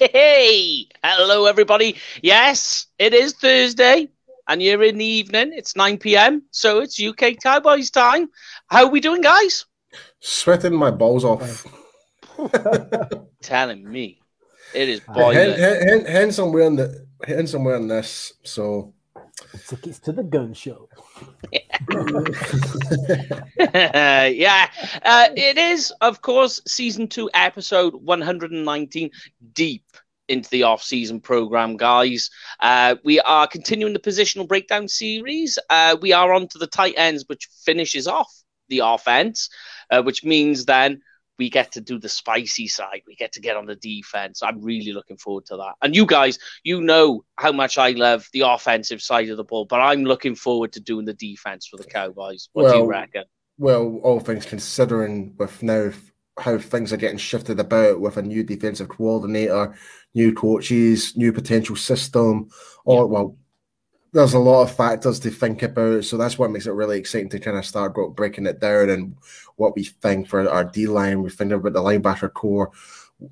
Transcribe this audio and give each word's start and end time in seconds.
Hey, 0.00 0.88
hello 1.02 1.46
everybody. 1.46 1.96
Yes, 2.22 2.86
it 2.98 3.14
is 3.14 3.32
Thursday, 3.34 4.08
and 4.48 4.62
you're 4.62 4.82
in 4.82 4.98
the 4.98 5.04
evening. 5.04 5.52
It's 5.54 5.76
9 5.76 5.98
p.m., 5.98 6.42
so 6.50 6.80
it's 6.80 7.00
UK 7.00 7.36
Cowboys 7.42 7.90
time. 7.90 8.28
How 8.68 8.84
are 8.84 8.90
we 8.90 9.00
doing, 9.00 9.20
guys? 9.20 9.66
Sweating 10.20 10.74
my 10.74 10.90
balls 10.90 11.24
off. 11.24 11.66
Telling 13.42 13.90
me, 13.90 14.22
it 14.74 14.88
is 14.88 15.00
Hen- 15.00 15.14
boiling. 15.14 15.58
hen- 15.58 15.88
hen- 15.88 16.06
Hence, 16.06 16.38
I'm 16.38 16.52
wearing 16.52 16.76
the 16.76 17.06
hence 17.26 17.54
I'm 17.54 17.64
wearing 17.64 17.88
this. 17.88 18.32
So 18.42 18.93
Tickets 19.68 19.98
to 20.00 20.12
the 20.12 20.22
gun 20.22 20.52
show. 20.52 20.88
yeah, 23.58 24.68
uh, 25.02 25.28
it 25.36 25.56
is, 25.56 25.92
of 26.00 26.22
course, 26.22 26.60
season 26.66 27.08
two, 27.08 27.30
episode 27.34 27.94
119, 27.94 29.10
deep 29.52 29.84
into 30.28 30.50
the 30.50 30.62
off-season 30.62 31.20
program, 31.20 31.76
guys. 31.76 32.30
Uh, 32.60 32.96
we 33.04 33.20
are 33.20 33.46
continuing 33.46 33.92
the 33.92 33.98
positional 33.98 34.48
breakdown 34.48 34.88
series. 34.88 35.58
Uh, 35.70 35.96
we 36.00 36.12
are 36.12 36.32
on 36.32 36.48
to 36.48 36.58
the 36.58 36.66
tight 36.66 36.94
ends, 36.96 37.24
which 37.26 37.48
finishes 37.64 38.08
off 38.08 38.32
the 38.68 38.80
offense, 38.80 39.48
uh, 39.90 40.02
which 40.02 40.24
means 40.24 40.64
then 40.64 41.00
we 41.38 41.50
get 41.50 41.72
to 41.72 41.80
do 41.80 41.98
the 41.98 42.08
spicy 42.08 42.68
side. 42.68 43.02
We 43.06 43.16
get 43.16 43.32
to 43.32 43.40
get 43.40 43.56
on 43.56 43.66
the 43.66 43.76
defense. 43.76 44.42
I'm 44.42 44.62
really 44.62 44.92
looking 44.92 45.16
forward 45.16 45.46
to 45.46 45.56
that. 45.56 45.74
And 45.82 45.94
you 45.94 46.06
guys, 46.06 46.38
you 46.62 46.80
know 46.80 47.24
how 47.36 47.52
much 47.52 47.78
I 47.78 47.90
love 47.90 48.28
the 48.32 48.42
offensive 48.42 49.02
side 49.02 49.28
of 49.30 49.36
the 49.36 49.44
ball, 49.44 49.64
but 49.64 49.80
I'm 49.80 50.04
looking 50.04 50.34
forward 50.34 50.72
to 50.74 50.80
doing 50.80 51.04
the 51.04 51.14
defense 51.14 51.66
for 51.66 51.76
the 51.76 51.84
Cowboys. 51.84 52.48
What 52.52 52.68
do 52.68 52.76
you 52.76 52.84
Well, 52.84 52.86
reckon? 52.86 53.24
well, 53.58 53.96
all 54.02 54.20
things 54.20 54.46
considering, 54.46 55.34
with 55.38 55.62
now 55.62 55.90
how 56.38 56.58
things 56.58 56.92
are 56.92 56.96
getting 56.96 57.18
shifted 57.18 57.60
about 57.60 58.00
with 58.00 58.16
a 58.16 58.22
new 58.22 58.42
defensive 58.42 58.88
coordinator, 58.88 59.76
new 60.14 60.32
coaches, 60.32 61.16
new 61.16 61.32
potential 61.32 61.76
system, 61.76 62.48
all 62.84 63.06
well, 63.08 63.36
there's 64.14 64.34
a 64.34 64.38
lot 64.38 64.62
of 64.62 64.74
factors 64.74 65.18
to 65.18 65.30
think 65.30 65.64
about. 65.64 66.04
So 66.04 66.16
that's 66.16 66.38
what 66.38 66.52
makes 66.52 66.66
it 66.66 66.72
really 66.72 66.98
exciting 66.98 67.28
to 67.30 67.40
kind 67.40 67.58
of 67.58 67.66
start 67.66 67.94
breaking 68.14 68.46
it 68.46 68.60
down 68.60 68.88
and 68.88 69.16
what 69.56 69.74
we 69.74 69.84
think 69.84 70.28
for 70.28 70.48
our 70.48 70.64
D 70.64 70.86
line. 70.86 71.20
We 71.20 71.30
think 71.30 71.50
about 71.50 71.72
the 71.72 71.82
linebacker 71.82 72.32
core. 72.32 72.70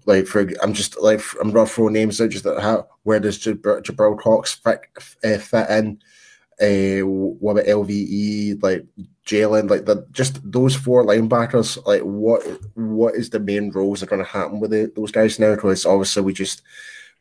Like 0.07 0.27
for, 0.27 0.45
I'm 0.61 0.73
just 0.75 1.01
like 1.01 1.21
I'm 1.41 1.53
not 1.53 1.71
throwing 1.71 1.95
names 1.95 2.21
out. 2.21 2.31
Just 2.31 2.45
how 2.45 2.89
where 3.05 3.21
does 3.21 3.39
Jabr- 3.39 3.83
Jabril 3.83 4.19
Cox 4.19 4.55
fit, 4.55 4.81
uh, 5.25 5.39
fit 5.39 5.71
in? 5.71 6.01
Uh, 6.61 7.07
what 7.07 7.53
about 7.53 7.67
LVE? 7.67 8.61
Like 8.61 8.85
Jaylon? 9.25 9.71
Like 9.71 9.85
the 9.85 10.05
just 10.11 10.41
those 10.51 10.75
four 10.75 11.05
linebackers. 11.05 11.85
Like 11.87 12.03
what 12.03 12.43
what 12.75 13.15
is 13.15 13.31
the 13.31 13.41
main 13.41 13.71
roles 13.71 14.01
that 14.01 14.07
are 14.07 14.17
going 14.17 14.25
to 14.25 14.31
happen 14.31 14.59
with 14.59 14.73
the, 14.73 14.93
those 14.97 15.13
guys 15.13 15.39
now? 15.39 15.55
Because 15.55 15.87
obviously 15.87 16.23
we 16.23 16.33
just 16.33 16.63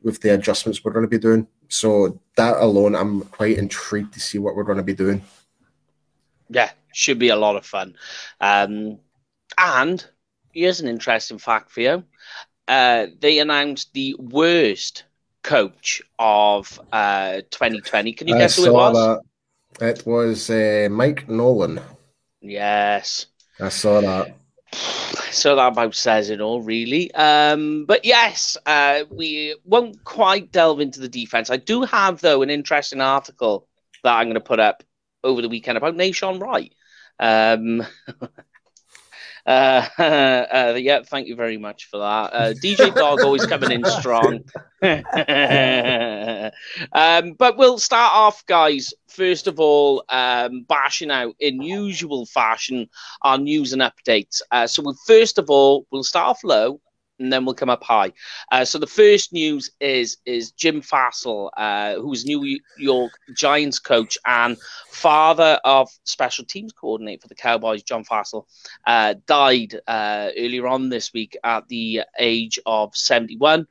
with 0.02 0.20
the 0.22 0.34
adjustments 0.34 0.84
we're 0.84 0.94
going 0.94 1.06
to 1.06 1.10
be 1.10 1.20
doing. 1.20 1.48
So 1.72 2.20
that 2.36 2.58
alone, 2.58 2.96
I'm 2.96 3.22
quite 3.22 3.58
intrigued 3.58 4.14
to 4.14 4.20
see 4.20 4.38
what 4.38 4.56
we're 4.58 4.66
going 4.66 4.78
to 4.78 4.84
be 4.84 4.94
doing. 4.94 5.22
Yeah, 6.50 6.70
should 6.94 7.18
be 7.18 7.30
a 7.30 7.38
lot 7.38 7.56
of 7.56 7.66
fun. 7.66 7.96
Um, 8.42 9.00
and 9.58 10.06
here's 10.52 10.82
an 10.82 10.90
interesting 10.90 11.38
fact 11.38 11.72
for 11.72 11.80
you. 11.80 12.04
Uh, 12.68 13.08
they 13.22 13.40
announced 13.40 13.94
the 13.94 14.18
worst 14.20 15.06
coach 15.44 16.02
of 16.20 16.78
uh, 16.92 17.42
2020. 17.52 18.14
Can 18.14 18.28
you 18.28 18.36
guess 18.36 18.58
who 18.58 18.66
it 18.66 18.74
was? 18.74 18.94
that. 19.80 19.88
It 19.88 20.06
was 20.06 20.50
uh, 20.50 20.90
Mike 20.92 21.30
Nolan. 21.30 21.80
Yes. 22.42 23.28
I 23.62 23.70
saw 23.70 24.02
that. 24.02 24.36
So 25.32 25.56
that 25.56 25.68
about 25.68 25.96
says 25.96 26.30
it 26.30 26.42
all, 26.42 26.62
really. 26.62 27.14
Um, 27.14 27.86
but 27.86 28.06
yes, 28.06 28.58
uh, 28.66 29.04
we 29.10 29.56
won't 29.64 30.04
quite 30.04 30.52
delve 30.52 30.80
into 30.80 31.00
the 31.00 31.10
defense. 31.10 31.50
I 31.50 31.58
do 31.58 31.84
have, 31.84 32.22
though, 32.22 32.42
an 32.42 32.50
interesting 32.50 33.02
article 33.02 33.68
that 34.04 34.16
I'm 34.16 34.26
going 34.26 34.36
to 34.36 34.42
put 34.42 34.60
up 34.60 34.84
over 35.24 35.42
the 35.42 35.50
weekend 35.50 35.78
about 35.78 35.96
Nahshon 35.96 36.42
Wright. 36.42 36.74
Um, 37.20 37.86
uh, 39.46 39.88
uh, 39.98 40.76
yeah, 40.78 41.02
thank 41.04 41.28
you 41.28 41.36
very 41.36 41.58
much 41.58 41.86
for 41.86 41.98
that. 41.98 42.34
Uh, 42.34 42.54
DJ 42.54 42.94
Dog 42.96 43.22
always 43.22 43.46
coming 43.46 43.72
in 43.72 43.86
strong. 43.86 44.44
um, 46.94 47.34
but 47.34 47.58
we'll 47.58 47.80
start 47.80 48.14
off, 48.14 48.46
guys. 48.46 48.94
First 49.10 49.48
of 49.48 49.60
all, 49.60 50.04
um, 50.10 50.66
bashing 50.68 51.12
out 51.12 51.36
in 51.40 51.62
usual 51.62 52.26
fashion 52.26 52.90
our 53.22 53.38
news 53.38 53.74
and 53.74 53.82
updates. 53.82 54.42
Uh, 54.52 54.68
so, 54.68 54.82
we'll, 54.84 54.98
first 55.06 55.38
of 55.38 55.50
all, 55.50 55.86
we'll 55.92 56.04
start 56.04 56.30
off 56.30 56.44
low 56.44 56.80
and 57.22 57.32
then 57.32 57.46
we'll 57.46 57.56
come 57.56 57.70
up 57.70 57.84
high. 57.84 58.12
Uh, 58.52 58.66
so 58.66 58.78
the 58.78 58.88
first 58.88 59.32
news 59.34 59.70
is 59.80 60.18
is 60.26 60.52
Jim 60.52 60.82
Fassel, 60.82 61.50
uh, 61.56 61.96
who's 61.96 62.26
New 62.26 62.60
York 62.78 63.14
Giants 63.36 63.80
coach 63.80 64.18
and 64.26 64.58
father 64.90 65.60
of 65.64 65.90
special 66.04 66.46
teams 66.46 66.74
coordinator 66.74 67.22
for 67.22 67.28
the 67.28 67.36
Cowboys, 67.36 67.84
John 67.84 68.04
Fassel, 68.04 68.46
uh, 68.86 69.16
died 69.26 69.80
uh, 69.88 70.30
earlier 70.38 70.68
on 70.68 70.90
this 70.90 71.14
week 71.14 71.38
at 71.44 71.68
the 71.68 72.02
age 72.20 72.60
of 72.66 72.96
71. 72.96 73.68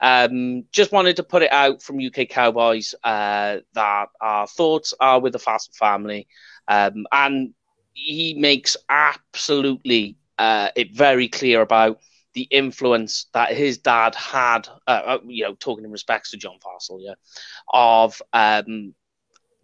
Um, 0.00 0.64
just 0.72 0.90
wanted 0.90 1.16
to 1.16 1.22
put 1.22 1.42
it 1.42 1.52
out 1.52 1.80
from 1.80 2.04
UK 2.04 2.28
Cowboys 2.28 2.92
uh, 3.04 3.58
that 3.74 4.08
our 4.20 4.46
thoughts 4.48 4.94
are 4.98 5.20
with 5.20 5.32
the 5.32 5.38
Fassel 5.38 5.74
family, 5.76 6.26
um, 6.66 7.06
and 7.12 7.54
he 7.94 8.34
makes 8.36 8.76
absolutely 8.88 10.16
uh, 10.38 10.70
it 10.74 10.92
very 10.92 11.28
clear 11.28 11.60
about 11.60 12.00
the 12.34 12.42
influence 12.42 13.26
that 13.34 13.54
his 13.54 13.78
dad 13.78 14.14
had, 14.14 14.68
uh, 14.86 15.02
uh, 15.04 15.18
you 15.26 15.44
know, 15.44 15.54
talking 15.54 15.84
in 15.84 15.90
respects 15.90 16.30
to 16.30 16.36
John 16.36 16.58
Fassel, 16.64 16.98
yeah, 17.00 17.14
of 17.72 18.20
um, 18.32 18.94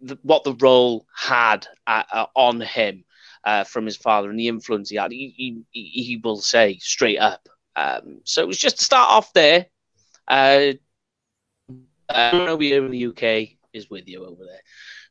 the, 0.01 0.17
what 0.23 0.43
the 0.43 0.53
role 0.55 1.05
had 1.15 1.67
uh, 1.87 2.03
uh, 2.11 2.25
on 2.35 2.61
him 2.61 3.03
uh, 3.43 3.63
from 3.63 3.85
his 3.85 3.97
father 3.97 4.29
and 4.29 4.39
the 4.39 4.47
influence 4.47 4.89
he 4.89 4.97
had. 4.97 5.11
He, 5.11 5.63
he, 5.71 5.83
he 5.83 6.21
will 6.23 6.37
say 6.37 6.77
straight 6.79 7.19
up. 7.19 7.47
Um, 7.75 8.21
so 8.23 8.41
it 8.41 8.47
was 8.47 8.57
just 8.57 8.77
to 8.79 8.83
start 8.83 9.09
off 9.09 9.33
there. 9.33 9.67
Uh, 10.27 10.73
I 12.09 12.31
don't 12.31 12.45
know 12.45 12.57
here 12.57 12.85
in 12.85 12.91
the 12.91 13.07
UK 13.07 13.57
is 13.73 13.89
with 13.89 14.07
you 14.07 14.25
over 14.25 14.43
there. 14.45 14.61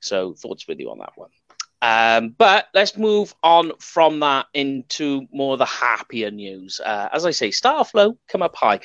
So 0.00 0.34
thoughts 0.34 0.66
with 0.68 0.78
you 0.78 0.90
on 0.90 0.98
that 0.98 1.12
one. 1.16 1.30
Um, 1.80 2.30
but 2.30 2.66
let's 2.74 2.96
move 2.96 3.34
on 3.42 3.72
from 3.78 4.20
that 4.20 4.46
into 4.54 5.26
more 5.32 5.52
of 5.52 5.58
the 5.60 5.64
happier 5.64 6.30
news. 6.30 6.80
Uh, 6.84 7.08
as 7.12 7.24
I 7.24 7.30
say, 7.30 7.50
start 7.50 7.76
off 7.78 7.94
low, 7.94 8.18
come 8.28 8.42
up 8.42 8.56
high. 8.56 8.80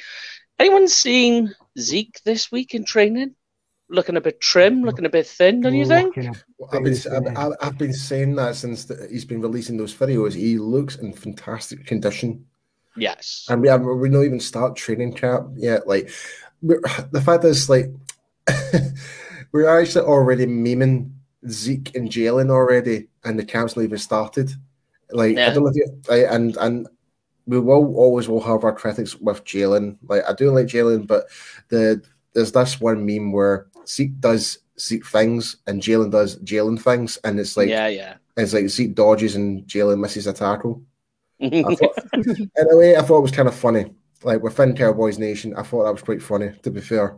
Anyone 0.60 0.88
seen 0.88 1.54
Zeke 1.80 2.22
this 2.24 2.51
week 2.51 2.75
in 2.75 2.86
training? 2.86 3.36
Looking 3.90 4.16
a 4.18 4.22
bit 4.22 4.40
trim, 4.40 4.81
looking 4.84 5.06
a 5.06 5.10
bit 5.10 5.28
thin, 5.28 5.62
don't 5.62 5.75
you 5.75 5.86
think? 5.86 6.16
I've 6.72 6.84
been, 6.84 6.94
I've, 7.12 7.38
I've- 7.38 7.56
I've 7.62 7.78
been 7.78 7.94
saying 7.94 8.36
that 8.36 8.56
since 8.56 8.86
the, 8.86 9.07
he's 9.12 9.25
been 9.25 9.42
releasing 9.42 9.78
those 9.78 9.94
videos. 9.94 10.34
He 10.34 10.57
looks 10.57 10.95
in 10.95 11.13
fantastic 11.13 11.86
condition. 11.86 12.45
Yes. 12.95 13.45
And 13.50 13.62
we 13.62 13.68
have 13.68 13.81
we 13.81 14.10
don't 14.10 14.24
even 14.24 14.40
start 14.40 14.75
training 14.75 15.13
camp 15.13 15.54
yet. 15.57 15.88
Like 15.88 16.12
we're, 16.62 16.81
the 17.12 17.22
fact 17.22 17.44
is, 17.44 17.69
like 17.69 17.88
we're 19.51 19.80
actually 19.80 20.06
already 20.06 20.45
memeing 20.45 21.12
Zeke 21.50 21.95
and 21.95 22.10
Jaylon 22.10 22.50
already, 22.50 23.07
and 23.24 23.38
the 23.38 23.45
camp's 23.45 23.75
not 23.75 23.84
even 23.84 23.98
started. 23.98 24.51
Like 25.12 25.38
I 25.38 25.54
don't 25.54 25.63
know 25.63 25.69
if 25.69 25.75
you 25.75 26.01
like, 26.07 26.25
and 26.30 26.57
and 26.57 26.88
we 27.45 27.60
will 27.60 27.95
always 27.95 28.28
will 28.28 28.42
have 28.42 28.63
our 28.63 28.74
critics 28.74 29.16
with 29.16 29.44
Jaylon. 29.44 29.98
Like 30.07 30.24
I 30.28 30.34
do 30.34 30.51
like 30.51 30.68
Jaylon, 30.68 31.07
but 31.07 31.25
the 31.69 32.01
there's 32.34 32.51
this 32.51 32.80
one 32.80 33.06
meme 33.06 33.31
where 33.31 33.68
Zeke 33.88 34.19
does 34.19 34.60
Zeke 34.80 35.06
things 35.06 35.57
and 35.68 35.81
Jaylon 35.81 36.12
does 36.12 36.38
Jaylon 36.40 36.81
things, 36.81 37.18
and 37.24 37.40
it's 37.40 37.57
like 37.57 37.69
yeah, 37.69 37.88
yeah. 37.88 38.16
it's 38.38 38.54
like 38.54 38.68
Zeke 38.68 38.95
dodges 38.95 39.36
and 39.36 39.63
Jaylon 39.66 40.00
misses 40.00 40.28
a 40.28 40.34
tackle. 40.34 40.81
I 41.42 41.50
thought, 41.75 41.98
in 42.13 42.50
a 42.72 42.78
way, 42.78 42.95
I 42.95 43.01
thought 43.01 43.19
it 43.19 43.24
was 43.24 43.31
kind 43.31 43.48
of 43.48 43.56
funny. 43.56 43.94
Like 44.24 44.42
within 44.42 44.75
Cowboys 44.75 45.19
Nation, 45.19 45.54
I 45.57 45.63
thought 45.63 45.84
that 45.84 45.94
was 45.94 46.01
quite 46.01 46.24
funny. 46.24 46.51
To 46.63 46.72
be 46.72 46.80
fair, 46.80 47.18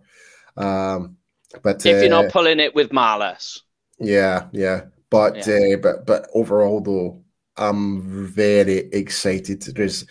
um, 0.57 1.17
but 1.61 1.85
if 1.85 2.03
you're 2.03 2.13
uh, 2.13 2.23
not 2.23 2.31
pulling 2.31 2.59
it 2.59 2.73
with 2.73 2.91
malice. 2.91 3.61
Yeah, 3.99 4.47
yeah, 4.51 4.85
but 5.09 5.45
Yeah. 5.47 5.75
Uh, 5.75 5.77
but 5.77 6.05
but 6.05 6.29
overall, 6.33 6.81
though, 6.81 7.23
I'm 7.57 8.01
very 8.27 8.89
excited 8.91 9.63
because 9.65 10.05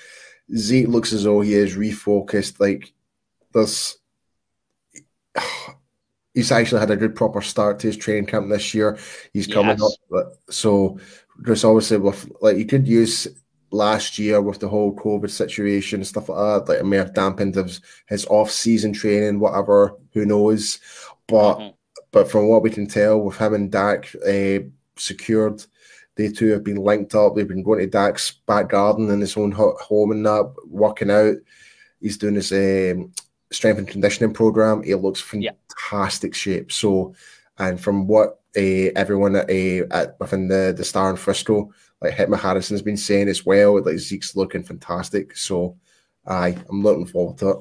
Zeke 0.56 0.88
looks 0.88 1.12
as 1.12 1.25
though 1.25 1.40
he 1.40 1.54
is 1.54 1.76
refocused. 1.76 2.60
Like 2.60 2.92
there's, 3.52 3.96
he's 6.34 6.52
actually 6.52 6.81
had 6.81 6.90
a 6.90 6.96
good 6.96 7.14
proper 7.14 7.40
start 7.40 7.78
to 7.81 7.86
his 7.88 7.96
training 7.96 8.26
camp 8.26 8.48
this 8.50 8.75
year. 8.75 8.98
He's 9.32 9.46
coming 9.46 9.78
Yes. 9.78 9.82
up, 9.82 9.92
but 10.10 10.26
so 10.50 10.98
there's 11.38 11.64
obviously 11.64 11.98
with 11.98 12.30
like 12.40 12.56
you 12.56 12.66
could 12.66 12.87
use 12.87 13.28
last 13.70 14.19
year 14.20 14.40
with 14.40 14.60
the 14.60 14.69
whole 14.69 14.94
COVID 14.94 15.30
situation 15.30 15.98
and 16.00 16.06
stuff 16.06 16.28
like 16.28 16.38
that. 16.38 16.69
Like 16.72 16.80
it 16.80 16.87
may 16.87 16.96
have 16.98 17.14
dampened 17.14 17.56
his, 17.56 17.80
his 18.08 18.25
off 18.26 18.50
season 18.50 18.92
training, 18.92 19.40
whatever. 19.40 19.96
Who 20.12 20.25
knows? 20.26 20.78
But 21.26 21.58
Mhm. 21.58 21.74
But 22.14 22.31
from 22.31 22.46
what 22.49 22.62
we 22.62 22.70
can 22.70 22.87
tell, 22.87 23.20
with 23.20 23.37
him 23.37 23.55
and 23.55 23.72
Dak 23.72 24.14
uh, 24.26 24.61
secured, 24.96 25.66
they 26.14 26.28
two 26.28 26.46
have 26.50 26.62
been 26.62 26.76
linked 26.76 27.12
up. 27.16 27.34
They've 27.34 27.46
been 27.46 27.64
going 27.64 27.81
to 27.81 27.88
Dak's 27.88 28.31
back 28.46 28.69
garden 28.69 29.11
in 29.11 29.20
his 29.20 29.37
own 29.37 29.50
home 29.50 30.12
and 30.12 30.25
that, 30.25 30.55
working 30.69 31.11
out. 31.11 31.34
He's 32.00 32.16
doing 32.16 32.37
his 32.37 32.52
um, 32.52 33.12
strength 33.50 33.78
and 33.78 33.88
conditioning 33.88 34.32
program. 34.32 34.84
He 34.84 34.94
looks 34.94 35.25
Yeah. 35.34 35.50
fantastic 35.90 36.37
shape. 36.37 36.70
So, 36.70 37.14
and 37.58 37.81
from 37.81 38.06
what 38.06 38.40
uh, 38.56 38.94
everyone 38.94 39.34
at, 39.34 39.50
uh, 39.50 39.87
at 39.90 40.16
within 40.20 40.46
the 40.46 40.72
the 40.76 40.84
Star 40.84 41.11
in 41.11 41.16
Frisco, 41.16 41.72
like 42.00 42.14
Hitman 42.14 42.38
Harrison's 42.38 42.82
been 42.82 42.96
saying 42.96 43.26
as 43.26 43.44
well, 43.44 43.82
like 43.82 43.99
Zeke's 43.99 44.37
looking 44.37 44.62
fantastic. 44.62 45.37
So, 45.37 45.76
I 46.26 46.56
I'm 46.70 46.84
looking 46.84 47.06
forward 47.06 47.38
to 47.38 47.49
it. 47.49 47.58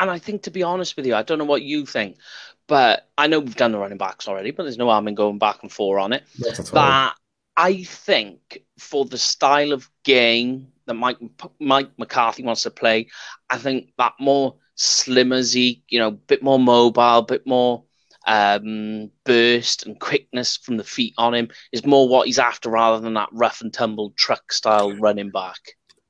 And 0.00 0.10
I 0.10 0.18
think, 0.18 0.42
to 0.42 0.50
be 0.50 0.64
honest 0.64 0.96
with 0.96 1.06
you, 1.06 1.14
I 1.14 1.22
don't 1.22 1.38
know 1.38 1.44
what 1.44 1.62
you 1.62 1.86
think, 1.86 2.16
but 2.66 3.08
I 3.18 3.26
know 3.26 3.40
we've 3.40 3.56
done 3.56 3.72
the 3.72 3.78
running 3.78 3.98
backs 3.98 4.28
already, 4.28 4.50
but 4.50 4.62
there's 4.62 4.78
no 4.78 4.88
harm 4.88 5.08
in 5.08 5.14
going 5.14 5.38
back 5.38 5.62
and 5.62 5.70
forth 5.70 6.02
on 6.02 6.12
it. 6.12 6.24
Not 6.38 6.58
at 6.58 6.60
all. 6.60 6.74
That 6.74 7.14
I 7.56 7.84
think 7.84 8.62
for 8.78 9.04
the 9.04 9.18
style 9.18 9.72
of 9.72 9.88
game 10.04 10.68
that 10.86 10.94
Mike 10.94 11.18
Mike 11.60 11.90
McCarthy 11.98 12.42
wants 12.42 12.62
to 12.62 12.70
play, 12.70 13.08
I 13.50 13.58
think 13.58 13.92
that 13.98 14.14
more 14.18 14.56
slimmer 14.74 15.42
Zeke, 15.42 15.82
you 15.88 15.98
know, 15.98 16.12
bit 16.12 16.42
more 16.42 16.58
mobile, 16.58 17.22
bit 17.22 17.46
more 17.46 17.84
um, 18.26 19.10
burst 19.24 19.86
and 19.86 19.98
quickness 20.00 20.56
from 20.56 20.76
the 20.76 20.84
feet 20.84 21.14
on 21.18 21.34
him 21.34 21.48
is 21.72 21.84
more 21.84 22.08
what 22.08 22.26
he's 22.26 22.38
after 22.38 22.70
rather 22.70 23.00
than 23.00 23.14
that 23.14 23.28
rough 23.32 23.60
and 23.60 23.72
tumble 23.72 24.12
truck 24.16 24.52
style 24.52 24.92
running 24.92 25.30
back. 25.30 25.58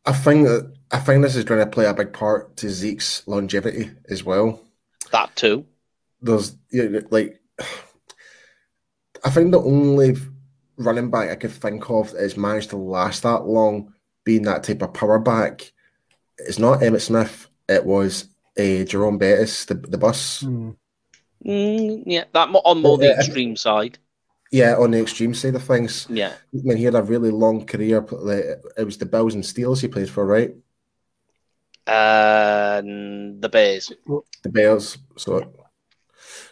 I 0.07 0.13
think 0.13 0.47
that 0.47 0.73
I 0.91 0.99
think 0.99 1.23
this 1.23 1.37
is 1.37 1.45
going 1.45 1.61
to 1.61 1.71
play 1.71 1.87
a 1.87 1.95
big 1.95 2.13
part 2.13 2.57
to 2.59 2.71
Zeke's 2.71 3.27
longevity 3.27 3.91
as 4.09 4.23
well. 4.23 4.61
That 5.13 5.35
too. 5.37 5.67
There's 6.25 6.57
you 6.71 6.89
know, 6.89 7.01
like 7.11 7.41
I 9.25 9.31
think 9.31 9.53
the 9.53 9.61
only 9.61 10.17
running 10.77 11.11
back 11.11 11.31
I 11.31 11.37
could 11.37 11.53
think 11.53 11.89
of 11.91 12.13
that 12.13 12.21
has 12.23 12.37
managed 12.37 12.71
to 12.71 12.77
last 12.77 13.23
that 13.23 13.47
long, 13.47 13.93
being 14.25 14.43
that 14.43 14.65
type 14.65 14.83
of 14.83 14.93
power 14.95 15.19
back, 15.19 15.73
is 16.39 16.59
not 16.59 16.81
Emmitt 16.81 17.03
Smith. 17.03 17.49
It 17.69 17.85
was 17.85 18.29
uh, 18.59 18.85
Jerome 18.85 19.19
Bettis, 19.19 19.67
the 19.67 19.75
the 19.75 19.99
bus. 19.99 20.41
Hmm. 20.41 20.71
Mm, 21.45 22.03
yeah, 22.07 22.25
that 22.33 22.49
mo- 22.51 22.63
on 22.65 22.81
more 22.81 22.97
the 22.97 23.07
Yeah. 23.07 23.17
extreme 23.21 23.55
side. 23.57 23.99
Yeah, 24.51 24.77
on 24.77 24.93
the 24.93 25.01
extreme 25.01 25.35
side 25.35 25.55
of 25.57 25.65
things. 25.65 26.07
Yeah. 26.09 26.33
I 26.33 26.61
mean, 26.63 26.77
he 26.77 26.85
had 26.85 26.95
a 26.95 27.03
really 27.03 27.31
long 27.31 27.67
career. 27.67 27.99
It 28.79 28.85
was 28.85 28.97
the 28.97 29.05
Bills 29.07 29.35
and 29.35 29.43
Steelers 29.45 29.81
he 29.81 29.89
played 29.89 30.09
for, 30.09 30.25
right? 30.25 30.55
And 31.87 33.43
the 33.43 33.49
Bears. 33.49 33.93
the 34.43 34.49
Bears. 34.49 34.97
So, 35.17 35.53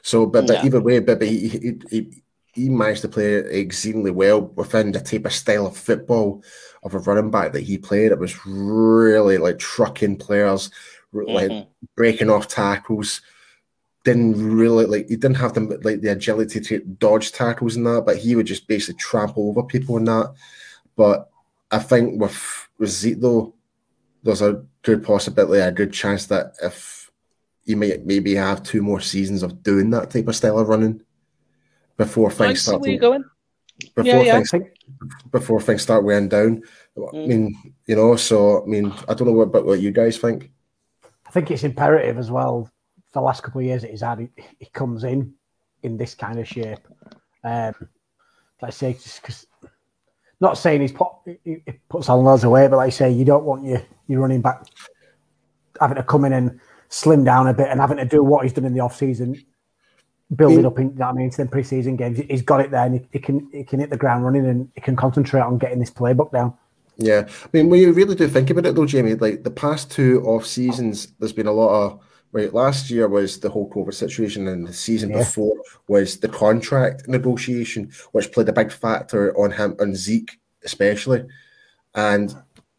so 0.02 0.26
but, 0.26 0.46
but 0.46 0.56
Yeah. 0.58 0.66
either 0.66 0.80
way, 0.80 0.98
but, 0.98 1.18
but 1.20 1.28
he, 1.28 1.48
he 1.48 1.72
he 1.90 2.22
he 2.54 2.68
managed 2.68 3.00
to 3.02 3.08
play 3.08 3.36
exceedingly 3.36 4.10
well 4.10 4.42
within 4.42 4.92
the 4.92 5.00
type 5.00 5.24
of 5.24 5.32
style 5.32 5.66
of 5.66 5.76
football 5.76 6.42
of 6.82 6.94
a 6.94 6.98
running 6.98 7.30
back 7.30 7.52
that 7.52 7.62
he 7.62 7.78
played. 7.78 8.12
It 8.12 8.18
was 8.18 8.44
really 8.44 9.38
like 9.38 9.58
trucking 9.58 10.16
players, 10.18 10.70
like 11.12 11.50
Mhm. 11.50 11.66
breaking 11.96 12.28
off 12.30 12.48
tackles. 12.48 13.22
Didn't 14.04 14.34
really 14.56 14.84
like 14.86 15.08
he 15.08 15.16
didn't 15.16 15.36
have 15.36 15.54
the 15.54 15.60
like 15.82 16.00
the 16.00 16.08
agility 16.10 16.60
to 16.60 16.80
dodge 16.80 17.30
tackles 17.32 17.76
and 17.76 17.86
that, 17.86 18.02
but 18.04 18.16
he 18.18 18.34
would 18.34 18.46
just 18.46 18.66
basically 18.66 18.98
trample 18.98 19.48
over 19.48 19.62
people 19.62 19.96
and 19.96 20.08
that. 20.08 20.34
But 20.96 21.30
I 21.70 21.78
think 21.78 22.20
with 22.20 22.68
with 22.78 22.90
Zeke 22.90 23.20
though, 23.20 23.54
there's 24.24 24.42
a 24.42 24.64
good 24.82 25.04
possibility, 25.04 25.60
a 25.62 25.70
good 25.70 25.92
chance 25.92 26.26
that 26.26 26.54
if 26.60 27.01
you 27.64 27.76
might 27.76 28.04
maybe 28.04 28.34
have 28.34 28.62
two 28.62 28.82
more 28.82 29.00
seasons 29.00 29.42
of 29.42 29.62
doing 29.62 29.90
that 29.90 30.10
type 30.10 30.28
of 30.28 30.36
style 30.36 30.58
of 30.58 30.68
running 30.68 31.02
before 31.96 32.30
I 32.30 32.34
things 32.34 32.60
see 32.62 32.70
start 32.70 32.80
where 32.82 32.92
to, 32.92 32.96
going. 32.98 33.24
before 33.94 34.04
Yeah, 34.04 34.22
yeah. 34.22 34.32
Things 34.34 34.50
think 34.50 34.68
before 35.30 35.60
things 35.60 35.82
start 35.82 36.04
wearing 36.04 36.28
down. 36.28 36.62
I 36.96 37.00
Mm. 37.00 37.26
mean, 37.26 37.74
you 37.86 37.96
know, 37.96 38.16
so 38.16 38.62
I 38.62 38.66
mean, 38.66 38.92
I 39.08 39.14
don't 39.14 39.28
know 39.28 39.34
what 39.34 39.52
but 39.52 39.64
what 39.64 39.80
you 39.80 39.90
guys 39.90 40.18
think. 40.18 40.50
I 41.26 41.30
think 41.30 41.50
it's 41.50 41.64
imperative 41.64 42.18
as 42.18 42.30
well. 42.30 42.64
For 43.12 43.20
the 43.20 43.24
last 43.24 43.42
couple 43.42 43.60
of 43.60 43.66
years 43.66 43.82
that 43.82 43.90
he's 43.90 44.00
had, 44.02 44.18
he, 44.18 44.28
he 44.58 44.66
comes 44.66 45.04
in 45.04 45.34
in 45.82 45.96
this 45.96 46.14
kind 46.14 46.38
of 46.38 46.48
shape. 46.48 46.80
Um, 47.44 47.74
like 48.60 48.68
I 48.68 48.70
say, 48.70 48.92
just 48.94 49.20
because 49.22 49.46
not 50.40 50.58
saying 50.58 50.80
he's 50.80 50.92
put 50.92 51.08
he, 51.44 51.62
he 51.64 51.72
puts 51.88 52.08
on 52.08 52.24
loads 52.24 52.44
away, 52.44 52.68
but 52.68 52.76
like 52.76 52.88
I 52.88 52.90
say, 52.90 53.10
you 53.10 53.24
don't 53.24 53.44
want 53.44 53.64
your 53.64 53.82
your 54.08 54.20
running 54.20 54.42
back 54.42 54.64
having 55.80 55.96
to 55.96 56.02
come 56.02 56.24
in 56.24 56.32
and 56.32 56.60
slim 56.92 57.24
down 57.24 57.48
a 57.48 57.54
bit 57.54 57.68
and 57.70 57.80
having 57.80 57.96
to 57.96 58.04
do 58.04 58.22
what 58.22 58.42
he's 58.44 58.52
done 58.52 58.66
in 58.66 58.74
the 58.74 58.80
off 58.80 58.94
season, 58.96 59.42
building 60.36 60.64
Mm. 60.64 60.66
up 60.66 60.78
in 60.78 60.88
you 60.90 60.94
know 60.94 61.06
what 61.06 61.14
I 61.14 61.18
mean, 61.18 61.30
to 61.30 61.36
them 61.38 61.48
preseason 61.48 61.96
games. 61.96 62.18
He's 62.18 62.42
got 62.42 62.60
it 62.60 62.70
there 62.70 62.84
and 62.84 62.94
he, 62.96 63.06
he 63.12 63.18
can 63.18 63.48
he 63.50 63.64
can 63.64 63.80
hit 63.80 63.90
the 63.90 63.96
ground 63.96 64.24
running 64.24 64.44
and 64.46 64.68
he 64.74 64.80
can 64.82 64.94
concentrate 64.94 65.40
on 65.40 65.56
getting 65.58 65.78
this 65.80 65.90
playbook 65.90 66.30
down. 66.32 66.52
Yeah, 66.98 67.26
I 67.26 67.48
mean, 67.54 67.70
when 67.70 67.80
you 67.80 67.92
really 67.92 68.14
do 68.14 68.28
think 68.28 68.50
about 68.50 68.66
it, 68.66 68.74
though, 68.74 68.84
Jamie, 68.86 69.14
like 69.14 69.42
the 69.42 69.50
past 69.50 69.90
two 69.90 70.22
off 70.26 70.44
seasons, 70.46 71.08
there's 71.18 71.32
been 71.32 71.46
a 71.46 71.52
lot 71.52 71.72
of 71.84 72.00
right. 72.32 72.52
Last 72.52 72.90
year 72.90 73.08
was 73.08 73.40
the 73.40 73.48
whole 73.48 73.70
COVID 73.70 73.94
situation, 73.94 74.46
and 74.48 74.66
the 74.66 74.74
season 74.74 75.10
Yeah. 75.10 75.20
before 75.20 75.56
was 75.88 76.18
the 76.20 76.28
contract 76.28 77.08
negotiation, 77.08 77.90
which 78.12 78.30
played 78.32 78.50
a 78.50 78.52
big 78.52 78.70
factor 78.70 79.34
on 79.38 79.52
him, 79.52 79.74
on 79.80 79.94
Zeke 79.94 80.38
especially. 80.64 81.24
And 81.94 82.34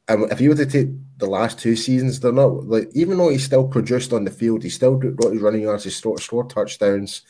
um, 0.07 0.27
if 0.31 0.39
you 0.39 0.49
were 0.49 0.55
to 0.55 0.65
take 0.65 0.89
the 1.23 1.29
last 1.29 1.57
two 1.57 1.75
seasons, 1.75 2.19
they're 2.19 2.31
not 2.31 2.67
like 2.67 2.89
even 2.93 3.17
though 3.17 3.29
he 3.29 3.37
still 3.37 3.67
produced 3.67 4.11
on 4.11 4.25
the 4.25 4.31
field, 4.31 4.61
he 4.63 4.69
still 4.69 4.97
got 4.97 5.31
his 5.31 5.41
running 5.41 5.61
yards, 5.61 5.85
he 5.85 5.89
still 5.89 6.17
scored 6.17 6.49
touchdowns. 6.49 7.21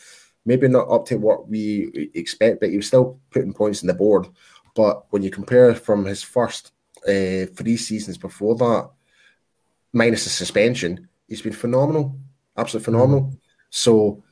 Maybe 0.46 0.68
not 0.68 0.90
up 0.90 1.06
to 1.06 1.16
what 1.18 1.48
we 1.48 2.10
expect, 2.16 2.60
but 2.60 2.70
he 2.70 2.78
was 2.78 2.88
still 2.88 3.20
putting 3.32 3.54
points 3.54 3.82
on 3.82 3.88
the 3.88 3.94
board. 3.94 4.28
But 4.76 5.06
when 5.12 5.22
you 5.24 5.30
compare 5.30 5.74
from 5.76 6.04
his 6.06 6.22
first 6.22 6.74
uh, 7.08 7.46
three 7.56 7.78
seasons 7.78 8.18
before 8.18 8.56
that, 8.56 8.90
minus 9.94 10.26
the 10.26 10.32
suspension, 10.32 11.08
he's 11.28 11.42
been 11.42 11.54
phenomenal, 11.54 12.18
absolutely 12.58 12.86
phenomenal. 12.86 13.34
So, 13.70 14.24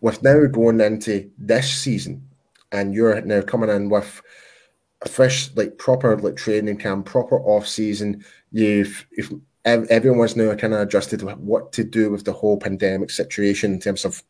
with 0.00 0.22
now 0.22 0.44
going 0.46 0.80
into 0.80 1.30
this 1.38 1.72
season, 1.72 2.28
and 2.72 2.92
you're 2.92 3.20
now 3.22 3.40
coming 3.40 3.70
in 3.70 3.88
with 3.88 4.20
a 5.02 5.08
fresh, 5.08 5.54
like 5.56 5.78
proper, 5.78 6.16
like 6.18 6.36
training 6.36 6.78
camp, 6.78 7.06
proper 7.06 7.38
off 7.40 7.66
season, 7.66 8.24
you've, 8.50 9.06
if 9.12 9.30
ev- 9.64 9.86
everyone's 9.90 10.36
now 10.36 10.54
kind 10.54 10.74
of 10.74 10.80
adjusted 10.80 11.20
to 11.20 11.26
what 11.36 11.72
to 11.72 11.84
do 11.84 12.10
with 12.10 12.24
the 12.24 12.32
whole 12.32 12.58
pandemic 12.58 13.10
situation 13.10 13.74
in 13.74 13.80
terms 13.80 14.04
of 14.04 14.22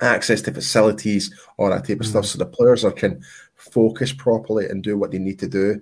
access 0.00 0.42
to 0.42 0.52
facilities, 0.52 1.34
all 1.56 1.70
that 1.70 1.86
type 1.86 2.00
of 2.00 2.06
stuff. 2.06 2.26
So 2.26 2.38
the 2.38 2.46
players 2.46 2.84
are 2.84 2.92
can 2.92 3.22
focus 3.54 4.12
properly 4.12 4.66
and 4.66 4.82
do 4.82 4.96
what 4.96 5.10
they 5.10 5.18
need 5.18 5.38
to 5.40 5.48
do. 5.48 5.80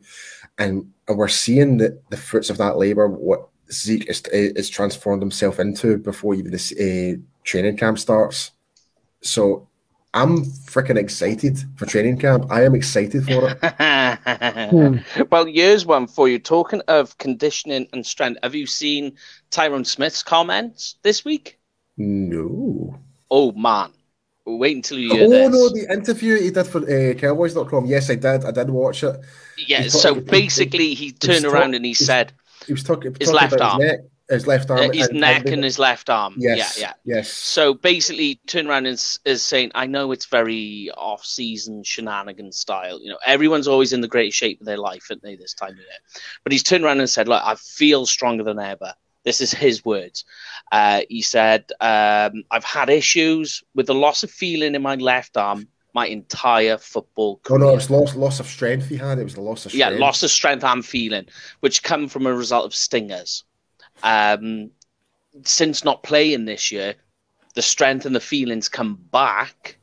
And, 0.59 0.91
and 1.09 1.19
we're 1.19 1.29
seeing 1.29 1.79
the, 1.79 2.01
the 2.11 2.17
fruits 2.17 2.51
of 2.51 2.59
that 2.59 2.79
labor, 2.79 3.09
what 3.09 3.49
Zeke 3.71 4.09
is, 4.09 4.23
is 4.33 4.71
transformed 4.71 5.23
himself 5.23 5.59
into 5.59 5.99
before 5.99 6.35
even 6.35 6.51
this 6.51 6.73
uh, 6.73 7.17
training 7.45 7.77
camp 7.77 7.99
starts. 7.99 8.53
So 9.23 9.69
I'm 10.17 10.45
freaking 10.45 10.97
excited 10.97 11.59
for 11.77 11.85
training 11.85 12.19
camp. 12.19 12.47
I 12.51 12.65
am 12.65 12.75
excited 12.75 13.25
for 13.27 13.51
it. 13.51 13.59
well, 15.31 15.45
here's 15.45 15.85
one 15.85 16.07
for 16.07 16.27
you. 16.29 16.39
Talking 16.39 16.81
of 16.89 17.17
conditioning 17.19 17.87
and 17.93 18.05
strength, 18.05 18.39
have 18.43 18.55
you 18.55 18.67
seen 18.67 19.13
Tyrone 19.51 19.85
Smith's 19.85 20.23
comments 20.23 20.97
this 21.03 21.23
week? 21.25 21.59
No. 21.99 22.99
Oh 23.31 23.53
man, 23.53 23.91
wait 24.47 24.77
until 24.77 24.99
you 24.99 25.13
hear 25.15 25.27
Oh 25.27 25.31
this. 25.31 25.51
no, 25.53 25.69
the 25.69 25.93
interview 25.93 26.41
he 26.41 26.51
did 26.51 26.67
for 26.67 26.79
uh, 26.79 27.13
Cowboys.com. 27.15 27.85
Yes, 27.87 28.09
I 28.11 28.15
did. 28.15 28.45
I 28.45 28.51
did 28.53 28.71
watch 28.71 29.03
it. 29.05 29.17
yeah, 29.59 29.87
so 29.89 30.15
put- 30.15 30.25
he- 30.25 30.31
basically 30.31 30.95
he 30.95 31.13
turned 31.13 31.45
talk- 31.45 31.53
around 31.53 31.75
and 31.75 31.85
he 31.85 31.93
said 31.95 32.33
He 32.67 32.73
was 32.73 32.83
talking, 32.85 33.15
His 33.19 33.29
talking 33.31 33.35
left 33.51 33.61
arm. 33.61 33.83
his 33.83 33.93
his 34.29 34.47
left 34.47 34.71
arm, 34.71 34.81
uh, 34.91 34.93
his 34.93 35.09
and- 35.09 35.21
neck 35.21 35.45
and- 35.45 35.55
and 35.55 35.65
his 35.65 35.79
left 35.79 36.11
arm. 36.11 36.35
yes, 36.39 36.79
Yeah, 36.79 36.93
yeah. 37.05 37.17
yes. 37.17 37.33
So 37.33 37.75
basically, 37.75 38.25
he 38.25 38.35
turned 38.47 38.69
around 38.69 38.87
and 38.87 38.99
is 39.25 39.43
saying, 39.43 39.71
"I 39.75 39.87
know 39.87 40.13
it's 40.13 40.27
very 40.27 40.91
off-season 40.97 41.85
shenanigan 41.85 42.53
style. 42.53 43.01
You 43.01 43.11
know, 43.11 43.19
everyone's 43.25 43.69
always 43.69 43.93
in 43.93 44.01
the 44.01 44.09
greatest 44.09 44.39
shape 44.39 44.61
of 44.61 44.67
their 44.67 44.79
life, 44.79 45.07
aren't 45.11 45.23
they? 45.23 45.37
This 45.37 45.55
time 45.55 45.71
of 45.73 45.77
year." 45.79 45.87
But 46.43 46.53
he's 46.53 46.63
turned 46.63 46.85
around 46.85 47.01
and 47.01 47.09
said, 47.11 47.29
"Look, 47.29 47.43
I 47.45 47.55
feel 47.55 48.07
stronger 48.07 48.43
than 48.43 48.59
ever." 48.59 48.95
This 49.25 49.41
is 49.41 49.53
his 49.53 49.85
words. 49.85 50.25
Uh, 50.71 51.03
he 51.09 51.23
said, 51.23 51.65
um, 51.81 52.45
"I've 52.51 52.65
had 52.65 52.91
issues 52.91 53.63
with 53.75 53.87
the 53.87 53.95
loss 53.95 54.23
of 54.23 54.31
feeling 54.31 54.75
in 54.75 54.83
my 54.83 54.95
left 54.97 55.37
arm 55.37 55.69
my 55.95 56.07
entire 56.07 56.79
football 56.79 57.41
Oh 57.45 57.49
career." 57.49 57.59
no, 57.61 57.71
it 57.71 57.75
was 57.77 57.91
loss 57.91 58.15
loss 58.17 58.41
of 58.41 58.47
strength 58.47 58.89
he 58.89 58.97
had. 58.97 59.19
It 59.19 59.25
was 59.25 59.35
the 59.35 59.41
loss 59.41 59.67
of 59.67 59.75
yeah, 59.75 59.89
loss 59.91 60.23
of 60.23 60.31
strength 60.31 60.63
and 60.65 60.85
feeling, 60.85 61.27
which 61.61 61.83
come 61.85 62.09
from 62.09 62.27
a 62.27 62.35
result 62.35 62.65
of 62.67 62.75
stingers. 62.75 63.45
Um, 64.03 64.71
since 65.45 65.85
not 65.85 66.03
playing 66.03 66.45
this 66.45 66.71
year, 66.73 66.95
the 67.55 67.63
strength 67.63 68.07
and 68.07 68.15
the 68.15 68.21
feelings 68.21 68.69
come 68.69 68.95
back. 69.13 69.79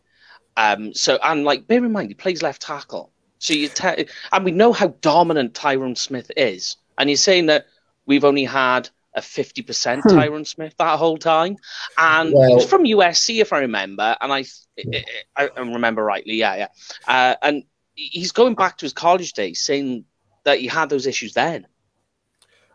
Um, 0.56 0.94
so 0.94 1.18
and 1.24 1.44
like 1.44 1.68
bear 1.68 1.84
in 1.84 1.92
mind 1.92 2.10
he 2.10 2.14
plays 2.14 2.44
left 2.44 2.62
tackle, 2.62 3.12
so 3.40 3.54
you 3.54 3.68
te- 3.70 4.06
and 4.32 4.46
we 4.46 4.52
know 4.52 4.72
how 4.72 4.90
dominant 5.02 5.56
Tyrone 5.56 5.96
Smith 5.96 6.30
is, 6.38 6.78
and 6.98 7.10
you're 7.10 7.18
saying 7.18 7.48
that 7.48 7.66
we've 8.06 8.24
only 8.24 8.44
had 8.46 8.88
a 9.16 9.22
fifty 9.22 9.64
percent 9.64 10.04
Hmm. 10.04 10.10
Tyrone 10.16 10.46
Smith 10.46 10.76
that 10.78 11.00
whole 11.00 11.18
time, 11.18 11.58
and 11.98 12.30
he 12.30 12.36
Well- 12.36 12.56
was 12.56 12.66
from 12.66 12.84
USC 12.86 13.42
if 13.42 13.52
I 13.52 13.60
remember, 13.60 14.16
and 14.22 14.32
I 14.32 14.46
I, 15.36 15.50
I 15.56 15.60
remember 15.60 16.04
rightly, 16.04 16.36
yeah, 16.36 16.56
yeah, 16.56 16.68
uh, 17.08 17.36
and 17.42 17.64
he's 17.96 18.32
going 18.32 18.54
back 18.56 18.78
to 18.78 18.86
his 18.86 18.94
college 18.94 19.34
days, 19.34 19.60
saying 19.60 20.06
that 20.46 20.60
he 20.60 20.68
had 20.68 20.90
those 20.90 21.08
issues 21.08 21.34
then. 21.34 21.66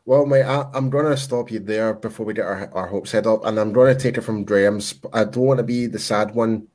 Well, 0.08 0.24
mate, 0.24 0.44
I, 0.44 0.66
am 0.72 0.88
going 0.88 1.04
to 1.04 1.18
stop 1.18 1.50
you 1.50 1.58
there 1.58 1.92
before 1.92 2.24
we 2.24 2.32
get 2.32 2.46
our, 2.46 2.70
our 2.72 2.86
hopes 2.86 3.12
head 3.12 3.26
up, 3.26 3.44
and 3.44 3.60
I'm 3.60 3.74
going 3.74 3.94
to 3.94 4.02
take 4.02 4.16
it 4.16 4.22
from 4.22 4.42
Graham's. 4.42 4.98
I 5.12 5.24
don't 5.24 5.44
want 5.44 5.58
to 5.58 5.64
be 5.64 5.84
the 5.84 5.98
sad 5.98 6.34
one 6.34 6.66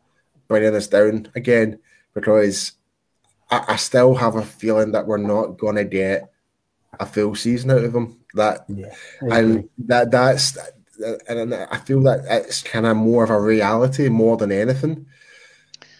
bringing 0.48 0.76
us 0.76 0.86
down 0.86 1.28
again 1.34 1.80
because 2.14 2.74
I, 3.50 3.66
I 3.70 3.76
still 3.78 4.14
have 4.14 4.36
a 4.36 4.44
feeling 4.44 4.92
that 4.92 5.08
we're 5.08 5.18
not 5.18 5.58
going 5.58 5.78
to 5.78 5.84
get 5.84 6.32
a 7.00 7.08
full 7.08 7.34
season 7.34 7.72
out 7.72 7.84
of 7.84 7.96
him. 7.96 8.20
That 8.36 8.66
yeah, 8.68 8.94
and 9.22 9.68
that 9.80 10.12
that's 10.12 10.56
and 11.28 11.56
I 11.56 11.78
feel 11.80 12.04
that 12.04 12.26
it's 12.30 12.62
kind 12.62 12.86
of 12.86 12.98
more 12.98 13.24
of 13.24 13.32
a 13.32 13.42
reality 13.42 14.10
more 14.10 14.38
than 14.38 14.52
anything. 14.52 15.08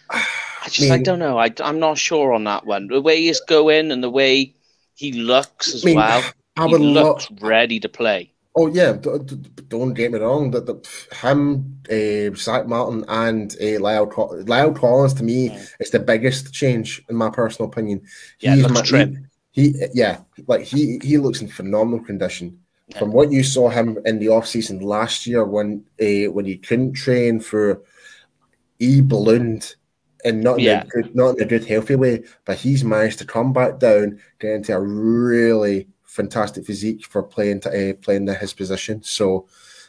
I 0.08 0.24
just, 0.66 0.82
I, 0.82 0.84
mean, 0.84 1.00
I 1.00 1.02
don't 1.02 1.18
know. 1.18 1.38
I, 1.38 1.52
I'm 1.64 1.80
not 1.80 1.98
sure 1.98 2.32
on 2.32 2.44
that 2.44 2.64
one. 2.64 2.86
The 2.86 3.00
way 3.00 3.22
he's 3.22 3.40
going 3.40 3.90
and 3.90 4.04
the 4.04 4.08
way 4.08 4.54
he 4.94 5.10
looks 5.14 5.74
as 5.74 5.84
I 5.84 5.86
mean, 5.86 5.96
well. 5.96 6.22
I 6.56 6.66
would 6.66 6.80
he 6.80 6.86
looks 6.86 7.28
ready 7.40 7.80
to 7.80 7.88
play. 7.88 8.32
Oh 8.56 8.68
yeah, 8.68 8.92
don't 8.92 9.94
get 9.94 10.12
me 10.12 10.20
wrong. 10.20 10.52
That 10.52 10.66
the, 10.66 10.80
him, 11.12 11.80
uh, 11.90 12.36
Zack 12.36 12.68
Martin, 12.68 13.04
and 13.08 13.52
uh, 13.54 13.80
La'el 13.82 14.12
La'el 14.44 14.76
Collins 14.76 15.14
to 15.14 15.24
me 15.24 15.48
mm. 15.48 15.70
is 15.80 15.90
the 15.90 15.98
biggest 15.98 16.54
change 16.54 17.02
in 17.08 17.16
my 17.16 17.30
personal 17.30 17.68
opinion. 17.68 18.02
Yeah, 18.38 18.54
He's 18.54 18.68
my, 18.68 19.10
He, 19.50 19.72
he, 19.72 19.86
yeah, 19.92 20.20
like 20.46 20.62
he 20.62 21.00
he 21.02 21.18
looks 21.18 21.40
in 21.40 21.48
phenomenal 21.48 22.04
condition. 22.04 22.60
Yeah. 22.88 22.98
From 23.00 23.12
what 23.12 23.32
you 23.32 23.42
saw 23.42 23.70
him 23.70 23.98
in 24.04 24.20
the 24.20 24.28
off 24.28 24.46
season 24.46 24.78
last 24.80 25.26
year, 25.26 25.44
when 25.44 25.84
uh, 26.00 26.30
when 26.30 26.44
he 26.44 26.56
couldn't 26.56 26.92
train 26.92 27.40
for, 27.40 27.82
he 28.78 29.00
ballooned 29.00 29.74
and 30.24 30.42
not 30.42 30.58
in, 30.58 30.64
yeah. 30.64 30.82
a 30.82 30.86
good, 30.86 31.16
not 31.16 31.36
in 31.38 31.42
a 31.42 31.46
good, 31.46 31.64
healthy 31.64 31.96
way. 31.96 32.22
But 32.44 32.58
he's 32.58 32.84
managed 32.84 33.18
to 33.18 33.26
come 33.26 33.52
back 33.52 33.80
down, 33.80 34.20
get 34.38 34.52
into 34.52 34.76
a 34.76 34.80
really 34.80 35.88
fantastic 36.14 36.64
physique 36.64 37.04
for 37.06 37.22
playing 37.22 37.60
to, 37.60 37.90
uh, 37.90 37.94
playing 37.94 38.26
his 38.28 38.52
position. 38.52 39.02
So, 39.02 39.46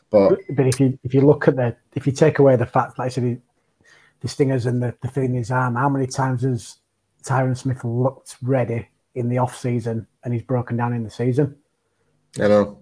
but 0.10 0.39
but 0.50 0.67
if 0.67 0.79
you 0.79 0.98
if 1.03 1.13
you 1.13 1.22
look 1.22 1.48
at 1.48 1.55
the 1.55 1.75
if 1.94 2.08
you 2.08 2.12
take 2.12 2.39
away 2.39 2.55
the 2.55 2.65
fact, 2.65 2.98
like 2.98 3.05
I 3.05 3.10
said, 3.10 3.41
the 4.22 4.27
stingers 4.27 4.65
and 4.65 4.82
the, 4.82 4.96
the 5.01 5.08
thing 5.08 5.25
in 5.25 5.36
his 5.36 5.51
arm, 5.51 5.75
how 5.75 5.88
many 5.88 6.08
times 6.08 6.41
has 6.41 6.77
Tyron 7.24 7.55
Smith 7.55 7.84
looked 7.84 8.38
ready 8.41 8.88
in 9.13 9.29
the 9.29 9.38
off 9.38 9.55
season 9.55 10.08
and 10.24 10.34
he's 10.34 10.44
broken 10.44 10.75
down 10.75 10.94
in 10.94 11.03
the 11.03 11.12
season? 11.12 11.55
I 12.39 12.48
know. 12.48 12.79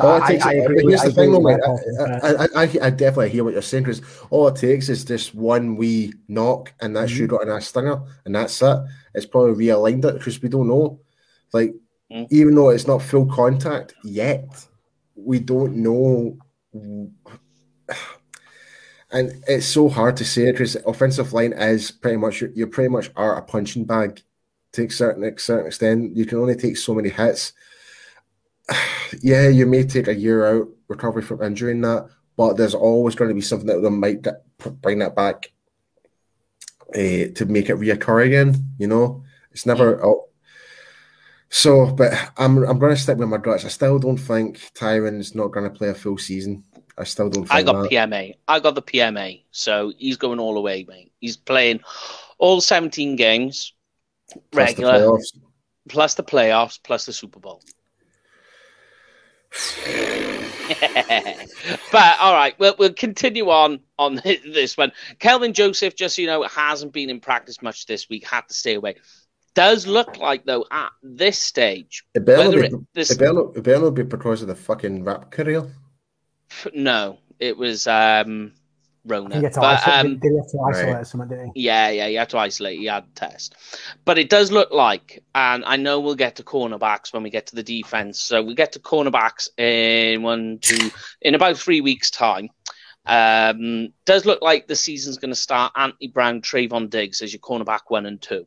All 0.00 0.20
I, 0.20 0.38
I, 0.42 0.52
agree, 0.54 0.82
here's 0.82 1.02
the 1.02 1.12
thing, 1.12 1.30
though, 1.30 1.48
I, 1.48 2.48
I, 2.56 2.86
I, 2.86 2.90
definitely 2.90 3.30
hear 3.30 3.44
what 3.44 3.52
you're 3.52 3.62
saying 3.62 3.84
because 3.84 4.02
all 4.30 4.48
it 4.48 4.56
takes 4.56 4.88
is 4.88 5.04
just 5.04 5.32
one 5.32 5.76
wee 5.76 6.12
knock 6.26 6.72
and 6.80 6.96
that 6.96 7.06
mm-hmm. 7.06 7.16
should 7.16 7.30
got 7.30 7.44
an 7.44 7.50
ass 7.50 7.68
stinger, 7.68 8.02
and 8.24 8.34
that's 8.34 8.60
it. 8.60 8.78
It's 9.14 9.26
probably 9.26 9.66
realigned 9.66 10.04
it 10.06 10.18
because 10.18 10.42
we 10.42 10.48
don't 10.48 10.66
know. 10.66 10.98
Like, 11.52 11.72
mm-hmm. 12.14 12.24
even 12.30 12.54
though 12.54 12.70
it's 12.70 12.86
not 12.86 13.02
full 13.02 13.26
contact 13.26 13.94
yet, 14.04 14.66
we 15.14 15.38
don't 15.40 15.76
know. 15.76 16.38
And 19.10 19.42
it's 19.46 19.66
so 19.66 19.88
hard 19.88 20.16
to 20.16 20.24
say 20.24 20.50
because 20.50 20.76
offensive 20.86 21.32
line 21.32 21.52
is 21.52 21.90
pretty 21.90 22.16
much 22.16 22.42
you 22.54 22.66
pretty 22.66 22.88
much 22.88 23.10
are 23.16 23.36
a 23.36 23.42
punching 23.42 23.84
bag 23.84 24.22
to 24.72 24.86
a 24.86 24.90
certain, 24.90 25.38
certain 25.38 25.66
extent. 25.66 26.16
You 26.16 26.26
can 26.26 26.38
only 26.38 26.56
take 26.56 26.76
so 26.76 26.94
many 26.94 27.10
hits 27.10 27.52
yeah, 29.20 29.48
you 29.48 29.66
may 29.66 29.84
take 29.84 30.08
a 30.08 30.14
year 30.14 30.46
out 30.46 30.68
recovery 30.88 31.22
from 31.22 31.42
injury 31.42 31.72
in 31.72 31.80
that, 31.82 32.08
but 32.36 32.54
there's 32.54 32.74
always 32.74 33.14
going 33.14 33.28
to 33.28 33.34
be 33.34 33.40
something 33.40 33.66
that 33.66 33.90
might 33.90 34.22
get, 34.22 34.44
bring 34.80 34.98
that 35.00 35.16
back 35.16 35.52
uh, 36.94 37.32
to 37.34 37.46
make 37.46 37.68
it 37.68 37.76
reoccur 37.76 38.26
again. 38.26 38.54
You 38.78 38.88
know, 38.88 39.24
it's 39.52 39.66
never. 39.66 40.04
Oh, 40.04 40.28
so, 41.54 41.86
but 41.86 42.12
I'm 42.36 42.64
I'm 42.64 42.80
going 42.80 42.92
to 42.92 43.00
stick 43.00 43.16
with 43.16 43.28
my 43.28 43.36
guts. 43.36 43.64
I 43.64 43.68
still 43.68 44.00
don't 44.00 44.18
think 44.18 44.58
Tyron's 44.74 45.36
not 45.36 45.52
going 45.52 45.70
to 45.70 45.78
play 45.78 45.90
a 45.90 45.94
full 45.94 46.18
season. 46.18 46.64
I 46.98 47.04
still 47.04 47.30
don't. 47.30 47.46
I 47.48 47.62
got 47.62 47.80
that. 47.82 47.92
PMA. 47.92 48.34
I 48.48 48.58
got 48.58 48.74
the 48.74 48.82
PMA, 48.82 49.44
so 49.52 49.92
he's 49.96 50.16
going 50.16 50.40
all 50.40 50.54
the 50.54 50.60
way, 50.60 50.84
mate. 50.88 51.12
He's 51.20 51.36
playing 51.36 51.78
all 52.38 52.60
17 52.60 53.14
games 53.14 53.72
plus 54.50 54.70
regular, 54.70 54.98
the 54.98 55.24
plus 55.88 56.14
the 56.14 56.24
playoffs, 56.24 56.80
plus 56.82 57.06
the 57.06 57.12
Super 57.12 57.38
Bowl. 57.38 57.62
but 61.92 62.16
all 62.20 62.34
right, 62.34 62.58
we'll, 62.58 62.74
we'll 62.80 62.92
continue 62.92 63.50
on 63.50 63.78
on 63.96 64.16
this 64.24 64.76
one. 64.76 64.90
Kelvin 65.20 65.52
Joseph, 65.52 65.94
just 65.94 66.16
so 66.16 66.22
you 66.22 66.26
know, 66.26 66.42
hasn't 66.42 66.92
been 66.92 67.10
in 67.10 67.20
practice 67.20 67.62
much 67.62 67.86
this 67.86 68.08
week. 68.08 68.26
Had 68.26 68.48
to 68.48 68.54
stay 68.54 68.74
away. 68.74 68.96
Does 69.54 69.86
look 69.86 70.18
like 70.18 70.44
though 70.44 70.66
at 70.70 70.90
this 71.02 71.38
stage, 71.38 72.04
it 72.14 72.24
better, 72.24 72.50
be, 72.50 72.66
it, 72.66 72.72
this, 72.92 73.10
it, 73.10 73.18
better, 73.18 73.48
it 73.56 73.62
better 73.62 73.90
be 73.90 74.02
because 74.02 74.42
of 74.42 74.48
the 74.48 74.54
fucking 74.54 75.04
rap 75.04 75.30
career. 75.30 75.64
No, 76.74 77.18
it 77.38 77.56
was 77.56 77.86
um 77.86 78.52
Rona. 79.06 79.36
He 79.36 79.42
but, 79.42 79.88
um, 79.88 80.18
did 80.18 80.32
he 80.32 80.40
to 80.50 80.60
isolate 80.60 80.94
right. 80.94 81.06
something, 81.06 81.28
did 81.28 81.50
he? 81.54 81.62
Yeah, 81.62 81.90
yeah, 81.90 82.08
he 82.08 82.14
had 82.14 82.30
to 82.30 82.38
isolate. 82.38 82.78
He 82.78 82.86
had 82.86 83.04
test. 83.14 83.54
But 84.04 84.18
it 84.18 84.30
does 84.30 84.50
look 84.50 84.70
like, 84.72 85.22
and 85.34 85.64
I 85.64 85.76
know 85.76 86.00
we'll 86.00 86.14
get 86.14 86.36
to 86.36 86.42
cornerbacks 86.42 87.12
when 87.12 87.22
we 87.22 87.30
get 87.30 87.46
to 87.48 87.56
the 87.56 87.62
defense. 87.62 88.20
So 88.20 88.42
we 88.42 88.54
get 88.54 88.72
to 88.72 88.78
cornerbacks 88.78 89.48
in 89.58 90.22
one, 90.22 90.58
two, 90.60 90.90
in 91.20 91.34
about 91.34 91.58
three 91.58 91.80
weeks' 91.80 92.10
time. 92.10 92.48
Um, 93.06 93.92
does 94.06 94.24
look 94.24 94.40
like 94.40 94.66
the 94.66 94.76
season's 94.76 95.18
going 95.18 95.32
to 95.32 95.36
start 95.36 95.72
Anthony 95.76 96.08
Brown, 96.08 96.40
Trevon 96.40 96.88
Diggs 96.88 97.20
as 97.20 97.32
your 97.32 97.40
cornerback 97.40 97.80
one 97.88 98.06
and 98.06 98.20
two. 98.20 98.46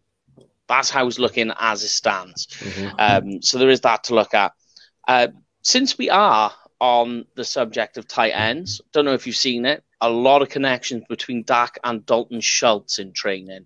That's 0.67 0.89
how 0.89 1.07
it's 1.07 1.19
looking 1.19 1.51
as 1.59 1.83
it 1.83 1.89
stands. 1.89 2.47
Mm-hmm. 2.47 2.95
Um, 2.99 3.41
so 3.41 3.57
there 3.57 3.69
is 3.69 3.81
that 3.81 4.05
to 4.05 4.15
look 4.15 4.33
at. 4.33 4.53
Uh, 5.07 5.27
since 5.61 5.97
we 5.97 6.09
are 6.09 6.51
on 6.79 7.25
the 7.35 7.45
subject 7.45 7.97
of 7.97 8.07
tight 8.07 8.31
ends, 8.31 8.81
don't 8.91 9.05
know 9.05 9.13
if 9.13 9.25
you've 9.25 9.35
seen 9.35 9.65
it, 9.65 9.83
a 10.01 10.09
lot 10.09 10.41
of 10.41 10.49
connections 10.49 11.03
between 11.09 11.43
Dak 11.43 11.79
and 11.83 12.05
Dalton 12.05 12.41
Schultz 12.41 12.99
in 12.99 13.13
training. 13.13 13.65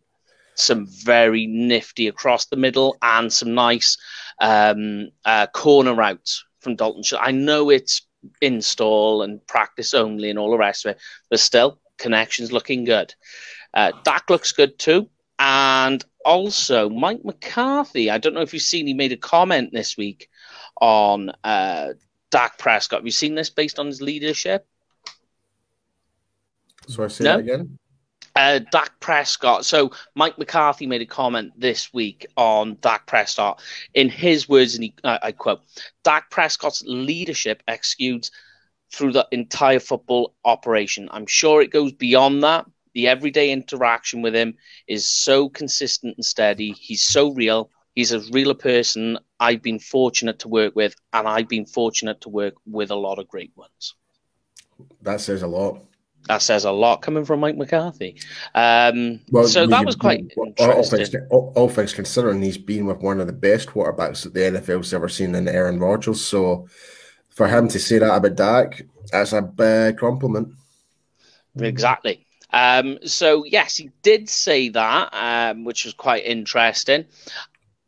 Some 0.56 0.88
very 0.88 1.48
nifty 1.48 2.08
across 2.08 2.46
the 2.46 2.56
middle 2.56 2.98
and 3.02 3.32
some 3.32 3.54
nice 3.54 3.98
um, 4.40 5.10
uh, 5.26 5.48
corner 5.48 5.94
routes 5.94 6.46
from 6.60 6.76
Dalton 6.76 7.04
Schultz. 7.04 7.26
I 7.26 7.32
know 7.32 7.70
it's 7.70 8.04
install 8.42 9.24
and 9.24 9.46
practice 9.48 9.94
only 9.94 10.30
and 10.30 10.38
all 10.38 10.52
the 10.52 10.58
rest 10.58 10.86
of 10.86 10.92
it, 10.92 11.02
but 11.30 11.40
still, 11.40 11.80
connections 11.98 12.52
looking 12.52 12.84
good. 12.84 13.14
Uh, 13.74 13.92
Dak 14.04 14.30
looks 14.30 14.52
good 14.52 14.78
too. 14.78 15.10
And 15.40 16.04
also, 16.26 16.90
Mike 16.90 17.24
McCarthy, 17.24 18.10
I 18.10 18.18
don't 18.18 18.34
know 18.34 18.42
if 18.42 18.54
you've 18.54 18.64
seen, 18.64 18.88
he 18.88 18.94
made 18.94 19.12
a 19.12 19.18
comment 19.18 19.72
this 19.72 19.98
week 19.98 20.30
on 20.80 21.32
uh, 21.44 21.94
Dak 22.32 22.58
Prescott. 22.58 23.00
Have 23.00 23.06
you 23.06 23.12
seen 23.12 23.36
this 23.36 23.50
based 23.50 23.80
on 23.80 23.88
his 23.88 24.02
leadership? 24.02 24.66
So 26.88 27.04
I 27.04 27.08
say 27.08 27.24
no? 27.24 27.38
that 27.38 27.40
again. 27.40 27.78
Uh, 28.36 28.60
Dak 28.72 29.00
Prescott. 29.00 29.66
So 29.66 29.92
Mike 30.16 30.38
McCarthy 30.38 30.88
made 30.88 31.02
a 31.02 31.06
comment 31.06 31.52
this 31.58 31.94
week 31.94 32.26
on 32.38 32.78
Dak 32.82 33.06
Prescott. 33.06 33.62
In 33.94 34.10
his 34.10 34.48
words, 34.48 34.76
and 34.76 34.86
he, 34.86 34.94
uh, 35.04 35.20
I 35.22 35.34
quote, 35.34 35.62
Dak 36.04 36.30
Prescott's 36.30 36.82
leadership 36.86 37.62
exudes 37.68 38.32
through 38.94 39.12
the 39.12 39.28
entire 39.32 39.80
football 39.80 40.34
operation. 40.46 41.10
I'm 41.12 41.26
sure 41.26 41.62
it 41.62 41.72
goes 41.72 41.92
beyond 41.92 42.44
that. 42.44 42.66
The 42.94 43.08
everyday 43.08 43.52
interaction 43.52 44.22
with 44.22 44.36
him 44.36 44.56
is 44.88 45.08
so 45.08 45.50
consistent 45.50 46.18
and 46.18 46.26
steady. 46.26 46.72
He's 46.72 47.04
so 47.04 47.34
real. 47.34 47.70
He's 47.96 48.14
as 48.14 48.32
real 48.32 48.52
a 48.52 48.56
person 48.56 49.18
I've 49.40 49.62
been 49.62 49.80
fortunate 49.80 50.40
to 50.40 50.48
work 50.48 50.76
with, 50.76 50.96
and 51.14 51.28
I've 51.28 51.50
been 51.50 51.66
fortunate 51.66 52.22
to 52.22 52.30
work 52.30 52.56
with 52.66 52.92
a 52.92 52.96
lot 52.96 53.20
of 53.20 53.28
great 53.28 53.52
ones. 53.56 53.96
That 55.02 55.22
says 55.22 55.42
a 55.42 55.48
lot 55.48 55.82
that 56.28 56.42
says 56.42 56.66
a 56.66 56.72
lot 56.72 57.02
coming 57.02 57.26
from 57.26 57.40
Mike 57.40 57.58
McCarthy. 57.58 58.20
Um, 58.54 59.20
well, 59.32 59.48
so 59.48 59.66
that 59.68 59.86
was 59.86 59.96
quite 59.96 60.32
all, 60.38 60.46
interesting. 60.48 61.28
All 61.30 61.52
all, 61.56 61.70
things, 61.70 61.94
considering, 61.94 62.42
he's 62.42 62.58
been 62.58 62.86
with 62.86 63.00
one 63.00 63.20
of 63.20 63.28
the 63.28 63.34
best 63.34 63.70
quarterbacks 63.70 64.24
that 64.24 64.34
the 64.34 64.42
NFL's 64.42 64.94
ever 64.94 65.10
seen 65.10 65.36
in 65.36 65.48
Aaron 65.48 65.80
Rodgers. 65.80 66.24
So 66.24 66.68
for 67.30 67.48
him 67.48 67.68
to 67.70 67.80
say 67.80 68.00
that 68.00 68.16
about 68.16 68.36
Dak, 68.36 68.84
that's 69.12 69.34
a 69.34 69.42
big 69.42 69.98
compliment. 69.98 70.54
Exactly. 71.60 72.26
Um, 72.54 73.00
so 73.06 73.46
yes, 73.46 73.78
he 73.78 73.92
did 74.02 74.30
say 74.30 74.70
that, 74.70 75.10
um, 75.14 75.64
which 75.64 75.86
was 75.86 75.94
quite 75.94 76.26
interesting. 76.26 77.06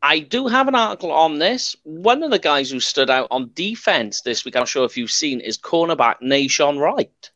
I 0.01 0.20
do 0.20 0.48
have 0.48 0.67
an 0.67 0.75
article 0.75 1.12
on 1.12 1.39
this. 1.39 1.75
One 1.84 2.24
of 2.24 2.32
the 2.32 2.39
guys 2.39 2.70
who 2.70 2.79
stood 2.79 3.10
out 3.10 3.27
on 3.32 3.51
defense 3.53 4.22
this 4.22 4.43
week, 4.43 4.55
I'm 4.55 4.65
sure 4.65 4.84
if 4.84 4.98
you've 4.98 5.12
seen, 5.12 5.39
is 5.39 5.58
cornerback 5.58 6.15
Nahshon 6.22 6.77
Wright 6.79 7.32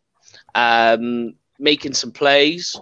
um, 0.58 1.36
making 1.60 1.94
some 1.94 2.12
plays, 2.12 2.76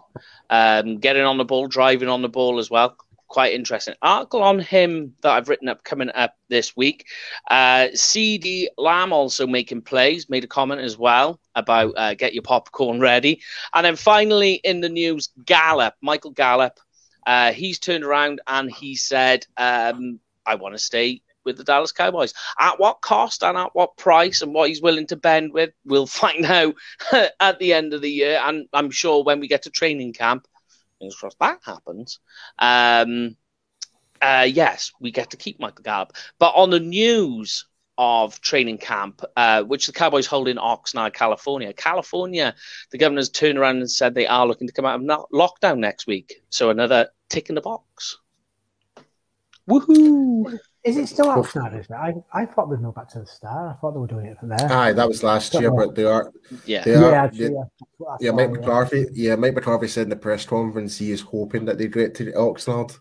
um, 0.50 0.98
getting 0.98 1.24
on 1.24 1.38
the 1.38 1.46
ball, 1.46 1.68
driving 1.68 2.10
on 2.10 2.22
the 2.22 2.30
ball 2.30 2.58
as 2.58 2.72
well. 2.72 2.98
Quite 3.36 3.52
interesting 3.52 3.96
article 4.02 4.42
on 4.42 4.60
him 4.60 5.14
that 5.20 5.34
I've 5.34 5.50
written 5.50 5.68
up 5.68 5.84
coming 5.84 6.10
up 6.16 6.36
this 6.48 6.78
week. 6.78 7.06
Uh, 7.52 7.90
CeeDee 7.94 8.68
Lamb 8.78 9.12
also 9.12 9.46
making 9.46 9.82
plays, 9.82 10.30
made 10.30 10.46
a 10.46 10.48
comment 10.48 10.80
as 10.80 10.98
well 10.98 11.42
about 11.54 11.94
uh, 11.98 12.14
get 12.14 12.34
your 12.34 12.44
popcorn 12.44 13.02
ready. 13.02 13.42
And 13.74 13.86
then 13.86 13.98
finally 13.98 14.54
in 14.64 14.80
the 14.80 14.88
news, 14.88 15.32
Gallup, 15.44 15.96
Michael 16.02 16.32
Gallup, 16.32 16.80
uh, 17.28 17.52
he's 17.52 17.78
turned 17.78 18.06
around 18.06 18.40
and 18.48 18.72
he 18.72 18.96
said, 18.96 19.46
um, 19.58 20.22
I 20.46 20.56
want 20.56 20.76
to 20.76 20.80
stay 20.80 21.22
with 21.44 21.58
the 21.58 21.66
Dallas 21.66 21.92
Cowboys. 21.92 22.34
At 22.58 22.80
what 22.80 23.02
cost 23.02 23.44
and 23.44 23.58
at 23.58 23.76
what 23.76 23.98
price 23.98 24.44
and 24.44 24.54
what 24.54 24.70
he's 24.70 24.82
willing 24.82 25.08
to 25.08 25.18
bend 25.18 25.52
with, 25.52 25.72
we'll 25.84 26.08
find 26.24 26.46
out 26.46 26.76
at 27.42 27.60
the 27.60 27.74
end 27.74 27.94
of 27.94 28.02
the 28.02 28.10
year. 28.10 28.40
And 28.42 28.70
I'm 28.72 28.92
sure 28.92 29.26
when 29.26 29.42
we 29.42 29.50
get 29.50 29.64
to 29.64 29.70
training 29.70 30.14
camp, 30.14 30.48
fingers 31.00 31.16
crossed 31.16 31.40
that 31.40 31.60
happens. 31.64 32.20
Um, 32.60 33.36
uh, 34.22 34.48
yes, 34.50 34.92
we 35.00 35.12
get 35.12 35.32
to 35.32 35.38
keep 35.38 35.60
Michael 35.60 35.84
Gallup. 35.84 36.14
But 36.40 36.54
on 36.56 36.70
the 36.70 36.80
news 36.80 37.66
of 37.98 38.42
training 38.42 38.78
camp, 38.78 39.22
uh, 39.38 39.64
which 39.64 39.86
the 39.88 39.94
Cowboys 39.94 40.26
hold 40.26 40.48
in 40.48 40.58
Oxnard, 40.58 41.14
California. 41.14 41.74
California, 41.74 42.56
the 42.92 42.98
governor's 42.98 43.30
turned 43.30 43.58
around 43.58 43.78
and 43.78 43.90
said 43.90 44.14
they 44.14 44.28
are 44.28 44.48
looking 44.48 44.68
to 44.68 44.74
come 44.74 44.86
out 44.86 45.00
of 45.00 45.30
lockdown 45.32 45.80
next 45.80 46.08
week. 46.08 46.42
So 46.50 46.70
another 46.70 47.10
tick 47.30 47.50
in 47.50 47.56
the 47.56 47.62
box. 47.62 48.18
Woohoo! 49.70 50.60
Is 50.86 50.98
it 50.98 51.08
still 51.08 51.26
Oxnard? 51.26 51.80
Is 51.80 51.88
it? 51.88 51.94
I, 51.94 52.14
I 52.32 52.46
thought 52.46 52.70
they'd 52.70 52.80
moved 52.80 52.96
back 52.96 53.10
to 53.10 53.20
the 53.20 53.26
Star. 53.26 53.72
I 53.72 53.74
thought 53.74 53.94
they 53.94 54.00
were 54.00 54.06
doing 54.06 54.28
it 54.28 54.40
from 54.40 54.50
there. 54.50 54.72
Aye, 54.72 54.94
that 54.94 55.08
was 55.08 55.24
last 55.24 55.54
year, 55.56 55.72
but 55.72 55.96
they 55.96 56.06
are. 56.06 56.32
Yeah, 56.66 56.84
they 56.84 56.94
are, 56.94 57.10
yeah, 57.12 57.24
actually, 57.24 57.46
yeah, 57.46 57.64
yeah. 58.00 58.18
yeah, 58.22 58.32
Mike 58.32 58.52
McCarthy. 58.52 59.08
Yeah, 59.12 59.36
Mike 59.36 59.56
McCarthy 59.56 59.88
said 59.88 60.04
in 60.04 60.10
the 60.10 60.16
press 60.16 60.46
conference 60.46 60.96
he 61.00 61.10
is 61.10 61.22
hoping 61.22 61.66
that 61.66 61.80
they 61.80 61.88
get 61.88 62.14
to 62.16 62.32
Oxnard. 62.34 62.96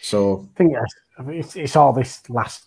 So 0.00 0.48
I 0.54 0.58
think 0.58 0.72
yes, 0.72 0.86
I 1.18 1.22
mean, 1.22 1.40
it's, 1.40 1.54
it's 1.54 1.76
all 1.76 1.92
this 1.92 2.28
last 2.30 2.64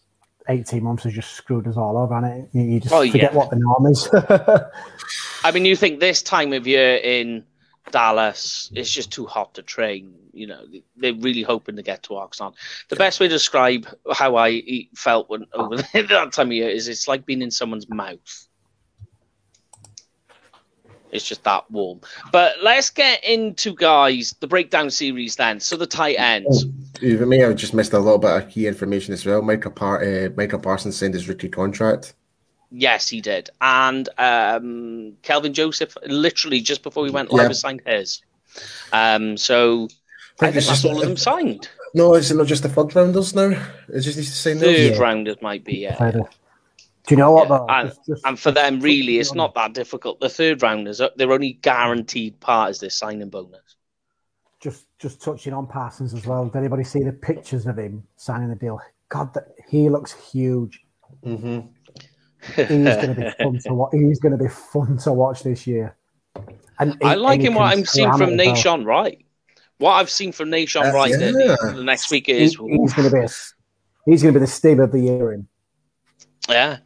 18 0.48 0.84
months 0.84 1.06
has 1.06 1.14
just 1.14 1.32
screwed 1.32 1.68
us 1.68 1.76
all 1.76 1.98
over, 1.98 2.14
and 2.14 2.26
it 2.26 2.50
you 2.54 2.80
just 2.80 2.94
Oh, 2.94 3.02
forget 3.02 3.34
yeah. 3.34 3.38
what 3.38 3.50
the 3.50 3.56
norm 3.56 3.88
is. 3.88 4.08
I 5.44 5.52
mean, 5.52 5.66
you 5.66 5.76
think 5.76 6.00
this 6.00 6.22
time 6.22 6.54
of 6.54 6.68
year 6.68 6.98
in 6.98 7.46
Dallas, 7.90 8.72
it's 8.76 8.92
just 8.92 9.12
too 9.12 9.26
hot 9.26 9.56
to 9.56 9.64
train. 9.64 10.14
You 10.36 10.48
know, 10.48 10.66
they're 10.98 11.14
really 11.14 11.42
hoping 11.44 11.78
to 11.78 11.82
get 11.82 12.04
to 12.04 12.10
Oxnard. 12.10 12.54
The 12.90 12.96
best 12.98 13.20
way 13.20 13.28
to 13.28 13.34
describe 13.34 13.88
how 14.14 14.36
I 14.36 14.88
felt 14.96 15.30
when 15.30 15.46
over 15.54 15.78
that 15.94 16.32
time 16.34 16.48
of 16.48 16.52
year 16.54 16.70
is 16.70 16.88
it's 16.90 17.08
like 17.08 17.26
being 17.26 17.42
in 17.42 17.50
someone's 17.52 17.88
mouth. 17.90 18.48
It's 21.12 21.26
just 21.28 21.44
that 21.46 21.70
warm. 21.72 22.02
But 22.34 22.56
let's 22.62 22.90
get 22.90 23.24
into 23.24 23.74
guys 23.74 24.36
the 24.42 24.48
breakdown 24.48 24.90
series 24.90 25.38
then. 25.38 25.62
So 25.62 25.78
the 25.78 25.88
tight 25.88 26.16
ends. 26.20 26.66
even 27.02 27.30
me, 27.30 27.44
I 27.44 27.54
just 27.54 27.74
missed 27.74 27.94
a 27.94 28.00
little 28.00 28.18
bit 28.18 28.32
of 28.32 28.50
key 28.50 28.68
information 28.68 29.14
as 29.14 29.26
well. 29.26 29.42
Michael 29.42 29.72
Par- 29.72 30.04
uh, 30.04 30.30
Michael 30.36 30.60
Parsons 30.60 30.98
signed 30.98 31.14
his 31.14 31.30
rookie 31.30 31.48
contract. 31.48 32.16
Yes, 32.72 33.08
he 33.08 33.22
did. 33.22 33.50
And 33.62 34.10
um, 34.18 35.14
Kelvin 35.22 35.54
Joseph, 35.54 35.96
literally 36.08 36.60
just 36.60 36.84
before 36.84 37.04
we 37.04 37.12
went 37.12 37.30
Yeah. 37.32 37.38
live, 37.38 37.48
has 37.48 37.62
signed 37.62 37.82
his. 37.86 38.22
Um, 38.92 39.38
so 39.38 39.88
I 40.40 40.46
think 40.48 40.56
it's 40.58 40.68
that's 40.68 40.82
just- 40.82 40.86
all 40.94 41.02
of 41.02 41.08
them 41.08 41.18
signed. 41.18 41.70
No, 41.94 42.14
is 42.16 42.30
it 42.30 42.36
not 42.36 42.48
just 42.48 42.64
the 42.64 42.70
third 42.70 42.94
rounders 42.96 43.34
now? 43.34 43.52
It 43.88 44.02
just 44.02 44.18
needs 44.18 44.30
to 44.30 44.36
sign 44.36 44.58
those. 44.58 44.76
Third 44.76 44.94
Yeah. 44.96 45.00
rounders 45.02 45.38
might 45.42 45.64
be, 45.64 45.78
yeah. 45.78 46.12
Do 46.12 46.26
you 47.10 47.16
know 47.18 47.32
what 47.32 47.48
Yeah, 47.50 47.58
though? 47.60 47.66
and- 47.70 47.88
Just- 47.90 48.06
just- 48.06 48.26
And 48.26 48.40
for 48.40 48.52
them, 48.52 48.80
really, 48.82 49.20
it's 49.20 49.34
not 49.34 49.54
that 49.56 49.74
difficult. 49.74 50.20
The 50.20 50.28
third 50.28 50.62
rounders, 50.62 51.00
they're 51.16 51.32
only 51.32 51.54
guaranteed 51.62 52.40
part 52.42 52.72
as 52.72 52.80
their 52.80 52.90
signing 52.90 53.30
bonus. 53.30 53.62
just 54.62 54.88
just 54.98 55.22
touching 55.22 55.54
on 55.54 55.68
Parsons 55.68 56.14
as 56.16 56.26
well. 56.26 56.46
Did 56.46 56.56
anybody 56.58 56.84
see 56.84 57.04
the 57.04 57.12
pictures 57.12 57.68
of 57.68 57.78
him 57.78 58.04
signing 58.16 58.50
the 58.50 58.56
deal? 58.56 58.80
God, 59.10 59.32
that 59.36 59.50
he 59.70 59.90
looks 59.90 60.14
huge. 60.32 60.84
hmm 61.24 61.60
He's 62.56 62.66
going 62.66 63.16
to 63.16 63.16
be 63.16 63.30
fun 63.44 63.60
to 63.60 63.74
watch. 63.74 63.90
He's 63.94 64.20
going 64.20 64.38
to 64.38 64.44
be 64.44 64.50
fun 64.50 64.98
to 65.00 65.14
watch 65.14 65.44
this 65.44 65.68
year. 65.68 65.96
And 66.80 66.98
I 67.04 67.14
he- 67.14 67.20
like 67.20 67.40
and 67.40 67.48
him 67.50 67.54
what 67.56 67.74
I'm 67.74 67.86
seeing 67.86 68.12
from 68.12 68.22
it 68.34 68.40
as 68.40 68.48
well. 68.48 68.56
Nahshon 68.80 68.86
Wright. 68.86 69.25
What 69.78 69.94
I've 69.94 70.10
seen 70.10 70.32
from 70.32 70.50
Nahshon 70.50 70.90
Uh, 70.90 70.94
Wright 70.94 71.12
the, 71.12 71.58
yeah. 71.62 71.72
the 71.74 71.84
next 71.84 72.10
week 72.12 72.28
He- 72.28 72.34
is 72.34 72.52
he's 72.52 72.94
going 72.94 73.10
to 73.10 73.16
be 73.16 73.20
a, 73.20 73.30
he's 74.06 74.22
going 74.24 74.34
to 74.34 74.40
be 74.40 74.46
the 74.46 74.48
Steve 74.52 74.80
of 74.80 74.92
the 74.92 75.00
year. 75.00 75.34
In 75.34 75.48
Yeah. 76.50 76.78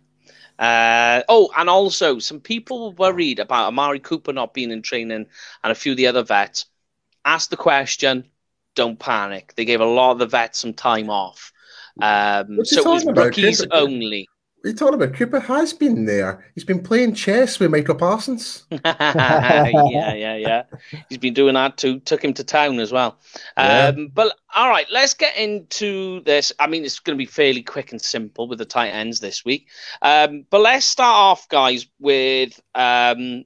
Uh, 0.57 1.23
oh, 1.29 1.49
and 1.55 1.69
also 1.69 2.19
some 2.19 2.39
people 2.41 2.89
were 2.89 2.95
worried 3.11 3.39
about 3.39 3.67
Amari 3.67 3.99
Cooper 3.99 4.33
not 4.33 4.53
being 4.53 4.71
in 4.71 4.81
training 4.81 5.25
and 5.63 5.71
a 5.71 5.75
few 5.75 5.93
of 5.93 5.97
the 5.97 6.07
other 6.07 6.23
vets. 6.23 6.65
Asked 7.23 7.49
the 7.49 7.57
question, 7.57 8.25
don't 8.75 8.99
panic. 8.99 9.53
They 9.55 9.65
gave 9.65 9.81
a 9.81 9.85
lot 9.85 10.11
of 10.11 10.19
the 10.19 10.25
vets 10.25 10.59
some 10.59 10.73
time 10.73 11.09
off. 11.09 11.53
Um, 12.01 12.65
so 12.65 12.81
it 12.81 12.85
was 12.85 13.03
talking 13.03 13.09
about, 13.09 13.25
rookies 13.25 13.65
only. 13.71 14.27
What 14.59 14.67
are 14.67 14.71
you 14.71 14.75
talking 14.75 14.95
about? 14.95 15.13
Cooper 15.13 15.39
has 15.39 15.71
been 15.71 16.03
there. 16.03 16.51
He's 16.53 16.65
been 16.65 16.83
playing 16.83 17.13
chess 17.13 17.61
with 17.61 17.71
Michael 17.71 17.95
Parsons. 17.95 18.65
yeah, 18.71 20.13
yeah, 20.13 20.35
yeah. 20.35 20.63
He's 21.07 21.17
been 21.17 21.33
doing 21.33 21.53
that 21.53 21.77
too. 21.77 22.01
Took 22.01 22.25
him 22.25 22.33
to 22.33 22.43
town 22.43 22.77
as 22.79 22.91
well. 22.91 23.17
Yeah. 23.57 23.93
Um, 23.95 24.09
but 24.13 24.35
all 24.53 24.67
right, 24.67 24.85
let's 24.91 25.13
get 25.13 25.37
into 25.37 26.19
this. 26.25 26.51
I 26.59 26.67
mean, 26.67 26.83
it's 26.83 26.99
going 26.99 27.17
to 27.17 27.21
be 27.21 27.25
fairly 27.25 27.63
quick 27.63 27.93
and 27.93 28.01
simple 28.01 28.49
with 28.49 28.59
the 28.59 28.65
tight 28.65 28.89
ends 28.89 29.21
this 29.21 29.45
week. 29.45 29.69
Um, 30.01 30.45
but 30.49 30.59
let's 30.59 30.85
start 30.85 31.15
off, 31.15 31.47
guys, 31.47 31.87
with 31.97 32.59
um, 32.75 33.45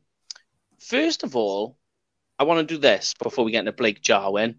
first 0.80 1.22
of 1.22 1.36
all, 1.36 1.78
I 2.40 2.44
want 2.46 2.68
to 2.68 2.74
do 2.74 2.82
this 2.82 3.14
before 3.22 3.46
we 3.46 3.52
get 3.52 3.60
into 3.60 3.72
Blake 3.72 4.02
Jarwin. 4.02 4.56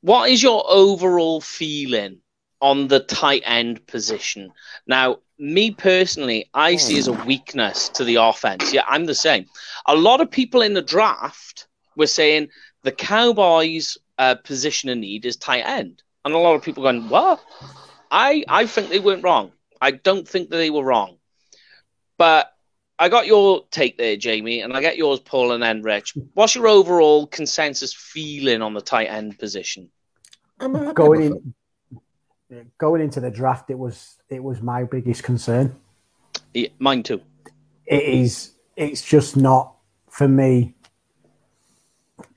What 0.00 0.30
is 0.30 0.42
your 0.42 0.64
overall 0.66 1.42
feeling 1.42 2.21
on 2.62 2.88
the 2.88 3.00
tight 3.00 3.42
end 3.44 3.86
position? 3.86 4.52
Now, 4.86 5.18
me 5.38 5.72
personally, 5.72 6.48
I 6.54 6.76
see 6.76 6.98
as 6.98 7.08
a 7.08 7.12
weakness 7.12 7.88
to 7.90 8.04
the 8.04 8.14
offense. 8.14 8.72
Yeah, 8.72 8.84
I'm 8.88 9.04
the 9.04 9.14
same. 9.14 9.46
A 9.86 9.94
lot 9.94 10.20
of 10.20 10.30
people 10.30 10.62
in 10.62 10.72
the 10.72 10.80
draft 10.80 11.66
were 11.96 12.06
saying 12.06 12.48
the 12.82 12.92
Cowboys' 12.92 13.98
uh, 14.16 14.36
position 14.36 14.88
in 14.88 15.00
need 15.00 15.26
is 15.26 15.36
tight 15.36 15.62
end, 15.62 16.02
and 16.24 16.32
a 16.32 16.38
lot 16.38 16.54
of 16.54 16.62
people 16.62 16.84
going, 16.84 17.08
"What?" 17.08 17.40
I 18.10 18.44
I 18.48 18.66
think 18.66 18.88
they 18.88 19.00
weren't 19.00 19.24
wrong. 19.24 19.52
I 19.80 19.90
don't 19.90 20.26
think 20.26 20.48
that 20.50 20.56
they 20.56 20.70
were 20.70 20.84
wrong, 20.84 21.18
but. 22.16 22.48
I 22.98 23.08
got 23.08 23.26
your 23.26 23.64
take 23.72 23.98
there, 23.98 24.16
Jamie, 24.16 24.60
and 24.60 24.72
I 24.76 24.80
get 24.80 24.96
yours, 24.96 25.18
Paul, 25.18 25.50
and 25.52 25.62
then 25.62 25.82
Rich. 25.82 26.14
What's 26.34 26.54
your 26.54 26.68
overall 26.68 27.26
consensus 27.26 27.92
feeling 27.92 28.62
on 28.62 28.74
the 28.74 28.80
tight 28.80 29.06
end 29.06 29.40
position? 29.40 29.90
I'm 30.60 30.72
happy 30.72 30.92
going 30.92 31.22
in, 31.22 31.54
going 32.78 33.02
into 33.02 33.20
the 33.20 33.30
draft, 33.30 33.70
it 33.70 33.78
was 33.78 34.18
it 34.28 34.42
was 34.42 34.62
my 34.62 34.84
biggest 34.84 35.22
concern. 35.22 35.76
Yeah, 36.54 36.68
mine 36.78 37.02
too. 37.02 37.20
It 37.86 38.02
is. 38.02 38.52
It's 38.76 39.02
just 39.02 39.36
not 39.36 39.74
for 40.10 40.28
me. 40.28 40.74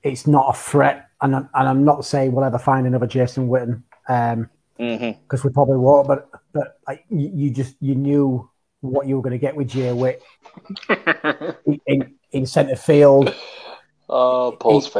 It's 0.02 0.26
not 0.26 0.54
a 0.54 0.58
threat, 0.58 1.08
and 1.22 1.34
I'm, 1.36 1.48
and 1.54 1.68
I'm 1.68 1.84
not 1.84 2.04
saying 2.04 2.32
we'll 2.32 2.44
ever 2.44 2.58
find 2.58 2.86
another 2.86 3.06
Jason 3.06 3.48
Witten. 3.48 3.82
Um, 4.08 4.50
hmm 4.78 5.10
because 5.22 5.44
we 5.44 5.50
probably 5.50 5.78
won't. 5.78 6.08
But 6.08 6.28
but 6.52 6.78
like 6.86 7.04
you, 7.10 7.30
you 7.34 7.50
just 7.50 7.76
you 7.80 7.94
knew 7.94 8.48
what 8.80 9.06
you 9.06 9.16
were 9.16 9.22
going 9.22 9.32
to 9.32 9.38
get 9.38 9.56
with 9.56 9.68
Jay 9.68 9.92
Witt 9.92 10.22
in, 11.86 12.14
in 12.30 12.46
centre 12.46 12.76
field. 12.76 13.34
oh, 14.08 14.56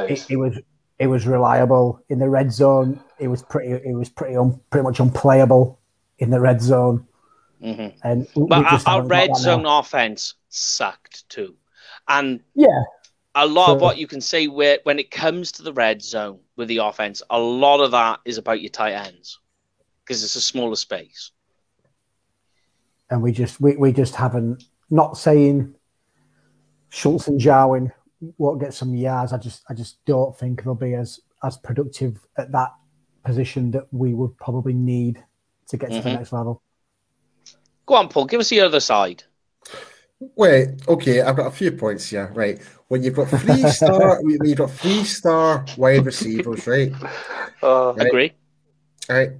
It, 0.09 0.11
it, 0.11 0.31
it 0.31 0.37
was 0.37 0.59
it 0.99 1.07
was 1.09 1.27
reliable 1.27 2.03
in 2.09 2.19
the 2.19 2.29
red 2.29 2.53
zone. 2.53 3.01
It 3.19 3.29
was 3.29 3.43
pretty 3.43 3.71
it 3.73 3.95
was 3.95 4.09
pretty 4.09 4.37
un, 4.37 4.61
pretty 4.71 4.85
much 4.85 4.99
unplayable 5.01 5.79
in 6.19 6.31
the 6.31 6.41
red 6.41 6.61
zone. 6.63 7.07
hmm 7.61 7.89
And 8.03 8.27
we- 8.35 8.43
we 8.43 8.49
But 8.49 8.87
our, 8.87 8.97
our 9.01 9.03
red 9.07 9.31
that 9.31 9.33
now. 9.33 9.35
zone 9.39 9.67
offense 9.67 10.35
sucked 10.49 11.29
too, 11.29 11.55
and 12.09 12.41
yeah, 12.55 12.83
a 13.35 13.47
lot 13.47 13.71
of 13.75 13.81
what 13.83 13.99
you 13.99 14.07
can 14.07 14.21
say 14.21 14.47
where 14.49 14.79
when 14.85 14.99
it 14.99 15.11
comes 15.11 15.53
to 15.53 15.63
the 15.63 15.73
red 15.73 16.03
zone 16.03 16.41
with 16.57 16.69
the 16.69 16.79
offense, 16.79 17.23
a 17.31 17.39
lot 17.39 17.81
of 17.81 17.91
that 17.91 18.21
is 18.25 18.39
about 18.39 18.63
your 18.63 18.71
tight 18.71 18.93
ends 18.95 19.39
because 20.05 20.25
it's 20.25 20.37
a 20.37 20.41
smaller 20.41 20.77
space. 20.77 21.33
and 23.11 23.23
we 23.23 23.33
just 23.33 23.61
we, 23.61 23.77
we 23.77 23.93
just 23.93 24.15
haven't. 24.15 24.65
Not 24.89 25.19
saying 25.19 25.75
Schultz 26.91 27.27
and 27.29 27.41
Jarwin 27.41 27.93
won't 28.39 28.61
get 28.61 28.75
some 28.75 28.95
yards. 28.95 29.33
I 29.33 29.39
just 29.39 29.63
I 29.69 29.75
just 29.75 30.05
don't 30.05 30.37
think 30.39 30.63
they'll 30.65 30.75
be 30.75 30.95
as 30.95 31.21
as 31.45 31.57
productive 31.59 32.19
at 32.39 32.51
that 32.53 32.73
position 33.25 33.71
that 33.73 33.87
we 33.93 34.15
would 34.15 34.37
probably 34.39 34.73
need 34.73 35.23
to 35.69 35.77
get 35.77 35.91
to 35.91 36.01
the 36.01 36.09
Mhm. 36.11 36.15
next 36.15 36.33
level. 36.33 36.63
Go 37.87 37.95
on, 37.95 38.09
Paul. 38.09 38.25
Give 38.27 38.41
us 38.41 38.49
the 38.49 38.61
other 38.61 38.81
side. 38.81 39.25
Wait, 40.35 40.69
okay, 40.89 41.21
I've 41.21 41.37
got 41.37 41.47
a 41.49 41.51
few 41.51 41.73
points 41.73 42.09
here. 42.09 42.31
Right, 42.35 42.61
when 42.89 43.03
you've 43.03 43.15
got 43.15 43.29
three 43.29 43.63
star, 43.71 44.23
when 44.23 44.39
you've 44.49 44.59
got 44.59 44.71
three 44.71 45.05
star 45.05 45.65
wide 45.77 46.07
receivers, 46.07 46.67
right? 46.67 46.93
Right. 47.63 48.07
Agree. 48.07 48.33
Right. 49.09 49.33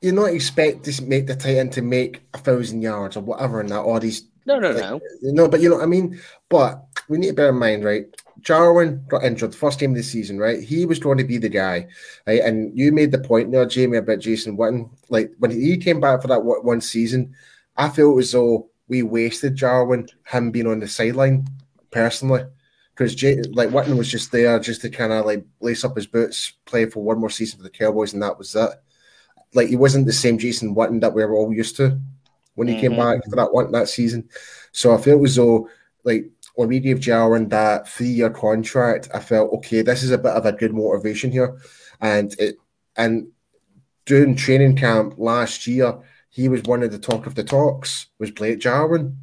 You're 0.00 0.14
not 0.14 0.30
expect 0.30 0.84
to 0.84 1.02
make 1.04 1.26
the 1.28 1.36
tight 1.36 1.58
end 1.58 1.72
to 1.74 1.82
make 1.82 2.22
a 2.34 2.38
thousand 2.38 2.82
yards 2.82 3.16
or 3.16 3.20
whatever 3.20 3.60
in 3.60 3.68
that, 3.68 3.80
or 3.80 4.00
these 4.00 4.24
No, 4.46 4.58
no, 4.58 4.72
no. 4.72 5.00
No, 5.22 5.48
but 5.48 5.60
you 5.60 5.68
know 5.68 5.80
I 5.80 5.86
mean. 5.86 6.20
But 6.48 6.84
we 7.08 7.18
need 7.18 7.28
to 7.28 7.34
bear 7.34 7.48
in 7.50 7.58
mind, 7.58 7.84
right? 7.84 8.04
Jarwin 8.40 9.04
got 9.08 9.24
injured 9.24 9.52
the 9.52 9.56
first 9.56 9.78
game 9.78 9.90
of 9.90 9.96
the 9.96 10.02
season, 10.02 10.38
right? 10.38 10.62
He 10.62 10.84
was 10.84 10.98
going 10.98 11.18
to 11.18 11.24
be 11.24 11.38
the 11.38 11.48
guy, 11.48 11.86
right? 12.26 12.40
And 12.40 12.76
you 12.76 12.92
made 12.92 13.12
the 13.12 13.18
point 13.18 13.52
there, 13.52 13.64
Jamie, 13.66 13.98
about 13.98 14.18
Jason 14.18 14.56
Witten. 14.56 14.90
Like 15.08 15.32
when 15.38 15.50
he 15.50 15.76
came 15.76 16.00
back 16.00 16.20
for 16.22 16.28
that 16.28 16.42
one 16.44 16.80
season, 16.80 17.34
I 17.76 17.88
feel 17.88 18.18
as 18.18 18.32
though 18.32 18.68
we 18.88 19.02
wasted 19.02 19.54
Jarwin, 19.54 20.08
him 20.26 20.50
being 20.50 20.66
on 20.66 20.80
the 20.80 20.88
sideline, 20.88 21.46
personally, 21.90 22.44
because 22.94 23.14
like 23.52 23.70
Witten 23.70 23.96
was 23.96 24.10
just 24.10 24.32
there 24.32 24.58
just 24.58 24.80
to 24.82 24.90
kind 24.90 25.12
of 25.12 25.24
like 25.24 25.44
lace 25.60 25.84
up 25.84 25.96
his 25.96 26.06
boots, 26.06 26.52
play 26.66 26.86
for 26.86 27.02
one 27.02 27.18
more 27.18 27.30
season 27.30 27.58
for 27.58 27.62
the 27.62 27.70
Cowboys, 27.70 28.12
and 28.12 28.22
that 28.22 28.38
was 28.38 28.54
it. 28.54 28.70
like 29.54 29.68
he 29.68 29.76
wasn't 29.76 30.06
the 30.06 30.12
same 30.12 30.36
Jason 30.36 30.74
Witten 30.74 31.00
that 31.00 31.14
we 31.14 31.24
were 31.24 31.34
all 31.34 31.52
used 31.52 31.76
to 31.76 32.00
when 32.54 32.68
he 32.68 32.74
mm-hmm. 32.74 32.80
came 32.80 32.96
back 32.96 33.24
for 33.24 33.36
that 33.36 33.52
one 33.52 33.72
that 33.72 33.88
season. 33.88 34.28
So 34.72 34.94
I 34.94 35.00
felt 35.00 35.24
as 35.24 35.36
though 35.36 35.68
like 36.04 36.30
when 36.54 36.68
we 36.68 36.80
gave 36.80 37.00
Jarwin 37.00 37.48
that 37.48 37.88
three 37.88 38.08
year 38.08 38.30
contract, 38.30 39.08
I 39.14 39.20
felt 39.20 39.52
okay, 39.54 39.82
this 39.82 40.02
is 40.02 40.10
a 40.10 40.18
bit 40.18 40.32
of 40.32 40.46
a 40.46 40.52
good 40.52 40.74
motivation 40.74 41.30
here. 41.30 41.58
And 42.00 42.34
it 42.38 42.56
and 42.96 43.28
during 44.04 44.36
training 44.36 44.76
camp 44.76 45.14
last 45.16 45.66
year, 45.66 45.98
he 46.28 46.48
was 46.48 46.62
one 46.62 46.82
of 46.82 46.90
the 46.90 46.98
talk 46.98 47.26
of 47.26 47.34
the 47.34 47.44
talks 47.44 48.06
was 48.18 48.30
Blake 48.30 48.58
Jarwin, 48.58 49.16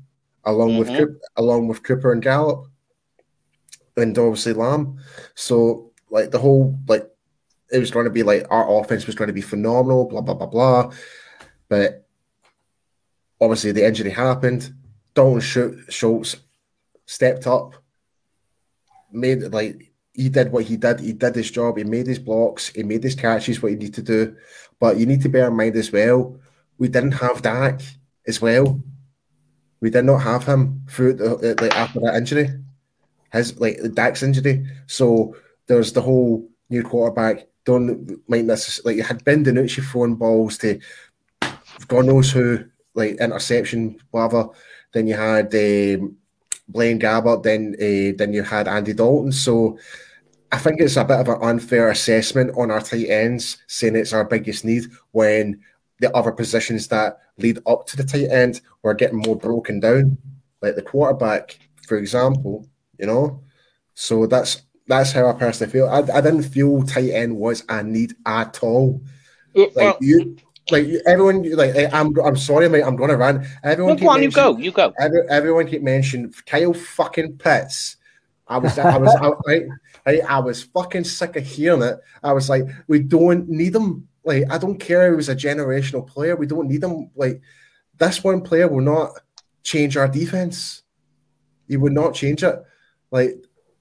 along 0.46 0.70
mm-hmm. 0.70 0.80
with 0.80 0.88
Cooper, 0.90 1.20
along 1.36 1.68
with 1.68 1.84
Cooper 1.84 2.12
and 2.12 2.22
Gallup, 2.22 2.68
and 3.98 4.18
obviously 4.18 4.54
Lamb. 4.54 4.98
So 5.36 5.92
like 6.10 6.32
the 6.32 6.40
whole 6.40 6.80
like 6.88 7.10
it 7.72 7.80
was 7.80 7.92
going 7.92 8.06
to 8.06 8.12
be 8.12 8.24
like 8.24 8.46
our 8.50 8.80
offense 8.80 9.06
was 9.06 9.16
going 9.16 9.28
to 9.28 9.34
be 9.34 9.42
phenomenal, 9.42 10.06
blah 10.06 10.22
blah 10.22 10.36
blah 10.36 10.48
blah. 10.48 10.92
But 11.68 12.08
obviously 13.40 13.72
the 13.72 13.86
injury 13.86 14.12
happened. 14.12 14.74
Dalton 15.14 15.42
Schultz 15.90 16.38
stepped 17.06 17.48
up, 17.48 17.76
made 19.12 19.42
like 19.42 19.92
he 20.14 20.30
did 20.30 20.52
what 20.52 20.66
he 20.66 20.78
did. 20.78 21.00
He 21.00 21.14
did 21.14 21.36
his 21.36 21.52
job. 21.52 21.78
He 21.78 21.84
made 21.84 22.08
his 22.08 22.20
blocks. 22.20 22.70
He 22.70 22.84
made 22.84 23.04
his 23.04 23.16
catches. 23.16 23.62
What 23.62 23.72
he 23.72 23.78
needed 23.78 23.96
to 23.96 24.02
do. 24.02 24.36
But 24.80 24.98
you 24.98 25.06
need 25.06 25.22
to 25.22 25.30
bear 25.30 25.48
in 25.48 25.56
mind 25.56 25.76
as 25.76 25.92
well, 25.92 26.40
we 26.78 26.88
didn't 26.88 27.12
have 27.14 27.42
Dak 27.42 27.82
as 28.28 28.42
well. 28.42 28.82
We 29.82 29.90
did 29.90 30.06
not 30.06 30.20
have 30.20 30.46
him 30.46 30.84
through 30.90 31.14
the, 31.16 31.36
uh, 31.36 31.56
like 31.62 31.76
after 31.76 32.00
that 32.02 32.16
injury, 32.16 32.50
his 33.32 33.60
like 33.60 33.78
the 33.78 33.90
Dak's 33.90 34.24
injury. 34.24 34.66
So 34.88 35.36
there's 35.68 35.94
the 35.94 36.02
whole 36.02 36.50
new 36.70 36.84
quarterback. 36.84 37.48
Don't 37.66 38.20
mind 38.30 38.50
this. 38.50 38.84
Like 38.84 38.96
you 38.98 39.04
had 39.04 39.24
Ben 39.24 39.44
DiNucci 39.44 39.84
throwing 39.84 40.16
balls 40.16 40.58
to 40.60 40.80
God 41.88 42.06
knows 42.06 42.32
who, 42.32 42.66
like 43.00 43.20
interception, 43.20 44.00
whatever. 44.12 44.50
Then 44.94 45.08
you 45.08 45.16
had 45.16 45.54
um, 45.56 46.18
Blaine 46.68 47.00
Gabbert, 47.00 47.44
then 47.44 47.76
uh, 47.76 48.16
then 48.18 48.34
you 48.34 48.44
had 48.44 48.68
Andy 48.68 48.94
Dalton. 48.94 49.32
So 49.32 49.78
I 50.52 50.58
think 50.58 50.80
it's 50.80 50.98
a 50.98 51.04
bit 51.04 51.20
of 51.20 51.30
an 51.30 51.42
unfair 51.42 51.90
assessment 51.90 52.56
on 52.58 52.72
our 52.72 52.82
tight 52.82 53.10
ends, 53.10 53.58
saying 53.68 53.96
it's 53.96 54.14
our 54.14 54.26
biggest 54.26 54.66
need 54.66 54.86
when 55.12 55.62
the 56.00 56.16
other 56.16 56.32
positions 56.32 56.88
that 56.88 57.20
lead 57.38 57.60
up 57.68 57.86
to 57.88 57.98
the 57.98 58.04
tight 58.04 58.30
end 58.30 58.62
were 58.84 58.94
getting 58.94 59.22
more 59.26 59.36
broken 59.36 59.80
down, 59.80 60.18
like 60.62 60.76
the 60.76 60.82
quarterback, 60.82 61.58
for 61.88 61.98
example. 61.98 62.68
You 62.98 63.08
know, 63.08 63.44
so 63.94 64.26
that's 64.26 64.64
that's 64.88 65.12
how 65.12 65.28
I 65.30 65.34
personally 65.34 65.72
feel. 65.72 65.88
I, 65.88 66.00
I 66.00 66.22
didn't 66.22 66.44
feel 66.44 66.84
tight 66.84 67.12
end 67.12 67.38
was 67.38 67.64
a 67.70 67.84
need 67.84 68.16
at 68.26 68.60
all. 68.64 69.02
Like 69.56 69.76
well, 69.76 69.98
you, 70.02 70.38
like 70.72 70.88
everyone, 71.06 71.50
like 71.56 71.76
eh, 71.76 71.90
I'm, 71.92 72.18
I'm 72.20 72.36
sorry, 72.36 72.70
mate. 72.70 72.84
I'm 72.84 72.96
going 72.96 73.10
to 73.10 73.18
run. 73.18 73.48
Everyone, 73.64 73.96
no, 73.96 74.02
go 74.02 74.10
on, 74.10 74.24
you 74.24 74.32
go, 74.32 74.58
you 74.58 74.72
go. 74.72 74.94
Every, 75.00 75.22
everyone 75.30 75.68
keep 75.68 75.82
mentioning 75.82 76.34
Kyle 76.46 76.74
fucking 76.74 77.38
Pitts. 77.38 77.98
I 78.48 78.58
was, 78.58 78.78
I 78.80 78.98
was, 78.98 79.16
I, 79.48 79.62
I, 80.10 80.20
I 80.28 80.40
was 80.40 80.64
fucking 80.64 81.04
sick 81.04 81.36
of 81.36 81.46
hearing 81.46 81.84
it. 81.84 82.00
I 82.24 82.34
was 82.34 82.50
like, 82.50 82.66
we 82.88 83.00
don't 83.00 83.48
need 83.48 83.76
him. 83.76 84.08
Like, 84.24 84.44
I 84.50 84.58
don't 84.58 84.80
care 84.80 85.08
if 85.08 85.12
he 85.12 85.16
was 85.16 85.30
a 85.30 85.36
generational 85.36 86.06
player. 86.06 86.36
We 86.36 86.48
don't 86.48 86.68
need 86.68 86.84
him. 86.84 87.12
Like, 87.16 87.42
this 87.98 88.24
one 88.24 88.42
player 88.42 88.68
will 88.68 88.82
not 88.82 89.12
change 89.64 89.98
our 89.98 90.08
defense. 90.08 90.84
He 91.68 91.78
would 91.78 91.94
not 91.94 92.16
change 92.16 92.44
it. 92.44 92.56
Like, 93.12 93.36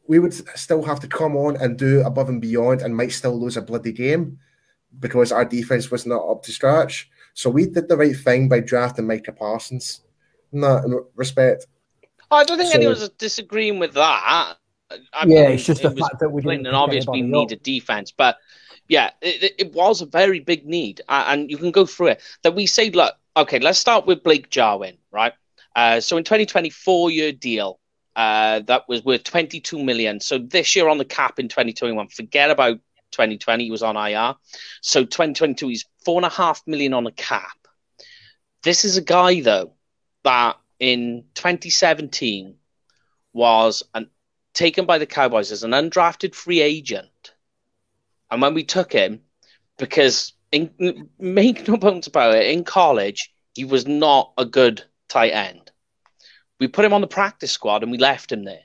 we 0.06 0.18
would 0.18 0.34
still 0.58 0.82
have 0.82 1.00
to 1.00 1.08
come 1.08 1.36
on 1.36 1.56
and 1.56 1.78
do 1.78 2.02
above 2.02 2.28
and 2.28 2.40
beyond, 2.40 2.82
and 2.82 2.96
might 2.96 3.12
still 3.12 3.38
lose 3.38 3.56
a 3.56 3.62
bloody 3.62 3.92
game 3.92 4.38
because 4.98 5.32
our 5.32 5.44
defense 5.44 5.90
was 5.90 6.06
not 6.06 6.28
up 6.28 6.42
to 6.44 6.52
scratch. 6.52 7.10
So 7.34 7.50
we 7.50 7.66
did 7.66 7.88
the 7.88 7.96
right 7.96 8.16
thing 8.16 8.48
by 8.48 8.60
drafting 8.60 9.06
Micah 9.06 9.32
Parsons 9.32 10.00
in 10.52 10.60
that 10.60 11.04
respect. 11.14 11.66
I 12.30 12.44
don't 12.44 12.58
think 12.58 12.70
so, 12.70 12.78
anyone's 12.78 13.08
disagreeing 13.10 13.78
with 13.78 13.94
that. 13.94 14.56
I 15.12 15.26
mean, 15.26 15.36
yeah, 15.36 15.48
it's 15.48 15.64
just 15.64 15.84
it 15.84 15.94
the 15.94 15.96
fact 15.96 16.18
that 16.20 16.30
we 16.30 16.42
didn't. 16.42 16.66
And 16.66 16.76
obviously, 16.76 17.22
we 17.22 17.28
needed 17.28 17.62
defense, 17.62 18.10
but 18.10 18.38
yeah, 18.88 19.10
it, 19.20 19.54
it, 19.58 19.72
was 19.74 20.00
a 20.00 20.06
very 20.06 20.40
big 20.40 20.66
need, 20.66 21.02
and 21.08 21.50
you 21.50 21.58
can 21.58 21.70
go 21.70 21.84
through 21.84 22.08
it. 22.08 22.22
That 22.42 22.54
we 22.54 22.66
say, 22.66 22.90
look, 22.90 23.14
okay, 23.36 23.58
let's 23.58 23.78
start 23.78 24.06
with 24.06 24.22
Blake 24.22 24.48
Jarwin, 24.50 24.96
right? 25.10 25.34
Uh, 25.76 26.00
so 26.00 26.16
in 26.16 26.24
2020, 26.24 26.70
four-year 26.70 27.32
deal 27.32 27.78
uh, 28.18 28.58
that 28.66 28.88
was 28.88 29.04
worth 29.04 29.22
22 29.22 29.78
million. 29.78 30.18
So 30.18 30.38
this 30.38 30.74
year 30.74 30.88
on 30.88 30.98
the 30.98 31.04
cap 31.04 31.38
in 31.38 31.46
2021, 31.46 32.08
forget 32.08 32.50
about 32.50 32.80
2020 33.12 33.64
he 33.64 33.70
was 33.70 33.82
on 33.82 33.96
IR. 33.96 34.34
So 34.80 35.04
2022 35.04 35.68
he's 35.68 35.84
four 36.04 36.18
and 36.18 36.26
a 36.26 36.30
half 36.30 36.62
million 36.66 36.94
on 36.94 37.06
a 37.06 37.12
cap. 37.12 37.58
This 38.62 38.84
is 38.84 38.96
a 38.96 39.02
guy 39.02 39.40
though 39.40 39.72
that 40.24 40.56
in 40.78 41.24
2017 41.34 42.56
was 43.32 43.82
an, 43.94 44.10
taken 44.54 44.86
by 44.86 44.98
the 44.98 45.06
Cowboys 45.06 45.52
as 45.52 45.62
an 45.62 45.72
undrafted 45.72 46.34
free 46.34 46.60
agent, 46.60 47.34
and 48.30 48.42
when 48.42 48.54
we 48.54 48.64
took 48.64 48.92
him, 48.92 49.20
because 49.78 50.32
in, 50.52 51.08
make 51.18 51.68
no 51.68 51.76
bones 51.76 52.06
about 52.06 52.34
it, 52.34 52.50
in 52.50 52.64
college 52.64 53.32
he 53.54 53.64
was 53.64 53.86
not 53.86 54.32
a 54.38 54.44
good 54.44 54.84
tight 55.08 55.30
end. 55.30 55.70
We 56.60 56.68
put 56.68 56.84
him 56.84 56.92
on 56.92 57.00
the 57.00 57.06
practice 57.06 57.52
squad 57.52 57.82
and 57.82 57.92
we 57.92 57.98
left 57.98 58.32
him 58.32 58.44
there. 58.44 58.62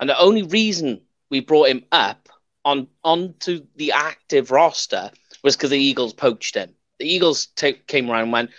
And 0.00 0.08
the 0.08 0.18
only 0.18 0.42
reason 0.42 1.02
we 1.30 1.40
brought 1.40 1.68
him 1.68 1.84
up 1.90 2.27
on 2.64 2.88
onto 3.04 3.66
the 3.76 3.92
active 3.92 4.50
roster 4.50 5.10
was 5.42 5.56
because 5.56 5.70
the 5.70 5.78
Eagles 5.78 6.12
poached 6.12 6.54
him. 6.54 6.74
The 6.98 7.08
Eagles 7.08 7.46
t- 7.46 7.80
came 7.86 8.10
around 8.10 8.24
and 8.24 8.32
went, 8.32 8.50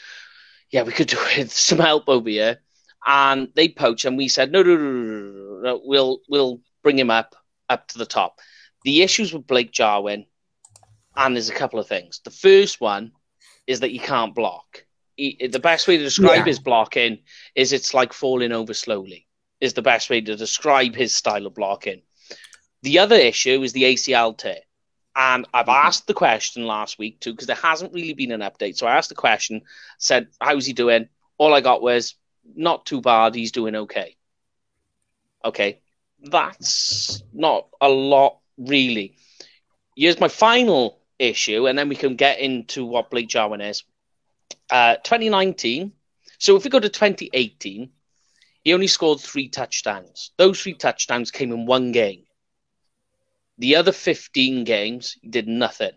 "Yeah, 0.72 0.84
we 0.84 0.92
could 0.92 1.08
do 1.08 1.18
with 1.38 1.52
some 1.52 1.80
help 1.80 2.08
over 2.08 2.30
here," 2.30 2.62
and 3.06 3.50
they 3.56 3.70
poached, 3.70 4.06
and 4.06 4.18
we 4.18 4.28
said, 4.28 4.52
"No, 4.52 4.62
no, 4.64 4.76
no, 4.76 4.92
no, 4.92 5.60
no, 5.62 5.82
we'll 5.84 6.22
we'll 6.30 6.62
bring 6.84 6.98
him 6.98 7.10
up 7.10 7.36
up 7.70 7.88
to 7.90 7.98
the 7.98 8.06
top." 8.06 8.40
The 8.84 9.02
issues 9.02 9.34
with 9.34 9.48
Blake 9.48 9.72
Jarwin, 9.72 10.26
and 11.16 11.36
there's 11.36 11.50
a 11.50 11.54
couple 11.54 11.80
of 11.80 11.88
things. 11.88 12.22
The 12.24 12.32
first 12.32 12.80
one 12.80 13.12
is 13.68 13.82
that 13.82 13.92
he 13.92 14.00
can't 14.00 14.34
block. 14.34 14.86
He, 15.16 15.48
the 15.52 15.60
best 15.60 15.88
way 15.88 15.98
to 15.98 16.04
describe 16.04 16.40
yeah. 16.40 16.46
his 16.46 16.60
blocking 16.60 17.20
is 17.56 17.74
it's 17.74 17.94
like 17.94 18.14
falling 18.14 18.54
over 18.54 18.74
slowly. 18.74 19.28
Is 19.60 19.74
the 19.74 19.82
best 19.82 20.10
way 20.10 20.22
to 20.22 20.38
describe 20.38 20.96
his 20.96 21.14
style 21.14 21.46
of 21.46 21.54
blocking. 21.54 22.02
The 22.82 23.00
other 23.00 23.16
issue 23.16 23.62
is 23.62 23.74
the 23.74 23.84
ACL 23.84 24.38
tear. 24.38 24.60
And 25.16 25.48
I've 25.54 25.66
mm-hmm. 25.66 25.88
asked 25.88 26.08
the 26.08 26.14
question 26.14 26.66
last 26.66 26.98
week 26.98 27.20
too, 27.20 27.34
because 27.34 27.48
there 27.48 27.56
hasn't 27.56 27.94
really 27.94 28.14
been 28.14 28.32
an 28.32 28.42
update. 28.42 28.78
So 28.78 28.88
I 28.88 28.96
asked 28.96 29.10
the 29.10 29.16
question, 29.16 29.62
said, 29.98 30.28
How's 30.40 30.66
he 30.66 30.74
doing? 30.74 31.10
All 31.38 31.54
I 31.54 31.62
got 31.62 31.82
was, 31.82 32.16
Not 32.56 32.86
too 32.86 33.02
bad. 33.02 33.36
He's 33.36 33.52
doing 33.52 33.76
okay. 33.76 34.16
Okay. 35.44 35.82
That's 36.22 37.24
not 37.34 37.68
a 37.80 37.90
lot, 37.90 38.40
really. 38.58 39.18
Here's 39.96 40.20
my 40.20 40.28
final 40.28 41.00
issue, 41.18 41.68
and 41.68 41.78
then 41.78 41.90
we 41.90 41.96
can 41.96 42.16
get 42.16 42.40
into 42.40 42.86
what 42.86 43.10
Blake 43.10 43.28
Jarwin 43.28 43.62
is. 43.62 43.84
Uh, 44.70 44.96
2019. 44.96 45.94
So 46.38 46.56
if 46.56 46.64
we 46.64 46.70
go 46.70 46.80
to 46.80 46.90
2018, 46.90 47.90
he 48.64 48.74
only 48.74 48.88
scored 48.88 49.20
three 49.20 49.50
touchdowns. 49.50 50.32
Those 50.38 50.62
three 50.62 50.74
touchdowns 50.74 51.32
came 51.32 51.52
in 51.52 51.66
one 51.66 51.92
game. 51.92 52.24
The 53.60 53.76
other 53.76 53.92
15 53.92 54.64
games, 54.64 55.18
he 55.22 55.28
did 55.28 55.48
nothing. 55.48 55.92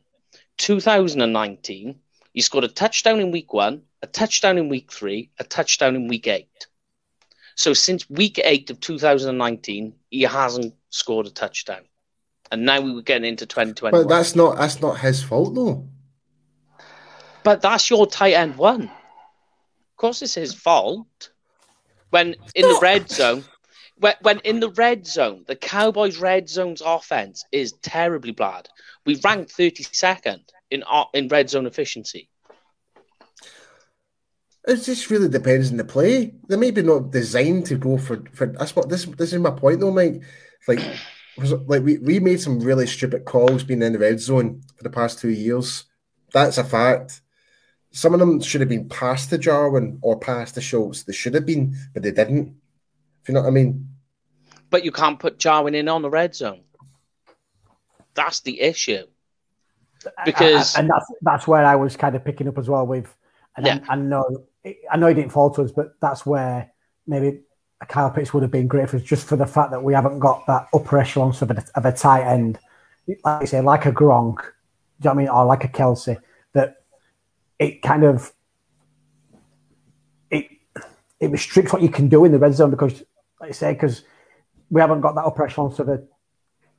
2019, 0.58 1.98
he 2.32 2.40
scored 2.40 2.64
a 2.64 2.68
touchdown 2.68 3.20
in 3.20 3.30
week 3.30 3.52
one, 3.52 3.82
a 4.02 4.06
touchdown 4.06 4.58
in 4.58 4.68
week 4.68 4.92
three, 4.92 5.30
a 5.38 5.44
touchdown 5.44 5.94
in 5.94 6.08
week 6.08 6.26
eight. 6.26 6.66
So 7.54 7.72
since 7.72 8.08
week 8.10 8.40
eight 8.44 8.70
of 8.70 8.80
2019, 8.80 9.94
he 10.10 10.22
hasn't 10.22 10.74
scored 10.90 11.26
a 11.26 11.30
touchdown. 11.30 11.82
And 12.50 12.64
now 12.64 12.80
we 12.80 12.92
were 12.92 13.02
getting 13.02 13.28
into 13.28 13.46
2020. 13.46 13.96
But 13.96 14.08
that's 14.08 14.34
not 14.34 14.56
that's 14.58 14.80
not 14.80 14.98
his 14.98 15.22
fault 15.22 15.54
though. 15.54 15.88
But 17.44 17.62
that's 17.62 17.88
your 17.88 18.06
tight 18.06 18.34
end 18.34 18.56
one. 18.56 18.82
Of 18.82 19.96
course 19.96 20.20
it's 20.22 20.34
his 20.34 20.52
fault. 20.52 21.30
When 22.10 22.34
in 22.54 22.62
the 22.68 22.78
red 22.82 23.08
zone, 23.08 23.44
when, 24.02 24.14
when 24.22 24.40
in 24.40 24.58
the 24.58 24.70
red 24.70 25.06
zone, 25.06 25.44
the 25.46 25.54
Cowboys' 25.54 26.18
red 26.18 26.48
zone's 26.48 26.82
offense 26.84 27.44
is 27.52 27.72
terribly 27.82 28.32
bad. 28.32 28.68
We 29.06 29.20
ranked 29.24 29.56
32nd 29.56 30.40
in 30.70 30.82
in 31.14 31.28
red 31.28 31.48
zone 31.48 31.66
efficiency. 31.66 32.28
It 34.66 34.76
just 34.76 35.08
really 35.10 35.28
depends 35.28 35.70
on 35.70 35.76
the 35.76 35.84
play. 35.84 36.34
They 36.48 36.56
may 36.56 36.72
be 36.72 36.82
not 36.82 37.12
designed 37.12 37.66
to 37.66 37.76
go 37.76 37.96
for 37.96 38.24
for. 38.32 38.46
That's 38.46 38.74
what 38.74 38.88
this 38.88 39.04
this 39.04 39.32
is 39.32 39.38
my 39.38 39.50
point 39.50 39.80
though, 39.80 39.92
Mike. 39.92 40.22
Like, 40.66 40.80
like 41.66 41.82
we, 41.82 41.98
we 41.98 42.18
made 42.18 42.40
some 42.40 42.60
really 42.60 42.86
stupid 42.86 43.24
calls 43.24 43.62
being 43.62 43.82
in 43.82 43.92
the 43.92 43.98
red 44.00 44.20
zone 44.20 44.62
for 44.76 44.82
the 44.82 44.90
past 44.90 45.20
two 45.20 45.30
years. 45.30 45.84
That's 46.32 46.58
a 46.58 46.64
fact. 46.64 47.20
Some 47.92 48.14
of 48.14 48.20
them 48.20 48.40
should 48.40 48.62
have 48.62 48.70
been 48.70 48.88
past 48.88 49.30
the 49.30 49.38
Jarwin 49.38 49.98
or 50.02 50.18
past 50.18 50.54
the 50.54 50.60
Schultz. 50.60 51.02
They 51.02 51.12
should 51.12 51.34
have 51.34 51.46
been, 51.46 51.76
but 51.92 52.02
they 52.02 52.10
didn't. 52.10 52.56
If 53.22 53.28
you 53.28 53.34
know 53.34 53.42
what 53.42 53.48
I 53.48 53.52
mean. 53.52 53.91
But 54.72 54.84
you 54.84 54.90
can't 54.90 55.20
put 55.20 55.38
Jarwin 55.38 55.74
in 55.74 55.86
on 55.88 56.00
the 56.02 56.10
red 56.10 56.34
zone. 56.34 56.62
That's 58.14 58.40
the 58.40 58.60
issue. 58.60 59.06
because 60.24 60.76
and 60.76 60.88
that's 60.90 61.06
that's 61.20 61.46
where 61.46 61.64
I 61.64 61.76
was 61.76 61.94
kind 61.96 62.16
of 62.16 62.24
picking 62.24 62.48
up 62.48 62.58
as 62.58 62.68
well 62.68 62.86
with, 62.86 63.14
and 63.56 63.66
yeah. 63.66 63.78
I, 63.88 63.92
I, 63.92 63.96
know 63.96 64.46
I 64.90 64.96
know 64.96 65.06
he 65.08 65.14
didn't 65.14 65.30
fall 65.30 65.50
to 65.50 65.62
us, 65.62 65.72
but 65.72 66.00
that's 66.00 66.26
where 66.26 66.72
maybe 67.06 67.40
a 67.82 67.86
Kyle 67.86 68.10
Pitts 68.10 68.32
would 68.32 68.42
have 68.42 68.50
been 68.50 68.66
great 68.66 68.88
for 68.88 68.96
us, 68.96 69.02
just 69.02 69.26
for 69.26 69.36
the 69.36 69.46
fact 69.46 69.72
that 69.72 69.82
we 69.82 69.92
haven't 69.92 70.20
got 70.20 70.46
that 70.46 70.68
upper 70.72 70.98
echelon 70.98 71.30
of 71.30 71.50
a, 71.50 71.64
of 71.74 71.84
a 71.84 71.92
tight 71.92 72.24
end, 72.24 72.58
like 73.06 73.42
I 73.42 73.44
say, 73.44 73.60
like 73.60 73.86
a 73.86 73.92
Gronk, 73.92 74.38
do 74.38 74.42
you 74.42 74.50
know 75.04 75.10
what 75.10 75.12
I 75.12 75.14
mean, 75.14 75.28
or 75.28 75.44
like 75.44 75.64
a 75.64 75.68
Kelce, 75.68 76.16
that 76.54 76.76
it 77.58 77.82
kind 77.82 78.04
of 78.04 78.32
it 80.30 80.48
it 81.20 81.30
restricts 81.30 81.72
what 81.72 81.82
you 81.82 81.90
can 81.90 82.08
do 82.08 82.24
in 82.24 82.32
the 82.32 82.38
red 82.38 82.54
zone 82.54 82.70
because, 82.70 83.02
like 83.40 83.50
I 83.50 83.52
say, 83.52 83.72
because 83.74 84.02
we 84.72 84.80
haven't 84.80 85.02
got 85.02 85.14
that 85.14 85.26
upper 85.26 85.44
echelon 85.44 85.70
of 85.78 85.88
a, 85.88 86.02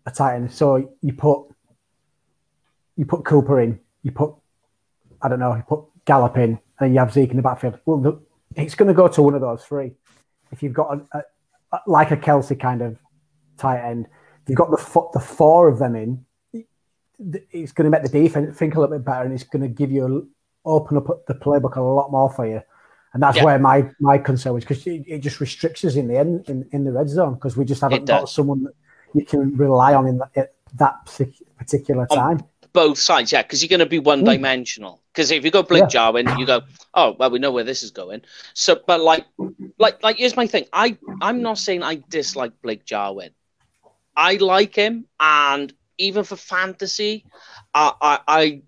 a 0.07 0.11
tight 0.11 0.35
end, 0.35 0.51
so 0.51 0.91
you 1.01 1.13
put 1.13 1.45
you 2.97 3.05
put 3.05 3.23
Cooper 3.23 3.61
in, 3.61 3.79
you 4.01 4.11
put, 4.11 4.33
I 5.21 5.29
don't 5.29 5.39
know, 5.39 5.55
you 5.55 5.63
put 5.67 5.81
Gallup 6.05 6.37
in, 6.37 6.59
and 6.79 6.93
you 6.93 6.99
have 6.99 7.13
Zeke 7.13 7.29
in 7.31 7.37
the 7.37 7.43
backfield. 7.43 7.79
Well, 7.85 7.99
the, 7.99 8.19
it's 8.55 8.75
going 8.75 8.87
to 8.87 8.93
go 8.93 9.07
to 9.07 9.21
one 9.21 9.35
of 9.35 9.41
those 9.41 9.63
three. 9.63 9.93
If 10.51 10.61
you've 10.61 10.73
got 10.73 10.97
a, 10.97 11.17
a, 11.17 11.23
a, 11.71 11.79
like 11.87 12.11
a 12.11 12.17
Kelce 12.17 12.59
kind 12.59 12.81
of 12.81 12.97
tight 13.57 13.87
end, 13.87 14.07
if 14.41 14.49
you've 14.49 14.57
got 14.57 14.71
the 14.71 15.09
the 15.13 15.19
four 15.19 15.67
of 15.67 15.77
them 15.77 15.95
in, 15.95 16.25
it's 17.51 17.71
going 17.71 17.85
to 17.85 17.91
make 17.91 18.03
the 18.03 18.09
defense 18.09 18.57
think 18.57 18.75
a 18.75 18.79
little 18.79 18.97
bit 18.97 19.05
better, 19.05 19.23
and 19.23 19.33
it's 19.33 19.43
going 19.43 19.61
to 19.61 19.69
give 19.69 19.91
you 19.91 20.05
a, 20.65 20.69
open 20.69 20.97
up 20.97 21.25
the 21.27 21.35
playbook 21.35 21.75
a 21.75 21.81
lot 21.81 22.11
more 22.11 22.31
for 22.31 22.47
you. 22.47 22.61
And 23.13 23.21
that's 23.21 23.37
yeah. 23.37 23.45
where 23.45 23.59
my 23.59 23.89
my 23.99 24.17
concern 24.17 24.53
was 24.53 24.63
because 24.63 24.85
it, 24.87 25.03
it, 25.07 25.19
just 25.19 25.39
restricts 25.39 25.85
us 25.85 25.95
in 25.95 26.07
the 26.07 26.17
end 26.17 26.49
in, 26.49 26.67
in 26.71 26.83
the 26.83 26.91
red 26.91 27.09
zone 27.09 27.35
because 27.35 27.55
we 27.55 27.63
just 27.63 27.81
haven't 27.81 28.05
got 28.05 28.27
someone 28.27 28.63
that 28.63 28.73
you 29.13 29.23
can 29.23 29.55
rely 29.55 29.93
on 29.93 30.07
in 30.07 30.17
that, 30.17 30.53
that 30.75 31.21
particular 31.57 32.07
time 32.07 32.43
both 32.73 32.97
sides, 32.97 33.31
yeah, 33.31 33.43
because 33.43 33.61
you're 33.61 33.69
going 33.69 33.79
to 33.79 33.85
be 33.85 33.99
one 33.99 34.19
hmm. 34.19 34.25
dimensional. 34.25 35.01
Because 35.13 35.31
if 35.31 35.45
you 35.45 35.51
go 35.51 35.63
Blake 35.63 35.83
yeah. 35.83 35.87
Jarwin, 35.87 36.27
you 36.39 36.45
go, 36.45 36.61
oh 36.95 37.15
well, 37.17 37.29
we 37.29 37.39
know 37.39 37.51
where 37.51 37.63
this 37.63 37.83
is 37.83 37.91
going. 37.91 38.23
So, 38.55 38.81
but 38.85 38.99
like, 38.99 39.25
like, 39.77 40.01
like, 40.03 40.17
here's 40.17 40.35
my 40.35 40.47
thing. 40.47 40.65
I 40.73 40.97
I'm 41.21 41.41
not 41.43 41.59
saying 41.59 41.83
I 41.83 42.03
dislike 42.09 42.51
Blake 42.63 42.83
Jarwin. 42.83 43.29
I 44.15 44.35
like 44.35 44.75
him, 44.75 45.05
and 45.19 45.71
even 45.99 46.23
for 46.23 46.35
fantasy, 46.35 47.25
I 47.75 47.93
I 48.01 48.19
I, 48.27 48.61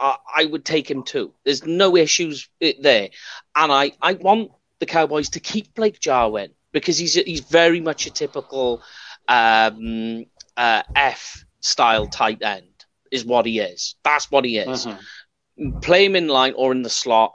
I 0.00 0.46
would 0.46 0.64
take 0.64 0.90
him 0.90 1.02
too. 1.02 1.34
There's 1.44 1.66
no 1.66 1.96
issues 1.96 2.48
there, 2.60 3.10
and 3.54 3.72
I 3.72 3.92
I 4.00 4.14
want 4.14 4.52
the 4.78 4.86
Cowboys 4.86 5.28
to 5.30 5.40
keep 5.40 5.74
Blake 5.74 6.00
Jarwin 6.00 6.52
because 6.72 6.96
he's 6.98 7.14
he's 7.14 7.40
very 7.40 7.80
much 7.80 8.06
a 8.06 8.10
typical 8.10 8.82
um, 9.28 10.24
uh, 10.56 10.82
F 10.96 11.44
style 11.60 12.06
tight 12.06 12.42
end 12.42 12.66
is 13.10 13.24
what 13.24 13.44
he 13.46 13.58
is. 13.58 13.96
That's 14.02 14.30
what 14.30 14.44
he 14.44 14.58
is. 14.58 14.86
Mm-hmm. 14.86 15.80
Play 15.80 16.06
him 16.06 16.16
in 16.16 16.28
line 16.28 16.54
or 16.56 16.72
in 16.72 16.82
the 16.82 16.90
slot, 16.90 17.34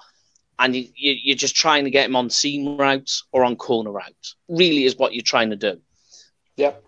and 0.58 0.76
you, 0.76 0.88
you, 0.96 1.34
are 1.34 1.38
just 1.38 1.56
trying 1.56 1.84
to 1.84 1.92
get 1.92 2.06
him 2.06 2.16
on 2.16 2.30
seam 2.30 2.78
routes 2.78 3.26
or 3.32 3.44
on 3.44 3.56
corner 3.56 3.92
routes. 3.92 4.36
Really, 4.50 4.86
is 4.86 4.98
what 4.98 5.14
you're 5.14 5.22
trying 5.22 5.52
to 5.52 5.56
do. 5.56 5.80
Yep. 6.58 6.84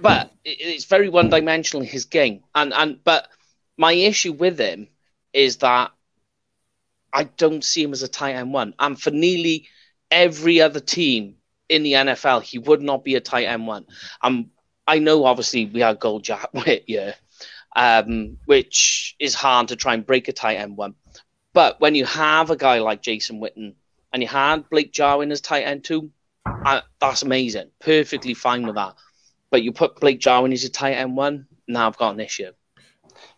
But 0.00 0.32
it, 0.44 0.58
it's 0.60 0.84
very 0.84 1.08
one 1.08 1.30
dimensional 1.30 1.86
his 1.86 2.04
game, 2.04 2.42
and 2.54 2.74
and 2.74 3.02
but 3.04 3.28
my 3.76 3.92
issue 3.92 4.32
with 4.32 4.58
him 4.58 4.88
is 5.32 5.58
that 5.58 5.92
I 7.12 7.24
don't 7.24 7.64
see 7.64 7.82
him 7.82 7.92
as 7.92 8.02
a 8.02 8.08
tight 8.08 8.34
end 8.34 8.52
one, 8.52 8.74
and 8.78 9.00
for 9.00 9.10
nearly 9.10 9.68
every 10.10 10.60
other 10.60 10.80
team 10.80 11.36
in 11.68 11.82
the 11.82 11.92
NFL, 11.92 12.42
he 12.42 12.58
would 12.58 12.82
not 12.82 13.04
be 13.04 13.14
a 13.14 13.20
tight 13.20 13.44
end 13.44 13.66
one. 13.66 13.86
Um, 14.22 14.50
I 14.86 14.98
know 14.98 15.24
obviously 15.24 15.66
we 15.66 15.80
had 15.80 16.00
Gold 16.00 16.24
Jack 16.24 16.48
Whit, 16.52 16.84
yeah, 16.86 17.14
um, 17.76 18.38
which 18.46 19.16
is 19.18 19.34
hard 19.34 19.68
to 19.68 19.76
try 19.76 19.94
and 19.94 20.06
break 20.06 20.28
a 20.28 20.32
tight 20.32 20.56
end 20.56 20.76
one. 20.76 20.94
But 21.52 21.80
when 21.80 21.94
you 21.94 22.04
have 22.04 22.50
a 22.50 22.56
guy 22.56 22.80
like 22.80 23.00
Jason 23.00 23.40
Witten 23.40 23.74
and 24.12 24.22
you 24.22 24.28
had 24.28 24.68
Blake 24.68 24.92
Jarwin 24.92 25.30
as 25.30 25.40
tight 25.40 25.62
end 25.62 25.88
uh, 26.46 26.80
that's 27.00 27.22
amazing. 27.22 27.70
Perfectly 27.80 28.34
fine 28.34 28.66
with 28.66 28.74
that. 28.74 28.94
But 29.50 29.62
you 29.62 29.72
put 29.72 30.00
Blake 30.00 30.20
Jarwin 30.20 30.52
as 30.52 30.64
a 30.64 30.68
tight 30.68 30.94
end 30.94 31.16
one, 31.16 31.46
now 31.68 31.86
I've 31.86 31.96
got 31.96 32.14
an 32.14 32.20
issue. 32.20 32.52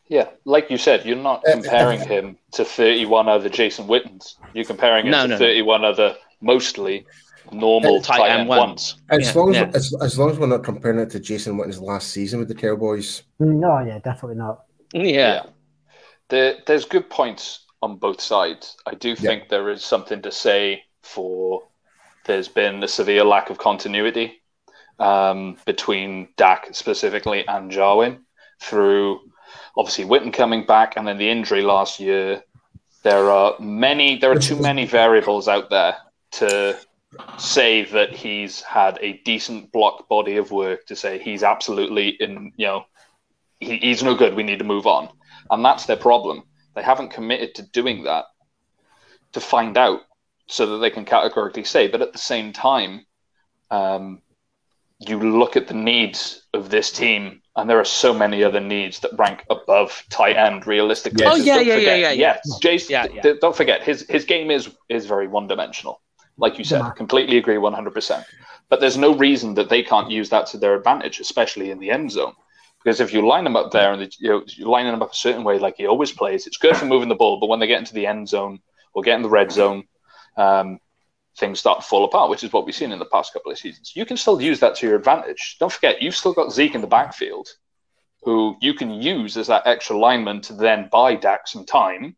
Yeah, 0.08 0.28
like 0.44 0.70
you 0.70 0.78
said, 0.78 1.04
you're 1.04 1.16
not 1.16 1.42
comparing 1.44 2.00
him 2.00 2.38
to 2.52 2.64
31 2.64 3.28
other 3.28 3.48
Jason 3.48 3.88
Wittens. 3.88 4.38
You're 4.54 4.64
comparing 4.64 5.06
him 5.06 5.12
no, 5.12 5.22
to 5.22 5.28
no. 5.28 5.38
31 5.38 5.84
other 5.84 6.16
mostly 6.40 7.04
normal 7.52 8.00
tight, 8.00 8.18
tight 8.18 8.30
end 8.30 8.48
ones. 8.48 8.96
As 9.10 9.26
yeah, 9.26 9.40
long 9.40 9.50
as, 9.50 9.56
yeah. 9.56 9.70
as 9.74 9.94
as 10.02 10.18
long 10.18 10.30
as 10.30 10.38
we're 10.38 10.46
not 10.46 10.62
comparing 10.62 10.98
it 10.98 11.10
to 11.10 11.20
Jason 11.20 11.56
Witten's 11.56 11.80
last 11.80 12.10
season 12.10 12.38
with 12.38 12.48
the 12.48 12.54
Cowboys. 12.54 13.24
No, 13.40 13.80
yeah, 13.80 13.98
definitely 13.98 14.36
not. 14.36 14.64
Yeah. 14.92 15.02
yeah. 15.02 15.42
There, 16.28 16.56
there's 16.66 16.84
good 16.84 17.08
points 17.10 17.66
on 17.82 17.96
both 17.96 18.20
sides. 18.20 18.76
I 18.86 18.94
do 18.94 19.14
think 19.14 19.48
there 19.48 19.70
is 19.70 19.84
something 19.84 20.22
to 20.22 20.32
say 20.32 20.82
for 21.02 21.62
there's 22.24 22.48
been 22.48 22.82
a 22.82 22.88
severe 22.88 23.24
lack 23.24 23.50
of 23.50 23.58
continuity 23.58 24.42
um, 24.98 25.56
between 25.66 26.28
Dak 26.36 26.74
specifically 26.74 27.46
and 27.46 27.70
Jarwin 27.70 28.24
through 28.60 29.20
obviously 29.76 30.04
Witten 30.04 30.32
coming 30.32 30.64
back 30.64 30.94
and 30.96 31.06
then 31.06 31.18
the 31.18 31.28
injury 31.28 31.62
last 31.62 32.00
year. 32.00 32.42
There 33.02 33.30
are 33.30 33.54
many, 33.60 34.18
there 34.18 34.32
are 34.32 34.38
too 34.38 34.56
many 34.56 34.84
variables 34.84 35.46
out 35.46 35.70
there 35.70 35.96
to 36.32 36.76
say 37.38 37.84
that 37.84 38.12
he's 38.12 38.62
had 38.62 38.98
a 39.00 39.18
decent 39.24 39.70
block 39.70 40.08
body 40.08 40.38
of 40.38 40.50
work 40.50 40.86
to 40.86 40.96
say 40.96 41.18
he's 41.18 41.42
absolutely 41.42 42.08
in, 42.08 42.52
you 42.56 42.66
know, 42.66 42.84
he, 43.60 43.76
he's 43.76 44.02
no 44.02 44.14
good. 44.14 44.34
We 44.34 44.42
need 44.42 44.58
to 44.58 44.64
move 44.64 44.86
on. 44.86 45.08
And 45.50 45.64
that's 45.64 45.86
their 45.86 45.96
problem. 45.96 46.42
They 46.74 46.82
haven't 46.82 47.10
committed 47.10 47.54
to 47.54 47.62
doing 47.62 48.04
that 48.04 48.24
to 49.32 49.40
find 49.40 49.76
out 49.76 50.00
so 50.48 50.66
that 50.66 50.78
they 50.78 50.90
can 50.90 51.04
categorically 51.04 51.64
say. 51.64 51.88
But 51.88 52.02
at 52.02 52.12
the 52.12 52.18
same 52.18 52.52
time, 52.52 53.06
um, 53.70 54.20
you 54.98 55.18
look 55.18 55.56
at 55.56 55.68
the 55.68 55.74
needs 55.74 56.46
of 56.54 56.70
this 56.70 56.90
team, 56.90 57.40
and 57.56 57.68
there 57.68 57.78
are 57.80 57.84
so 57.84 58.12
many 58.12 58.44
other 58.44 58.60
needs 58.60 59.00
that 59.00 59.10
rank 59.18 59.44
above 59.50 60.04
tight 60.10 60.36
end 60.36 60.66
realistically. 60.66 61.24
Yes. 61.24 61.32
Oh 61.34 61.36
yeah, 61.36 61.60
yeah, 61.60 61.74
forget, 61.76 61.82
yeah, 61.82 61.96
yeah, 61.96 62.10
yeah. 62.12 62.38
Yes, 62.44 62.58
Jason. 62.60 62.92
Yeah, 62.92 63.06
yeah. 63.12 63.32
don't 63.40 63.56
forget 63.56 63.82
his 63.82 64.06
his 64.08 64.24
game 64.24 64.50
is 64.50 64.70
is 64.88 65.06
very 65.06 65.26
one 65.26 65.46
dimensional 65.46 66.00
like 66.38 66.58
you 66.58 66.64
said, 66.64 66.80
yeah. 66.80 66.90
completely 66.90 67.38
agree 67.38 67.56
100%. 67.56 68.24
But 68.68 68.80
there's 68.80 68.96
no 68.96 69.16
reason 69.16 69.54
that 69.54 69.68
they 69.68 69.82
can't 69.82 70.10
use 70.10 70.30
that 70.30 70.46
to 70.48 70.58
their 70.58 70.74
advantage, 70.74 71.20
especially 71.20 71.70
in 71.70 71.78
the 71.78 71.90
end 71.90 72.10
zone. 72.10 72.32
Because 72.82 73.00
if 73.00 73.12
you 73.12 73.26
line 73.26 73.44
them 73.44 73.56
up 73.56 73.72
there 73.72 73.92
and 73.92 74.02
the, 74.02 74.12
you 74.18 74.28
know, 74.28 74.42
you're 74.46 74.68
lining 74.68 74.92
them 74.92 75.02
up 75.02 75.12
a 75.12 75.16
certain 75.16 75.44
way, 75.44 75.58
like 75.58 75.76
he 75.76 75.86
always 75.86 76.12
plays, 76.12 76.46
it's 76.46 76.58
good 76.58 76.76
for 76.76 76.84
moving 76.84 77.08
the 77.08 77.14
ball. 77.14 77.40
But 77.40 77.48
when 77.48 77.58
they 77.58 77.66
get 77.66 77.78
into 77.78 77.94
the 77.94 78.06
end 78.06 78.28
zone 78.28 78.60
or 78.92 79.02
get 79.02 79.16
in 79.16 79.22
the 79.22 79.28
red 79.28 79.50
zone, 79.50 79.84
um, 80.36 80.78
things 81.38 81.58
start 81.58 81.80
to 81.80 81.86
fall 81.86 82.04
apart, 82.04 82.30
which 82.30 82.44
is 82.44 82.52
what 82.52 82.64
we've 82.64 82.74
seen 82.74 82.92
in 82.92 82.98
the 82.98 83.04
past 83.06 83.32
couple 83.32 83.52
of 83.52 83.58
seasons. 83.58 83.92
You 83.94 84.06
can 84.06 84.16
still 84.16 84.40
use 84.40 84.60
that 84.60 84.76
to 84.76 84.86
your 84.86 84.96
advantage. 84.96 85.56
Don't 85.60 85.72
forget, 85.72 86.02
you've 86.02 86.16
still 86.16 86.32
got 86.32 86.52
Zeke 86.52 86.74
in 86.74 86.80
the 86.80 86.86
backfield, 86.86 87.48
who 88.22 88.56
you 88.60 88.74
can 88.74 88.90
use 88.90 89.36
as 89.36 89.46
that 89.48 89.66
extra 89.66 89.98
lineman 89.98 90.40
to 90.42 90.54
then 90.54 90.88
buy 90.90 91.14
Dak 91.14 91.46
some 91.46 91.66
time 91.66 92.16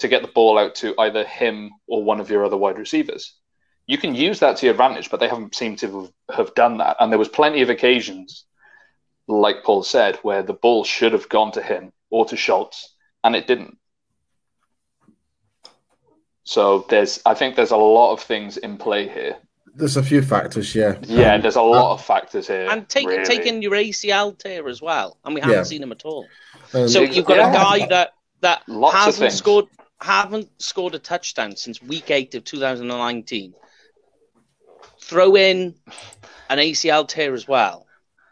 to 0.00 0.08
get 0.08 0.22
the 0.22 0.28
ball 0.28 0.58
out 0.58 0.74
to 0.76 0.94
either 0.98 1.24
him 1.24 1.70
or 1.86 2.02
one 2.02 2.20
of 2.20 2.30
your 2.30 2.44
other 2.44 2.56
wide 2.56 2.78
receivers. 2.78 3.36
You 3.86 3.98
can 3.98 4.14
use 4.14 4.40
that 4.40 4.56
to 4.58 4.66
your 4.66 4.72
advantage, 4.72 5.10
but 5.10 5.20
they 5.20 5.28
haven't 5.28 5.54
seemed 5.54 5.78
to 5.78 6.12
have 6.34 6.54
done 6.54 6.78
that. 6.78 6.96
And 7.00 7.10
there 7.10 7.18
was 7.18 7.28
plenty 7.28 7.62
of 7.62 7.70
occasions, 7.70 8.44
like 9.28 9.64
Paul 9.64 9.82
said, 9.82 10.16
where 10.22 10.42
the 10.42 10.52
ball 10.52 10.84
should 10.84 11.12
have 11.12 11.28
gone 11.28 11.52
to 11.52 11.62
him 11.62 11.92
or 12.10 12.24
to 12.26 12.36
Schultz, 12.36 12.94
and 13.24 13.34
it 13.34 13.46
didn't. 13.46 13.78
So 16.44 16.86
there's, 16.88 17.20
I 17.24 17.34
think 17.34 17.56
there's 17.56 17.70
a 17.70 17.76
lot 17.76 18.12
of 18.12 18.20
things 18.20 18.56
in 18.56 18.76
play 18.76 19.08
here. 19.08 19.36
There's 19.74 19.96
a 19.96 20.02
few 20.02 20.20
factors, 20.22 20.74
yeah. 20.74 20.98
Yeah, 21.02 21.34
um, 21.34 21.42
there's 21.42 21.56
a 21.56 21.62
lot 21.62 21.92
uh, 21.92 21.94
of 21.94 22.04
factors 22.04 22.46
here. 22.46 22.68
And 22.70 22.88
take, 22.88 23.06
really. 23.06 23.24
taking 23.24 23.62
your 23.62 23.72
ACL 23.72 24.36
tear 24.36 24.68
as 24.68 24.82
well, 24.82 25.18
and 25.24 25.34
we 25.34 25.40
haven't 25.40 25.56
yeah. 25.56 25.62
seen 25.62 25.82
him 25.82 25.92
at 25.92 26.04
all. 26.04 26.26
Um, 26.74 26.88
so 26.88 27.00
you've 27.00 27.24
got 27.24 27.38
yeah. 27.38 27.50
a 27.50 27.54
guy 27.54 27.86
that 27.88 28.14
that 28.42 28.62
Lots 28.68 28.94
hasn't 28.94 29.32
scored 29.32 29.66
haven't 30.00 30.50
scored 30.60 30.94
a 30.94 30.98
touchdown 30.98 31.56
since 31.56 31.80
week 31.80 32.10
eight 32.10 32.34
of 32.34 32.44
2019. 32.44 33.54
Throw 35.00 35.36
in 35.36 35.74
an 36.50 36.58
ACL 36.58 37.06
tear 37.06 37.34
as 37.34 37.48
well, 37.48 37.86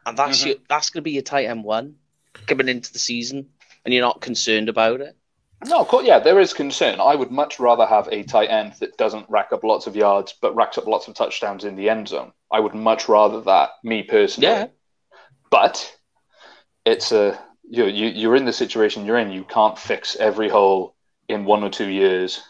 and 0.05 0.17
that's 0.17 0.41
mm-hmm. 0.41 0.49
your, 0.49 0.57
that's 0.69 0.91
going 0.91 1.01
to 1.01 1.05
be 1.05 1.13
your 1.13 1.23
tight 1.23 1.47
end 1.47 1.65
one 1.65 1.95
coming 2.47 2.69
into 2.69 2.93
the 2.93 2.99
season, 2.99 3.49
and 3.85 3.95
you're 3.95 4.05
not 4.05 4.21
concerned 4.21 4.69
about 4.69 5.01
it. 5.01 5.17
No, 5.67 5.81
of 5.81 5.89
course, 5.89 6.07
yeah, 6.07 6.19
there 6.19 6.41
is 6.41 6.55
concern. 6.55 7.01
I 7.01 7.15
would 7.15 7.31
much 7.31 7.61
rather 7.61 7.85
have 7.85 8.09
a 8.11 8.23
tight 8.23 8.49
end 8.49 8.75
that 8.81 8.97
doesn't 8.97 9.29
rack 9.29 9.53
up 9.53 9.63
lots 9.63 9.87
of 9.87 9.95
yards, 9.95 10.35
but 10.41 10.55
racks 10.55 10.79
up 10.79 10.87
lots 10.87 11.07
of 11.07 11.15
touchdowns 11.15 11.65
in 11.65 11.77
the 11.77 11.91
end 11.91 12.09
zone. 12.09 12.33
I 12.51 12.61
would 12.61 12.75
much 12.75 13.09
rather 13.09 13.43
that, 13.43 13.71
me 13.85 14.03
personally. 14.03 14.49
Yeah. 14.49 14.67
But 15.51 15.97
it's 16.87 17.13
a 17.13 17.39
you 17.69 17.87
you 17.87 18.09
you're 18.09 18.37
in 18.37 18.47
the 18.47 18.53
situation 18.53 19.05
you're 19.05 19.19
in. 19.19 19.31
You 19.31 19.45
can't 19.45 19.79
fix 19.79 20.17
every 20.17 20.49
hole 20.49 20.95
in 21.29 21.45
one 21.45 21.63
or 21.63 21.71
two 21.71 21.89
years, 21.89 22.43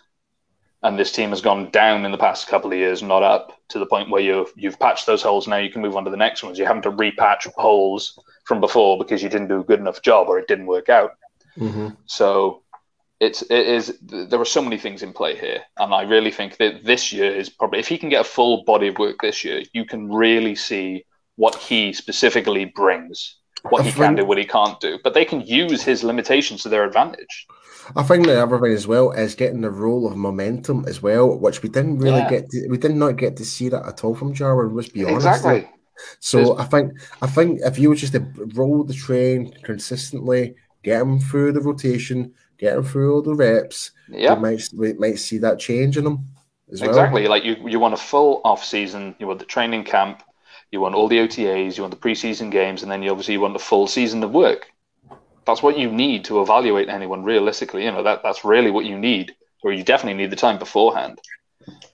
and 0.82 0.98
this 0.98 1.10
team 1.10 1.30
has 1.30 1.40
gone 1.40 1.70
down 1.70 2.04
in 2.04 2.12
the 2.12 2.18
past 2.18 2.46
couple 2.46 2.70
of 2.72 2.78
years, 2.78 3.02
not 3.02 3.22
up 3.22 3.58
to 3.70 3.78
the 3.78 3.86
point 3.86 4.10
where 4.10 4.22
you've 4.22 4.52
you've 4.56 4.78
patched 4.78 5.06
those 5.06 5.22
holes. 5.22 5.48
Now 5.48 5.56
you 5.56 5.70
can 5.70 5.82
move 5.82 5.96
on 5.96 6.04
to 6.04 6.10
the 6.10 6.16
next 6.16 6.44
ones. 6.44 6.58
You're 6.58 6.68
having 6.68 6.82
to 6.82 6.92
repatch 6.92 7.50
holes 7.54 8.18
from 8.44 8.60
before 8.60 8.98
because 8.98 9.22
you 9.22 9.28
didn't 9.28 9.48
do 9.48 9.60
a 9.60 9.64
good 9.64 9.80
enough 9.80 10.02
job 10.02 10.28
or 10.28 10.38
it 10.38 10.46
didn't 10.48 10.66
work 10.66 10.88
out. 10.88 11.12
Mm-hmm. 11.56 11.88
So 12.06 12.62
it's 13.20 13.42
it 13.42 13.66
is 13.66 13.98
there 14.00 14.40
are 14.40 14.44
so 14.46 14.62
many 14.62 14.78
things 14.78 15.02
in 15.02 15.12
play 15.12 15.38
here, 15.38 15.60
and 15.78 15.92
I 15.94 16.02
really 16.02 16.30
think 16.30 16.56
that 16.56 16.84
this 16.84 17.12
year 17.12 17.30
is 17.34 17.48
probably 17.50 17.78
if 17.78 17.88
he 17.88 17.98
can 17.98 18.08
get 18.08 18.22
a 18.22 18.24
full 18.24 18.64
body 18.64 18.88
of 18.88 18.98
work 18.98 19.16
this 19.20 19.44
year, 19.44 19.62
you 19.72 19.84
can 19.84 20.10
really 20.10 20.54
see 20.54 21.04
what 21.36 21.54
he 21.54 21.92
specifically 21.92 22.64
brings, 22.64 23.36
what 23.68 23.82
I 23.82 23.84
he 23.84 23.92
can 23.92 24.14
do, 24.14 24.24
what 24.24 24.38
he 24.38 24.44
can't 24.44 24.80
do. 24.80 24.98
But 25.04 25.14
they 25.14 25.24
can 25.24 25.42
use 25.42 25.82
his 25.82 26.02
limitations 26.02 26.62
to 26.62 26.68
their 26.68 26.84
advantage. 26.84 27.46
I 27.96 28.02
think 28.02 28.26
the 28.26 28.42
other 28.42 28.58
thing 28.58 28.72
as 28.72 28.86
well 28.86 29.10
is 29.10 29.34
getting 29.34 29.60
the 29.60 29.70
role 29.70 30.06
of 30.06 30.16
momentum 30.16 30.84
as 30.86 31.02
well, 31.02 31.38
which 31.38 31.62
we 31.62 31.68
didn't 31.68 31.98
really 31.98 32.20
Yeah. 32.20 32.30
get. 32.30 32.50
To, 32.50 32.68
we 32.68 32.78
did 32.78 32.94
not 32.94 33.16
get 33.16 33.36
to 33.36 33.44
see 33.44 33.68
that 33.68 33.86
at 33.86 34.04
all 34.04 34.14
from 34.14 34.32
Jarwin. 34.32 34.74
Let's 34.74 34.88
be 34.88 35.04
honest. 35.04 35.26
Exactly. 35.26 35.68
So 36.20 36.56
I 36.58 36.64
think 36.64 36.92
I 37.20 37.26
think 37.26 37.60
if 37.62 37.78
you 37.78 37.90
were 37.90 37.94
just 37.94 38.14
to 38.14 38.26
roll 38.54 38.84
the 38.84 38.94
train 38.94 39.52
consistently, 39.62 40.54
get 40.82 41.02
him 41.02 41.18
through 41.18 41.52
the 41.52 41.60
rotation, 41.60 42.32
get 42.60 42.76
him 42.76 42.84
through 42.84 43.14
all 43.14 43.22
the 43.22 43.34
reps, 43.34 43.90
Yeah. 44.08 44.34
we 44.34 44.40
might 44.40 44.68
we 44.76 44.92
might 44.92 45.18
see 45.18 45.38
that 45.38 45.58
change 45.58 45.96
in 45.96 46.04
them 46.04 46.26
as 46.70 46.80
well. 46.80 46.90
Exactly. 46.90 47.26
Like 47.26 47.44
you, 47.44 47.56
you 47.68 47.80
want 47.80 47.94
a 47.94 47.96
full 47.96 48.40
off 48.44 48.62
season. 48.64 49.14
You 49.18 49.26
want 49.26 49.38
the 49.40 49.46
training 49.46 49.84
camp. 49.84 50.22
You 50.70 50.80
want 50.80 50.94
all 50.94 51.08
the 51.08 51.18
OTAs. 51.18 51.76
You 51.76 51.82
want 51.82 51.94
the 51.94 52.08
preseason 52.08 52.50
games, 52.50 52.82
and 52.82 52.92
then 52.92 53.02
you 53.02 53.10
obviously 53.10 53.38
want 53.38 53.54
the 53.54 53.58
full 53.70 53.86
season 53.88 54.22
of 54.22 54.30
work. 54.32 54.70
That's 55.46 55.62
what 55.62 55.78
you 55.78 55.90
need 55.90 56.24
to 56.26 56.42
evaluate 56.42 56.88
anyone 56.88 57.24
realistically. 57.24 57.84
You 57.84 57.90
know 57.92 58.02
that 58.04 58.22
that's 58.22 58.44
really 58.44 58.70
what 58.70 58.84
you 58.84 58.96
need, 58.98 59.34
or 59.62 59.72
you 59.72 59.82
definitely 59.82 60.22
need 60.22 60.30
the 60.30 60.36
time 60.36 60.58
beforehand. 60.58 61.18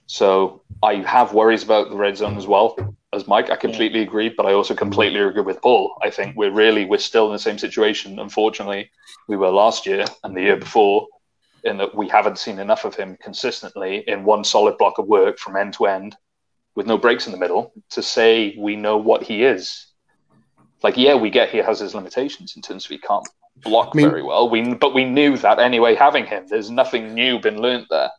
So 0.05 0.61
I 0.83 0.95
have 0.95 1.33
worries 1.33 1.63
about 1.63 1.89
the 1.89 1.95
red 1.95 2.17
zone 2.17 2.35
mm. 2.35 2.37
as 2.37 2.47
well 2.47 2.77
as 3.13 3.27
Mike. 3.27 3.49
I 3.49 3.55
completely 3.55 4.01
agree, 4.01 4.29
but 4.29 4.45
I 4.45 4.53
also 4.53 4.75
completely 4.75 5.21
agree 5.21 5.41
with 5.41 5.61
Paul. 5.61 5.97
I 6.01 6.09
think 6.09 6.35
we're 6.35 6.51
really 6.51 6.85
we're 6.85 6.99
still 6.99 7.27
in 7.27 7.33
the 7.33 7.39
same 7.39 7.57
situation. 7.57 8.19
Unfortunately, 8.19 8.89
we 9.27 9.37
were 9.37 9.49
last 9.49 9.85
year 9.85 10.05
and 10.23 10.35
the 10.35 10.41
year 10.41 10.57
before 10.57 11.07
in 11.63 11.77
that 11.77 11.95
we 11.95 12.07
haven't 12.07 12.37
seen 12.37 12.59
enough 12.59 12.85
of 12.85 12.95
him 12.95 13.17
consistently 13.21 14.03
in 14.07 14.23
one 14.23 14.43
solid 14.43 14.77
block 14.77 14.97
of 14.97 15.07
work 15.07 15.37
from 15.39 15.55
end 15.55 15.73
to 15.73 15.87
end 15.87 16.15
with 16.75 16.85
no 16.85 16.97
breaks 16.97 17.25
in 17.25 17.31
the 17.31 17.39
middle 17.39 17.73
to 17.89 18.03
say 18.03 18.55
we 18.57 18.75
know 18.75 18.97
what 18.97 19.23
he 19.23 19.43
is. 19.43 19.87
Like, 20.83 20.95
yeah, 20.95 21.15
we 21.15 21.31
get 21.31 21.49
he 21.49 21.57
has 21.57 21.79
his 21.79 21.95
limitations 21.95 22.55
in 22.55 22.61
terms 22.61 22.85
of 22.85 22.91
he 22.91 22.99
can't 22.99 23.27
block 23.63 23.89
I 23.93 23.97
mean- 23.97 24.09
very 24.09 24.23
well. 24.23 24.49
We 24.49 24.75
but 24.75 24.93
we 24.93 25.05
knew 25.05 25.37
that 25.37 25.59
anyway. 25.59 25.95
Having 25.95 26.27
him, 26.27 26.45
there's 26.47 26.69
nothing 26.69 27.13
new 27.13 27.39
been 27.39 27.59
learnt 27.59 27.87
there. 27.89 28.11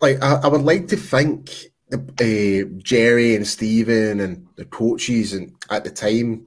Like 0.00 0.22
I, 0.22 0.34
I 0.42 0.48
would 0.48 0.62
like 0.62 0.88
to 0.88 0.96
think 0.96 1.50
uh, 1.98 2.68
Jerry 2.82 3.34
and 3.36 3.46
Stephen 3.46 4.20
and 4.20 4.46
the 4.56 4.64
coaches 4.64 5.32
and 5.32 5.52
at 5.70 5.84
the 5.84 5.90
time 5.90 6.46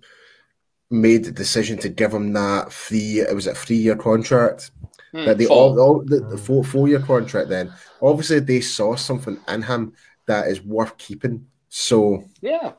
made 0.89 1.25
the 1.25 1.31
decision 1.31 1.77
to 1.79 1.89
give 1.89 2.13
him 2.13 2.33
that 2.33 2.71
three. 2.71 3.19
It 3.19 3.35
was 3.35 3.47
a 3.47 3.55
three 3.55 3.77
year 3.77 3.95
contract. 3.95 4.71
Hmm, 5.11 5.25
that 5.25 5.37
they 5.37 5.45
full. 5.45 5.57
all, 5.57 5.79
all 5.79 6.03
the, 6.03 6.19
the 6.19 6.37
four 6.37 6.63
four 6.63 6.87
year 6.87 6.99
contract. 6.99 7.49
Then 7.49 7.73
obviously 8.01 8.39
they 8.39 8.61
saw 8.61 8.95
something 8.95 9.37
in 9.47 9.61
him 9.61 9.93
that 10.25 10.47
is 10.47 10.61
worth 10.61 10.97
keeping. 10.97 11.45
So 11.69 12.23
yeah, 12.41 12.73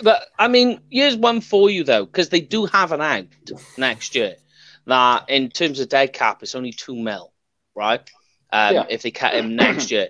But 0.00 0.26
I 0.38 0.48
mean, 0.48 0.80
here's 0.90 1.16
one 1.16 1.40
for 1.40 1.70
you 1.70 1.84
though, 1.84 2.06
because 2.06 2.28
they 2.28 2.40
do 2.40 2.66
have 2.66 2.92
an 2.92 3.00
out 3.00 3.26
next 3.76 4.14
year. 4.14 4.36
That 4.86 5.28
in 5.28 5.50
terms 5.50 5.80
of 5.80 5.88
dead 5.88 6.12
cap, 6.12 6.42
it's 6.42 6.54
only 6.54 6.72
two 6.72 6.96
mil, 6.96 7.32
right? 7.74 8.00
Um, 8.52 8.74
Yeah. 8.74 8.86
If 8.88 9.02
they 9.02 9.10
cut 9.10 9.34
him 9.34 9.56
next 9.56 9.90
year, 9.90 10.08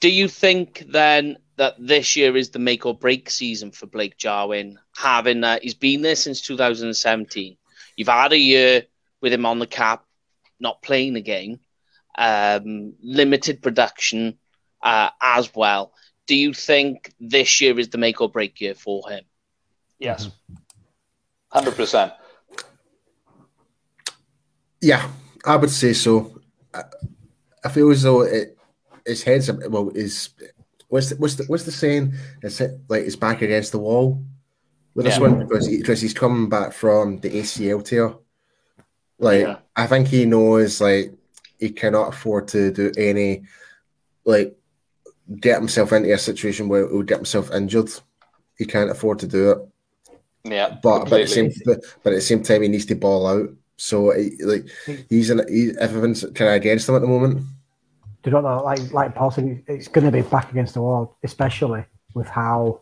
do 0.00 0.10
you 0.10 0.28
think 0.28 0.84
then 0.88 1.36
that 1.56 1.74
this 1.78 2.16
year 2.16 2.36
is 2.36 2.50
the 2.50 2.58
make 2.58 2.86
or 2.86 2.96
break 2.96 3.30
season 3.30 3.70
for 3.70 3.86
Blake 3.86 4.16
Jarwin? 4.16 4.78
Having 4.96 5.42
that 5.42 5.62
he's 5.62 5.74
been 5.74 6.02
there 6.02 6.16
since 6.16 6.40
2017. 6.40 7.56
You've 7.96 8.08
had 8.08 8.32
a 8.32 8.38
year 8.38 8.84
with 9.20 9.32
him 9.32 9.44
on 9.44 9.58
the 9.58 9.66
cap, 9.66 10.04
not 10.58 10.82
playing 10.82 11.12
the 11.14 11.20
game, 11.20 11.60
um, 12.16 12.94
limited 13.02 13.62
production 13.62 14.38
uh, 14.82 15.10
as 15.20 15.54
well. 15.54 15.92
Do 16.26 16.34
you 16.34 16.54
think 16.54 17.12
this 17.20 17.60
year 17.60 17.78
is 17.78 17.88
the 17.88 17.98
make 17.98 18.20
or 18.20 18.30
break 18.30 18.60
year 18.60 18.74
for 18.74 19.08
him? 19.10 19.24
yes, 19.98 20.30
hundred 21.52 21.76
percent. 21.76 22.12
yeah, 24.80 25.10
I 25.44 25.56
would 25.56 25.70
say 25.70 25.92
so. 25.92 26.40
I, 26.72 26.84
I 27.64 27.68
feel 27.68 27.90
as 27.90 28.02
though 28.02 28.22
it 28.22 28.56
his 29.06 29.22
head's 29.22 29.50
well 29.52 29.90
is 29.90 30.30
what's 30.88 31.10
the, 31.10 31.16
what's 31.16 31.34
the 31.36 31.44
what's 31.44 31.64
the 31.64 31.72
saying? 31.72 32.14
It's 32.42 32.60
it, 32.60 32.78
like 32.88 33.04
his 33.04 33.16
back 33.16 33.42
against 33.42 33.72
the 33.72 33.78
wall 33.78 34.22
with 34.94 35.06
this 35.06 35.18
one 35.18 35.38
because 35.38 35.66
he, 35.66 35.78
because 35.78 36.00
he's 36.00 36.14
coming 36.14 36.48
back 36.48 36.72
from 36.72 37.18
the 37.18 37.30
ACL 37.30 37.84
tear. 37.84 38.14
Like 39.18 39.42
Yeah. 39.42 39.58
I 39.76 39.86
think 39.86 40.08
he 40.08 40.24
knows 40.24 40.80
like 40.80 41.12
he 41.58 41.70
cannot 41.70 42.08
afford 42.08 42.48
to 42.48 42.72
do 42.72 42.92
any 42.96 43.44
like 44.24 44.56
get 45.38 45.58
himself 45.58 45.92
into 45.92 46.12
a 46.12 46.18
situation 46.18 46.68
where 46.68 46.88
he'll 46.88 47.02
get 47.02 47.18
himself 47.18 47.52
injured. 47.52 47.90
He 48.58 48.64
can't 48.64 48.90
afford 48.90 49.20
to 49.20 49.26
do 49.26 49.50
it. 49.52 49.58
Yeah, 50.44 50.78
But 50.82 51.04
but 51.04 51.20
at, 51.20 51.28
the 51.28 51.34
same, 51.34 51.52
but, 51.64 51.80
but 52.02 52.12
at 52.12 52.16
the 52.16 52.22
same 52.22 52.42
time, 52.42 52.62
he 52.62 52.68
needs 52.68 52.86
to 52.86 52.94
ball 52.94 53.26
out. 53.26 53.50
So 53.76 54.10
he, 54.12 54.32
like 54.42 54.68
hmm. 54.86 54.94
he's 55.08 55.30
in, 55.30 55.46
he, 55.48 55.72
everyone's 55.78 56.22
kind 56.34 56.50
of 56.50 56.54
against 56.54 56.88
him 56.88 56.96
at 56.96 57.02
the 57.02 57.08
moment. 57.08 57.44
Do 58.22 58.30
not 58.30 58.44
know? 58.44 58.62
Like 58.62 58.92
like 58.92 59.14
Paul 59.14 59.30
said, 59.30 59.62
it's 59.66 59.88
going 59.88 60.04
to 60.04 60.12
be 60.12 60.22
back 60.22 60.50
against 60.50 60.74
the 60.74 60.82
wall, 60.82 61.16
especially 61.22 61.84
with 62.14 62.28
how 62.28 62.80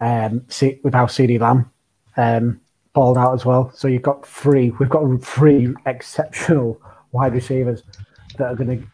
um 0.00 0.44
C, 0.48 0.80
with 0.82 0.94
how 0.94 1.06
CeeDee 1.06 1.40
Lamb 1.40 1.70
um 2.16 2.60
balled 2.92 3.18
out 3.18 3.34
as 3.34 3.44
well. 3.44 3.70
So 3.74 3.88
you've 3.88 4.02
got 4.02 4.26
three. 4.26 4.70
We've 4.70 4.88
got 4.88 5.04
three 5.22 5.74
exceptional 5.86 6.80
wide 7.12 7.34
receivers 7.34 7.82
that 8.38 8.46
are 8.46 8.54
going 8.54 8.80
to 8.80 8.86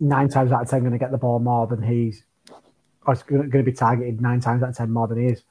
nine 0.00 0.28
times 0.28 0.52
out 0.52 0.62
of 0.62 0.70
ten 0.70 0.80
going 0.80 0.92
to 0.92 0.98
get 0.98 1.10
the 1.10 1.18
ball 1.18 1.38
more 1.38 1.66
than 1.66 1.82
he's. 1.82 2.24
Or 3.06 3.14
going 3.14 3.50
to 3.50 3.62
be 3.62 3.72
targeted 3.72 4.22
nine 4.22 4.40
times 4.40 4.62
out 4.62 4.70
of 4.70 4.76
ten 4.76 4.90
more 4.90 5.06
than 5.06 5.18
he 5.18 5.26
is. 5.26 5.42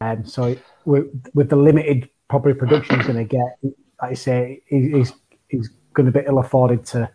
Um, 0.00 0.26
so 0.26 0.54
with, 0.84 1.48
the 1.48 1.56
limited 1.56 2.10
probably 2.28 2.52
production 2.52 2.96
he's 2.96 3.06
going 3.06 3.18
to 3.18 3.24
get, 3.24 3.58
like 3.62 4.10
I 4.10 4.14
say, 4.14 4.62
he, 4.66 4.90
he's 4.90 5.12
he's 5.48 5.70
going 5.94 6.04
to 6.04 6.12
be 6.12 6.26
ill 6.26 6.38
afforded 6.38 6.84
to 6.86 7.10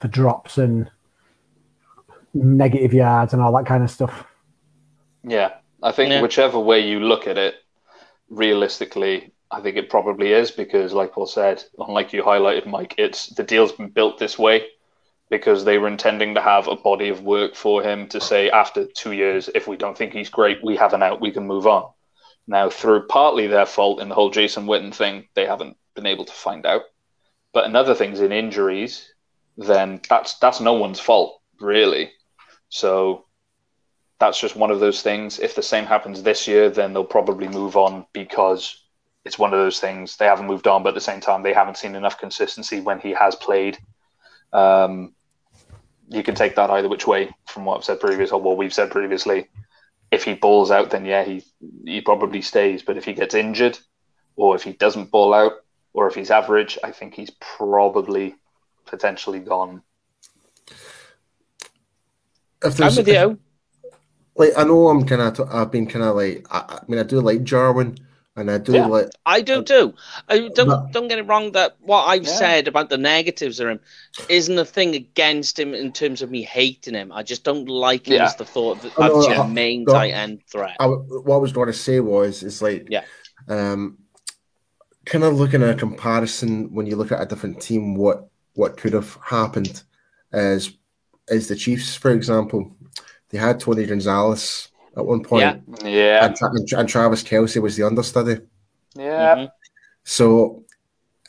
for 0.00 0.08
drops 0.08 0.58
and 0.58 0.90
negative 2.36 2.92
yards 2.94 3.32
and 3.32 3.42
all 3.42 3.52
that 3.56 3.66
kind 3.66 3.82
of 3.82 3.90
stuff. 3.90 4.24
Yeah, 5.22 5.54
I 5.82 5.92
think 5.92 6.10
Yeah. 6.10 6.22
whichever 6.22 6.58
way 6.58 6.80
you 6.80 7.00
look 7.00 7.26
at 7.26 7.38
it, 7.38 7.56
realistically, 8.28 9.32
I 9.50 9.60
think 9.60 9.76
it 9.76 9.90
probably 9.90 10.32
is 10.32 10.50
because, 10.50 10.92
like 10.92 11.12
Paul 11.12 11.26
said, 11.26 11.62
unlike 11.78 12.12
you 12.12 12.22
highlighted, 12.22 12.66
Mike, 12.66 12.94
it's 12.98 13.28
the 13.28 13.44
deal's 13.44 13.72
been 13.72 13.90
built 13.90 14.18
this 14.18 14.38
way 14.38 14.66
because 15.30 15.64
they 15.64 15.78
were 15.78 15.88
intending 15.88 16.34
to 16.34 16.40
have 16.40 16.68
a 16.68 16.76
body 16.76 17.08
of 17.08 17.22
work 17.22 17.54
for 17.54 17.82
him 17.82 18.08
to 18.08 18.20
say 18.20 18.50
after 18.50 18.86
two 18.86 19.12
years, 19.12 19.48
if 19.54 19.66
we 19.66 19.76
don't 19.76 19.96
think 19.96 20.12
he's 20.12 20.28
great, 20.28 20.62
we 20.62 20.76
have 20.76 20.94
an 20.94 21.02
out, 21.02 21.20
we 21.20 21.32
can 21.32 21.46
move 21.46 21.66
on. 21.66 21.90
Now, 22.46 22.70
through 22.70 23.06
partly 23.08 23.48
their 23.48 23.66
fault 23.66 24.00
in 24.00 24.08
the 24.08 24.14
whole 24.14 24.30
Jason 24.30 24.66
Witten 24.66 24.94
thing, 24.94 25.28
they 25.34 25.46
haven't 25.46 25.76
been 25.94 26.06
able 26.06 26.24
to 26.24 26.32
find 26.32 26.64
out. 26.64 26.82
But 27.52 27.66
in 27.66 27.74
other 27.74 27.94
things, 27.94 28.20
in 28.20 28.30
injuries, 28.32 29.12
then 29.56 30.00
that's 30.08 30.38
that's 30.38 30.60
no 30.60 30.74
one's 30.74 31.00
fault, 31.00 31.40
really. 31.60 32.12
So 32.68 33.26
that's 34.18 34.40
just 34.40 34.56
one 34.56 34.70
of 34.70 34.80
those 34.80 35.02
things. 35.02 35.38
If 35.38 35.54
the 35.54 35.62
same 35.62 35.84
happens 35.84 36.22
this 36.22 36.48
year, 36.48 36.70
then 36.70 36.92
they'll 36.92 37.04
probably 37.04 37.48
move 37.48 37.76
on 37.76 38.06
because 38.12 38.82
it's 39.24 39.38
one 39.38 39.52
of 39.52 39.58
those 39.58 39.80
things. 39.80 40.16
They 40.16 40.26
haven't 40.26 40.46
moved 40.46 40.66
on, 40.66 40.82
but 40.82 40.90
at 40.90 40.94
the 40.94 41.00
same 41.00 41.20
time, 41.20 41.42
they 41.42 41.52
haven't 41.52 41.78
seen 41.78 41.94
enough 41.94 42.18
consistency 42.18 42.80
when 42.80 43.00
he 43.00 43.12
has 43.12 43.34
played. 43.34 43.78
Um, 44.52 45.14
you 46.08 46.22
can 46.22 46.34
take 46.34 46.54
that 46.56 46.70
either 46.70 46.88
which 46.88 47.06
way 47.06 47.34
from 47.46 47.64
what 47.64 47.78
I've 47.78 47.84
said 47.84 48.00
previously 48.00 48.36
or 48.36 48.40
what 48.40 48.56
we've 48.56 48.72
said 48.72 48.90
previously. 48.90 49.48
If 50.10 50.24
he 50.24 50.34
balls 50.34 50.70
out, 50.70 50.90
then 50.90 51.04
yeah, 51.04 51.24
he 51.24 51.44
he 51.84 52.00
probably 52.00 52.40
stays. 52.40 52.82
But 52.82 52.96
if 52.96 53.04
he 53.04 53.12
gets 53.12 53.34
injured, 53.34 53.78
or 54.36 54.54
if 54.54 54.62
he 54.62 54.72
doesn't 54.72 55.10
ball 55.10 55.34
out, 55.34 55.52
or 55.92 56.06
if 56.06 56.14
he's 56.14 56.30
average, 56.30 56.78
I 56.84 56.92
think 56.92 57.14
he's 57.14 57.32
probably 57.40 58.36
potentially 58.86 59.40
gone. 59.40 59.82
If 62.64 62.74
I'm 62.74 62.76
there's, 62.76 62.96
with 62.98 63.08
if- 63.08 63.14
you. 63.14 63.38
like 64.36 64.52
I 64.56 64.64
know 64.64 64.88
I'm 64.88 65.04
kind 65.06 65.22
of 65.22 65.40
I've 65.52 65.70
been 65.70 65.86
kind 65.86 66.04
of 66.04 66.16
like 66.16 66.46
I, 66.50 66.78
I 66.80 66.80
mean 66.88 66.98
I 66.98 67.02
do 67.04 67.20
like 67.20 67.42
Jarwin 67.44 67.98
and 68.38 68.50
I 68.50 68.58
do 68.58 68.72
Yeah. 68.72 68.86
like 68.86 69.08
I 69.24 69.40
do 69.40 69.62
too. 69.62 69.94
I 70.28 70.48
don't 70.54 70.66
But- 70.68 70.92
don't 70.92 71.08
get 71.08 71.18
it 71.18 71.26
wrong 71.26 71.52
that 71.52 71.76
what 71.80 72.04
I've 72.04 72.24
Yeah. 72.24 72.32
said 72.38 72.68
about 72.68 72.90
the 72.90 72.98
negatives 72.98 73.60
of 73.60 73.68
him 73.68 73.80
isn't 74.28 74.58
a 74.58 74.64
thing 74.64 74.94
against 74.94 75.58
him 75.58 75.74
in 75.74 75.90
terms 75.92 76.20
of 76.22 76.30
me 76.30 76.42
hating 76.42 76.94
him. 76.94 77.12
I 77.12 77.22
just 77.22 77.44
don't 77.44 77.66
like 77.68 78.06
him 78.08 78.14
Yeah. 78.14 78.26
as 78.26 78.36
the 78.36 78.44
thought 78.44 78.84
of, 78.84 78.92
Oh, 78.98 79.06
no, 79.20 79.28
your 79.28 79.42
I- 79.44 79.48
main 79.48 79.84
no. 79.84 79.92
tight 79.94 80.10
end 80.12 80.40
threat. 80.50 80.76
I, 80.80 80.86
what 80.86 81.36
I 81.36 81.38
was 81.38 81.52
going 81.52 81.68
to 81.68 81.72
say 81.72 82.00
was 82.00 82.42
it's 82.42 82.60
like 82.60 82.88
Yeah. 82.90 83.04
um 83.48 83.98
kind 85.06 85.24
of 85.24 85.34
looking 85.34 85.62
at 85.62 85.70
a 85.70 85.74
comparison 85.74 86.74
when 86.74 86.84
you 86.86 86.96
look 86.96 87.12
at 87.12 87.22
a 87.22 87.26
different 87.26 87.60
team 87.62 87.94
what 87.94 88.28
what 88.54 88.76
could 88.76 88.92
have 88.92 89.16
happened 89.22 89.82
as 90.32 90.72
as 91.28 91.48
the 91.48 91.56
Chiefs 91.56 91.96
for 91.96 92.10
example 92.12 92.74
they 93.30 93.38
had 93.38 93.60
Tony 93.60 93.86
Gonzalez 93.86 94.68
at 94.96 95.04
one 95.04 95.22
point 95.22 95.62
Yeah. 95.82 95.88
Yeah, 95.88 96.26
and, 96.26 96.36
Tra- 96.36 96.78
and 96.78 96.88
Travis 96.88 97.22
Kelce 97.22 97.60
was 97.60 97.76
the 97.76 97.82
understudy 97.84 98.38
yeah. 98.94 99.34
Mhm. 99.36 99.48
So 100.04 100.64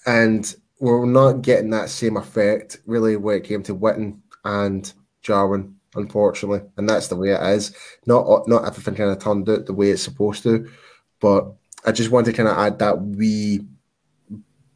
and 0.06 0.56
we're 0.80 1.06
not 1.06 1.41
getting 1.41 1.72
that 1.72 1.89
same 1.89 2.18
effect 2.18 2.80
really 2.86 3.18
when 3.18 3.38
it 3.38 3.43
came 3.43 3.64
to 3.64 3.76
Witten 3.76 4.20
and 4.45 4.93
Jarwin, 5.22 5.76
unfortunately, 5.95 6.62
and 6.78 6.88
that's 6.88 7.08
the 7.08 7.16
way 7.16 7.32
it 7.32 7.41
is. 7.41 7.76
Not 8.06 8.48
not 8.48 8.66
everything 8.66 8.95
kind 8.95 9.10
of 9.10 9.20
turned 9.20 9.50
out 9.50 9.66
the 9.66 9.74
way 9.74 9.89
it's 9.89 10.04
supposed 10.04 10.43
to, 10.43 10.70
but 11.20 11.52
I 11.86 11.91
just 11.91 12.12
want 12.12 12.26
to 12.28 12.34
kind 12.34 12.48
of 12.48 12.58
add 12.58 12.80
that 12.80 13.02
wee 13.02 13.66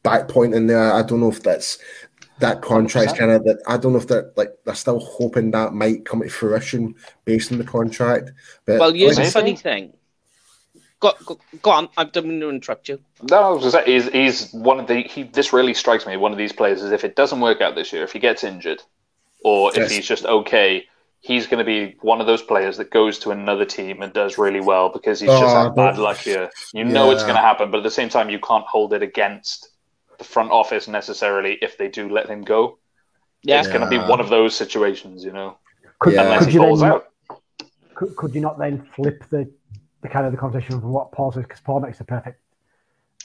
back 0.03 0.27
point 0.27 0.53
in 0.55 0.67
there. 0.67 0.91
I 0.91 1.03
don't 1.03 1.21
know 1.21 1.29
if 1.29 1.43
that's 1.43 1.77
that 2.41 2.61
contract's 2.61 3.17
kind 3.17 3.31
of 3.31 3.43
that. 3.45 3.61
I 3.67 3.77
don't 3.77 3.93
know 3.93 3.99
if 3.99 4.07
they're 4.07 4.31
like 4.35 4.51
they're 4.65 4.75
still 4.75 4.99
hoping 4.99 5.51
that 5.51 5.73
might 5.73 6.05
come 6.05 6.21
to 6.21 6.29
fruition 6.29 6.95
based 7.25 7.51
on 7.51 7.57
the 7.57 7.63
contract. 7.63 8.31
But 8.65 8.79
well, 8.79 8.93
here's 8.93 9.17
a 9.17 9.25
funny 9.25 9.55
thing. 9.55 9.93
Go, 10.99 11.13
go, 11.25 11.39
go 11.63 11.71
on. 11.71 11.89
I 11.97 12.03
don't 12.03 12.27
mean 12.27 12.39
to 12.41 12.49
interrupt 12.49 12.87
you. 12.87 12.99
No, 13.23 13.37
I 13.37 13.49
was 13.49 13.73
just 13.73 13.87
he's, 13.87 14.07
he's 14.09 14.51
one 14.51 14.79
of 14.79 14.85
the. 14.85 15.01
He, 15.01 15.23
this 15.23 15.51
really 15.51 15.73
strikes 15.73 16.05
me. 16.05 16.15
One 16.15 16.31
of 16.31 16.37
these 16.37 16.53
players 16.53 16.83
is 16.83 16.91
if 16.91 17.03
it 17.03 17.15
doesn't 17.15 17.39
work 17.39 17.59
out 17.59 17.73
this 17.73 17.91
year, 17.91 18.03
if 18.03 18.11
he 18.11 18.19
gets 18.19 18.43
injured, 18.43 18.83
or 19.43 19.71
if 19.71 19.77
yes. 19.77 19.91
he's 19.91 20.05
just 20.05 20.25
okay, 20.25 20.85
he's 21.19 21.47
going 21.47 21.57
to 21.57 21.65
be 21.65 21.95
one 22.01 22.21
of 22.21 22.27
those 22.27 22.43
players 22.43 22.77
that 22.77 22.91
goes 22.91 23.17
to 23.19 23.31
another 23.31 23.65
team 23.65 24.03
and 24.03 24.13
does 24.13 24.37
really 24.37 24.61
well 24.61 24.89
because 24.89 25.19
he's 25.19 25.29
just 25.29 25.55
oh, 25.55 25.63
had 25.63 25.75
bad 25.75 25.97
luck 25.97 26.17
here. 26.17 26.51
You 26.71 26.85
yeah. 26.85 26.91
know 26.91 27.09
it's 27.09 27.23
going 27.23 27.35
to 27.35 27.41
happen, 27.41 27.71
but 27.71 27.77
at 27.77 27.83
the 27.83 27.89
same 27.89 28.09
time, 28.09 28.29
you 28.29 28.39
can't 28.39 28.65
hold 28.65 28.93
it 28.93 29.01
against 29.01 29.70
the 30.21 30.27
front 30.27 30.51
office 30.51 30.87
necessarily 30.87 31.57
if 31.63 31.79
they 31.79 31.87
do 31.87 32.07
let 32.07 32.29
him 32.29 32.43
go. 32.43 32.77
Yeah. 33.41 33.59
It's 33.59 33.67
going 33.67 33.81
to 33.81 33.89
be 33.89 33.97
one 33.97 34.19
of 34.19 34.29
those 34.29 34.55
situations, 34.55 35.23
you 35.23 35.31
know, 35.31 35.57
could, 35.97 36.13
unless 36.13 36.45
he 36.45 36.57
falls 36.57 36.83
out. 36.83 37.07
Could, 37.95 38.15
could 38.15 38.35
you 38.35 38.41
not 38.41 38.59
then 38.59 38.87
flip 38.95 39.23
the 39.31 39.51
the 40.01 40.09
kind 40.09 40.25
of 40.25 40.31
the 40.31 40.37
conversation 40.37 40.79
from 40.79 40.91
what 40.91 41.11
Paul 41.11 41.31
says, 41.31 41.43
because 41.43 41.59
Paul 41.61 41.79
makes 41.79 41.99
a 41.99 42.03
perfect 42.03 42.39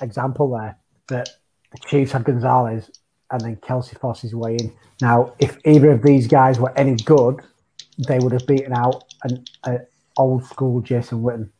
example 0.00 0.50
there 0.56 0.78
that 1.08 1.28
the 1.72 1.78
Chiefs 1.86 2.12
had 2.12 2.24
Gonzalez 2.24 2.90
and 3.30 3.40
then 3.40 3.56
Kelce 3.56 3.98
forced 3.98 4.22
his 4.22 4.34
way 4.34 4.56
in. 4.56 4.72
Now, 5.00 5.34
if 5.38 5.58
either 5.66 5.90
of 5.90 6.02
these 6.02 6.26
guys 6.26 6.58
were 6.58 6.72
any 6.78 6.96
good, 6.96 7.40
they 8.08 8.18
would 8.18 8.32
have 8.32 8.46
beaten 8.46 8.72
out 8.72 9.04
an, 9.24 9.44
an 9.64 9.86
old 10.16 10.44
school 10.44 10.80
Jason 10.80 11.22
Witten. 11.22 11.50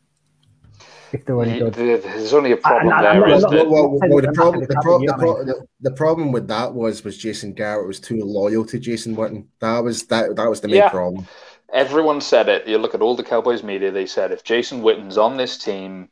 If 1.13 1.25
they 1.25 1.33
were 1.33 1.45
any 1.45 1.59
good, 1.59 1.75
there's 1.75 2.35
only 2.35 2.53
a 2.53 2.57
problem 2.57 2.93
I, 2.93 3.03
there. 3.03 3.29
Is 3.29 3.45
well, 3.45 3.71
well, 3.71 3.99
well, 4.09 4.21
the, 4.21 4.33
problem, 4.33 4.65
the, 4.65 4.79
pro- 4.83 4.99
the, 4.99 5.15
pro- 5.19 5.45
the, 5.45 5.67
the, 5.81 5.91
problem 5.93 6.33
with 6.33 6.49
that 6.49 6.75
was 6.75 7.05
was 7.05 7.17
Jason 7.17 7.53
Garrett 7.53 7.87
was 7.87 8.01
too 8.01 8.23
loyal 8.23 8.65
to 8.67 8.79
Jason 8.79 9.15
Witten. 9.15 9.47
That 9.61 9.81
was 9.81 10.05
that 10.05 10.35
that 10.37 10.49
was 10.49 10.61
the 10.61 10.69
main 10.69 10.79
yeah. 10.79 10.89
problem. 10.89 11.27
Everyone 11.73 12.21
said 12.21 12.49
it. 12.49 12.67
You 12.67 12.79
look 12.79 12.95
at 12.95 13.03
all 13.03 13.15
the 13.15 13.23
Cowboys 13.23 13.63
media; 13.63 13.91
they 13.91 14.07
said 14.07 14.33
if 14.33 14.43
Jason 14.43 14.83
Witten's 14.83 15.17
on 15.17 15.37
this 15.37 15.59
team, 15.59 16.09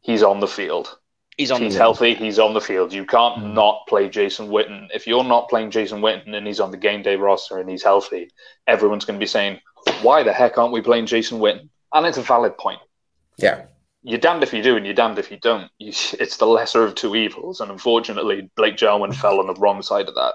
he's 0.00 0.22
on 0.22 0.40
the 0.40 0.48
field. 0.48 0.98
He's 1.36 1.50
on. 1.50 1.60
He's 1.60 1.76
healthy. 1.76 2.14
He's 2.14 2.38
on 2.38 2.54
the 2.54 2.60
field. 2.60 2.92
You 2.92 3.06
can't 3.06 3.40
mm. 3.40 3.54
not 3.54 3.86
play 3.88 4.08
Jason 4.08 4.48
Witten. 4.48 4.88
If 4.94 5.06
you're 5.06 5.24
not 5.24 5.48
playing 5.48 5.70
Jason 5.70 6.00
Witten 6.00 6.34
and 6.34 6.46
he's 6.46 6.60
on 6.60 6.70
the 6.70 6.76
game 6.76 7.02
day 7.02 7.16
roster 7.16 7.58
and 7.58 7.70
he's 7.70 7.82
healthy, 7.82 8.30
everyone's 8.66 9.04
going 9.04 9.18
to 9.18 9.22
be 9.22 9.26
saying, 9.26 9.60
"Why 10.02 10.22
the 10.22 10.32
heck 10.32 10.58
aren't 10.58 10.72
we 10.72 10.80
playing 10.80 11.06
Jason 11.06 11.38
Witten?" 11.38 11.68
And 11.92 12.06
it's 12.06 12.18
a 12.18 12.22
valid 12.22 12.58
point. 12.58 12.80
Yeah. 13.36 13.66
You're 14.02 14.18
damned 14.18 14.42
if 14.42 14.52
you 14.52 14.62
do, 14.62 14.76
and 14.76 14.86
you're 14.86 14.94
damned 14.94 15.18
if 15.18 15.30
you 15.30 15.38
don't. 15.38 15.70
You, 15.78 15.88
it's 16.20 16.36
the 16.36 16.46
lesser 16.46 16.84
of 16.84 16.94
two 16.94 17.16
evils, 17.16 17.60
and 17.60 17.70
unfortunately, 17.70 18.50
Blake 18.56 18.76
Jarwin 18.76 19.12
fell 19.12 19.40
on 19.40 19.46
the 19.46 19.54
wrong 19.54 19.82
side 19.82 20.08
of 20.08 20.14
that. 20.14 20.34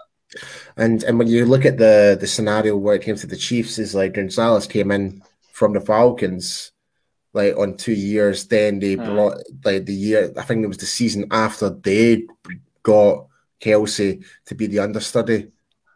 And 0.78 1.04
and 1.04 1.20
when 1.20 1.28
you 1.28 1.46
look 1.46 1.66
at 1.66 1.78
the 1.78 2.18
the 2.20 2.28
scenario 2.28 2.76
where 2.76 2.96
it 2.96 3.04
came 3.04 3.16
to 3.16 3.28
the 3.28 3.38
Chiefs, 3.38 3.78
is 3.78 3.94
like 3.94 4.14
Gonzalez 4.14 4.68
came 4.68 4.92
in 4.92 5.22
from 5.52 5.74
the 5.74 5.82
Falcons, 5.82 6.72
like 7.34 7.56
on 7.58 7.78
two 7.78 7.94
years. 7.94 8.48
Then 8.48 8.80
they 8.80 8.96
mm. 8.96 9.06
brought 9.06 9.38
like 9.64 9.86
the 9.86 9.94
year. 9.94 10.34
I 10.38 10.42
think 10.44 10.64
it 10.64 10.68
was 10.68 10.78
the 10.78 10.86
season 10.86 11.28
after 11.32 11.70
they 11.70 12.24
got 12.82 13.28
Kelce 13.62 14.24
to 14.46 14.56
be 14.56 14.68
the 14.68 14.80
understudy. 14.80 15.52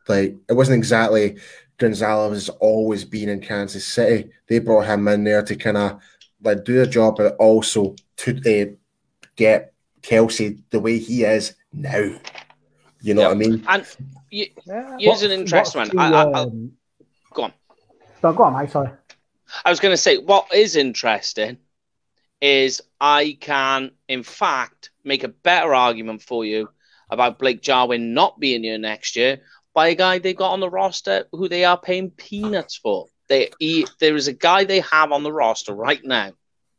Like 0.08 0.36
it 0.48 0.54
wasn't 0.54 0.78
exactly 0.78 1.38
Gonzalez 1.78 2.48
has 2.48 2.50
always 2.58 3.06
been 3.06 3.30
in 3.30 3.42
Kansas 3.42 3.86
City. 3.86 4.30
They 4.48 4.60
brought 4.60 4.88
him 4.88 5.08
in 5.08 5.24
there 5.24 5.44
to 5.44 5.56
kind 5.56 5.78
of 5.78 6.00
like 6.42 6.64
do 6.64 6.82
a 6.82 6.88
job, 6.88 7.18
but 7.18 7.36
also 7.38 7.96
to 8.18 8.38
uh, 8.38 8.76
get 9.36 9.74
Kelce 10.02 10.62
the 10.70 10.80
way 10.80 11.00
he 11.00 11.24
is 11.24 11.56
now. 11.74 12.20
You 13.02 13.14
know 13.14 13.22
yep. 13.22 13.30
what 13.30 13.36
I 13.36 13.40
mean? 13.40 13.66
And 13.68 13.86
you, 14.32 14.48
yeah. 14.66 14.98
here's 15.00 15.24
an 15.24 15.32
interesting 15.32 15.80
one. 15.80 15.98
I, 15.98 16.12
I, 16.12 16.32
um, 16.34 16.72
go 17.34 17.44
on. 17.44 17.54
No, 18.24 18.34
go 18.34 18.44
on, 18.44 18.54
Mike. 18.54 18.72
Sorry. 18.72 18.90
I 19.64 19.70
was 19.70 19.80
going 19.80 19.94
to 19.94 19.98
say 19.98 20.18
what 20.18 20.54
is 20.54 20.76
interesting 20.76 21.58
is 22.42 22.82
I 23.00 23.38
can, 23.40 23.92
in 24.08 24.24
fact, 24.24 24.92
make 25.04 25.24
a 25.24 25.30
better 25.30 25.74
argument 25.74 26.22
for 26.22 26.46
you 26.46 26.70
about 27.10 27.40
Blake 27.40 27.62
Jarwin 27.62 28.14
not 28.14 28.40
being 28.40 28.64
here 28.64 28.78
next 28.78 29.16
year 29.16 29.42
by 29.74 29.90
a 29.90 29.96
guy 29.96 30.20
they 30.20 30.34
got 30.34 30.52
on 30.52 30.60
the 30.60 30.70
roster 30.70 31.26
who 31.32 31.48
they 31.48 31.64
are 31.64 31.80
paying 31.80 32.12
peanuts 32.12 32.76
for. 32.76 33.08
They 33.28 33.50
he, 33.60 33.86
there 34.00 34.16
is 34.16 34.28
a 34.28 34.34
guy 34.34 34.64
they 34.64 34.80
have 34.82 35.12
on 35.12 35.24
the 35.24 35.32
roster 35.32 35.74
right 35.74 36.04
now. 36.04 36.32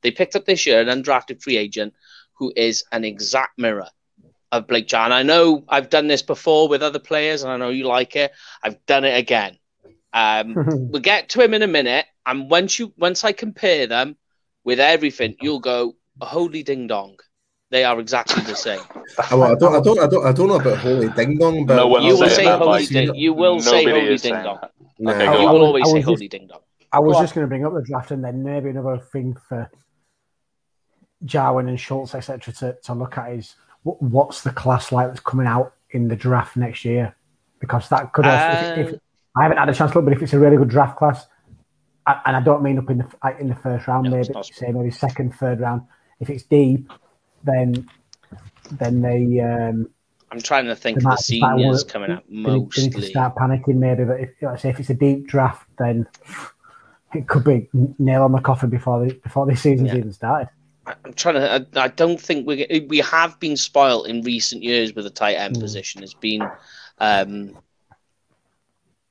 They 0.03 0.11
picked 0.11 0.37
up 0.37 0.45
this 0.45 0.67
year 0.67 0.81
an 0.81 0.89
undrafted 0.89 1.43
free 1.43 1.57
agent 1.57 1.95
who 2.35 2.53
is 2.55 2.85
an 2.93 3.05
exact 3.05 3.59
mirror 3.59 3.89
of 4.53 4.67
Blake 4.67 4.87
John. 4.89 5.13
I 5.13 5.23
know 5.23 5.65
I've 5.69 5.91
done 5.91 6.07
this 6.07 6.23
before 6.23 6.69
with 6.69 6.83
other 6.83 6.99
players, 6.99 7.43
and 7.43 7.53
I 7.53 7.57
know 7.57 7.69
you 7.69 7.85
like 7.85 8.17
it. 8.17 8.33
I've 8.63 8.85
done 8.87 9.05
it 9.05 9.19
again. 9.19 9.59
Um, 10.13 10.55
we'll 10.91 11.03
get 11.03 11.31
to 11.31 11.43
him 11.43 11.55
in 11.55 11.63
a 11.63 11.67
minute, 11.67 12.07
and 12.25 12.51
once 12.51 12.79
you 12.79 12.93
once 12.97 13.25
I 13.25 13.33
compare 13.33 13.87
them 13.87 14.17
with 14.65 14.81
everything, 14.81 15.37
you'll 15.41 15.61
go 15.61 15.97
holy 16.21 16.63
ding 16.63 16.87
dong. 16.87 17.19
They 17.71 17.85
are 17.85 18.01
exactly 18.01 18.43
the 18.45 18.57
same. 18.57 18.81
well, 19.31 19.45
I 19.45 19.55
don't, 19.55 19.75
I 19.75 19.81
don't, 19.81 19.99
I 19.99 20.07
don't, 20.07 20.27
I 20.27 20.33
don't 20.33 20.49
know 20.49 20.57
about 20.57 20.79
holy 20.79 21.11
ding 21.11 21.37
dong, 21.37 21.67
but 21.67 21.77
no 21.77 21.99
you 21.99 22.17
will 22.17 22.29
say 22.29 22.47
holy 22.47 22.87
ding. 22.87 23.15
You 23.15 23.35
will 23.35 23.61
say 23.61 23.85
holy 23.85 24.17
ding 24.17 24.35
dong. 24.35 24.61
No. 24.99 25.13
Okay, 25.13 25.43
you 25.43 25.49
will 25.49 25.63
always 25.63 25.91
say 25.91 26.01
holy 26.01 26.29
ding 26.29 26.47
dong. 26.47 26.61
I 26.91 27.01
was 27.01 27.19
just 27.19 27.35
going 27.35 27.45
to 27.45 27.49
bring 27.49 27.67
up 27.67 27.75
the 27.75 27.83
draft 27.83 28.11
and 28.11 28.25
then 28.25 28.43
maybe 28.43 28.71
another 28.71 28.99
thing 28.99 29.37
for 29.49 29.71
Jarwin 31.25 31.69
and 31.69 31.79
Schultz, 31.79 32.15
etc., 32.15 32.55
to, 32.55 32.79
to 32.85 32.95
look 32.95 33.19
at 33.19 33.33
is 33.33 33.55
what's 33.83 34.43
the 34.43 34.51
class 34.51 34.91
like 34.91 35.09
that's 35.09 35.21
coming 35.21 35.47
out 35.47 35.75
in 35.91 36.09
the 36.09 36.17
draft 36.17 36.57
next 36.57 36.85
year? 36.85 37.15
Because 37.61 37.89
that 37.91 38.13
could 38.13 38.25
also, 38.25 38.37
uh, 38.37 38.75
if, 38.79 38.89
if, 38.89 38.95
uh, 38.95 38.99
I 39.37 39.43
haven't 39.43 39.59
had 39.59 39.69
a 39.69 39.75
chance 39.75 39.93
to 39.93 39.99
look, 39.99 40.07
but 40.07 40.15
if 40.15 40.23
it's 40.23 40.33
a 40.33 40.39
really 40.39 40.57
good 40.57 40.69
draft 40.69 40.97
class, 40.97 41.27
and 42.07 42.37
I 42.37 42.41
don't 42.41 42.63
mean 42.63 42.79
up 42.79 42.89
in 42.89 42.99
the 42.99 43.37
in 43.39 43.49
the 43.49 43.55
first 43.55 43.87
round, 43.87 44.05
no, 44.05 44.11
maybe 44.17 44.33
say 44.43 44.73
maybe 44.73 44.91
second, 44.91 45.35
third 45.35 45.61
round. 45.61 45.83
If 46.21 46.31
it's 46.31 46.45
deep, 46.45 46.91
then 47.45 47.89
then 48.73 49.03
they. 49.03 49.41
Um, 49.41 49.89
I'm 50.31 50.43
trying 50.43 50.67
to 50.67 50.77
think 50.77 50.99
of 50.99 51.05
the 51.05 51.17
seniors 51.17 51.85
coming 51.85 52.11
out 52.11 52.25
mostly. 52.29 52.83
They 52.83 52.89
need 52.89 52.97
to 52.97 53.09
start 53.09 53.35
panicking 53.35 53.77
maybe, 53.77 54.05
but 54.05 54.21
if, 54.21 54.31
like 54.43 54.61
say 54.61 54.69
if 54.69 54.79
it's 54.79 54.91
a 54.91 54.95
deep 54.95 55.27
draft, 55.27 55.67
then 55.79 56.07
it 57.15 57.27
could 57.29 57.45
be 57.45 57.69
nail 57.99 58.25
on 58.25 58.33
the 58.33 58.41
coffin 58.41 58.69
before 58.69 59.07
the 59.07 59.15
before 59.15 59.47
the 59.47 59.57
season's 59.57 59.89
yeah. 59.89 59.97
even 59.97 60.13
started. 60.13 60.51
I'm 61.05 61.13
trying 61.15 61.35
to. 61.37 61.53
I, 61.53 61.85
I, 61.85 61.89
don't 61.89 62.21
think 62.21 62.47
we 62.47 62.87
we 62.89 62.99
have 62.99 63.39
been 63.41 63.57
spoilt 63.57 64.07
in 64.07 64.23
recent 64.23 64.63
years 64.63 64.95
with 64.95 65.05
the 65.05 65.11
tight 65.11 65.35
end 65.35 65.57
mm. 65.57 65.61
position. 65.61 66.03
It's 66.03 66.15
been 66.15 66.49
um, 66.99 67.57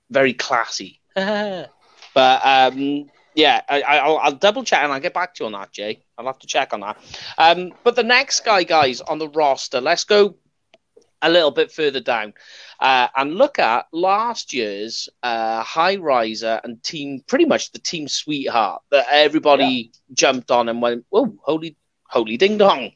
very 0.10 0.34
classy, 0.34 1.00
but 1.16 1.68
um, 2.16 3.10
yeah, 3.38 3.62
I, 3.70 4.10
will 4.10 4.32
double 4.32 4.64
check 4.64 4.82
and 4.82 4.92
I'll 4.92 5.00
get 5.00 5.14
back 5.14 5.36
to 5.36 5.44
you 5.44 5.46
on 5.46 5.52
that, 5.52 5.72
Jay. 5.72 6.02
I'll 6.18 6.26
have 6.26 6.40
to 6.40 6.48
check 6.48 6.74
on 6.74 6.80
that. 6.80 6.98
Um, 7.38 7.72
but 7.84 7.96
the 7.96 8.02
next 8.02 8.44
guy, 8.44 8.64
guys, 8.64 9.00
on 9.00 9.20
the 9.20 9.30
roster, 9.30 9.80
let's 9.80 10.06
go 10.06 10.38
a 11.22 11.30
little 11.30 11.52
bit 11.52 11.72
further 11.72 12.00
down 12.00 12.34
uh, 12.80 13.10
and 13.16 13.36
look 13.36 13.60
at 13.60 13.86
last 13.92 14.54
year's 14.54 15.08
uh, 15.22 15.62
high 15.62 15.98
riser 15.98 16.60
and 16.64 16.82
team, 16.82 17.22
pretty 17.28 17.46
much 17.46 17.72
the 17.74 17.80
team 17.80 18.08
sweetheart 18.08 18.82
that 18.90 19.06
everybody 19.12 19.92
yeah. 19.94 20.16
jumped 20.16 20.50
on 20.50 20.68
and 20.68 20.82
went, 20.82 21.06
"Whoa, 21.10 21.38
holy, 21.44 21.76
holy 22.08 22.38
ding 22.38 22.58
dong!" 22.58 22.94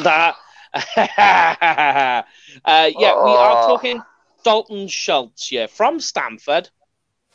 That, 0.00 0.36
uh, 0.74 0.92
yeah, 0.96 2.24
we 2.64 3.30
are 3.30 3.66
talking 3.66 4.02
Dalton 4.42 4.88
Schultz, 4.88 5.52
yeah, 5.52 5.66
from 5.66 6.00
Stanford. 6.00 6.70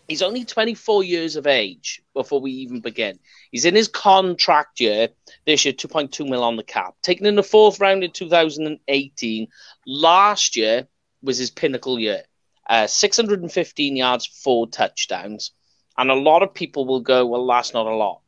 He's 0.07 0.21
only 0.21 0.45
24 0.45 1.03
years 1.03 1.35
of 1.35 1.47
age 1.47 2.01
before 2.13 2.39
we 2.39 2.51
even 2.51 2.79
begin. 2.79 3.17
He's 3.51 3.65
in 3.65 3.75
his 3.75 3.87
contract 3.87 4.79
year 4.79 5.09
this 5.45 5.65
year, 5.65 5.73
2.2 5.73 6.29
mil 6.29 6.43
on 6.43 6.57
the 6.57 6.63
cap. 6.63 6.95
Taken 7.01 7.25
in 7.25 7.35
the 7.35 7.43
fourth 7.43 7.79
round 7.79 8.03
in 8.03 8.11
2018. 8.11 9.47
Last 9.87 10.55
year, 10.55 10.87
was 11.25 11.37
his 11.37 11.49
pinnacle 11.49 11.99
year. 11.99 12.23
Uh, 12.69 12.87
615 12.87 13.95
yards, 13.95 14.25
four 14.25 14.67
touchdowns. 14.67 15.51
And 15.97 16.09
a 16.09 16.15
lot 16.15 16.43
of 16.43 16.53
people 16.53 16.85
will 16.85 17.01
go, 17.01 17.25
well, 17.25 17.45
that's 17.47 17.73
not 17.73 17.87
a 17.87 17.95
lot. 17.95 18.21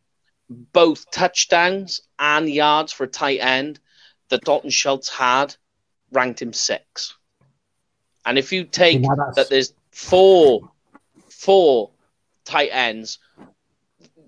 Both 0.49 1.11
touchdowns 1.11 2.01
and 2.19 2.49
yards 2.49 2.91
for 2.91 3.03
a 3.03 3.07
tight 3.07 3.39
end 3.39 3.79
that 4.29 4.43
Dalton 4.43 4.69
Schultz 4.69 5.09
had 5.09 5.55
ranked 6.11 6.41
him 6.41 6.53
six. 6.53 7.15
And 8.25 8.37
if 8.37 8.51
you 8.51 8.65
take 8.65 9.01
that 9.35 9.47
there's 9.49 9.73
four, 9.91 10.69
four 11.37 11.91
tight 12.45 12.69
ends, 12.71 13.19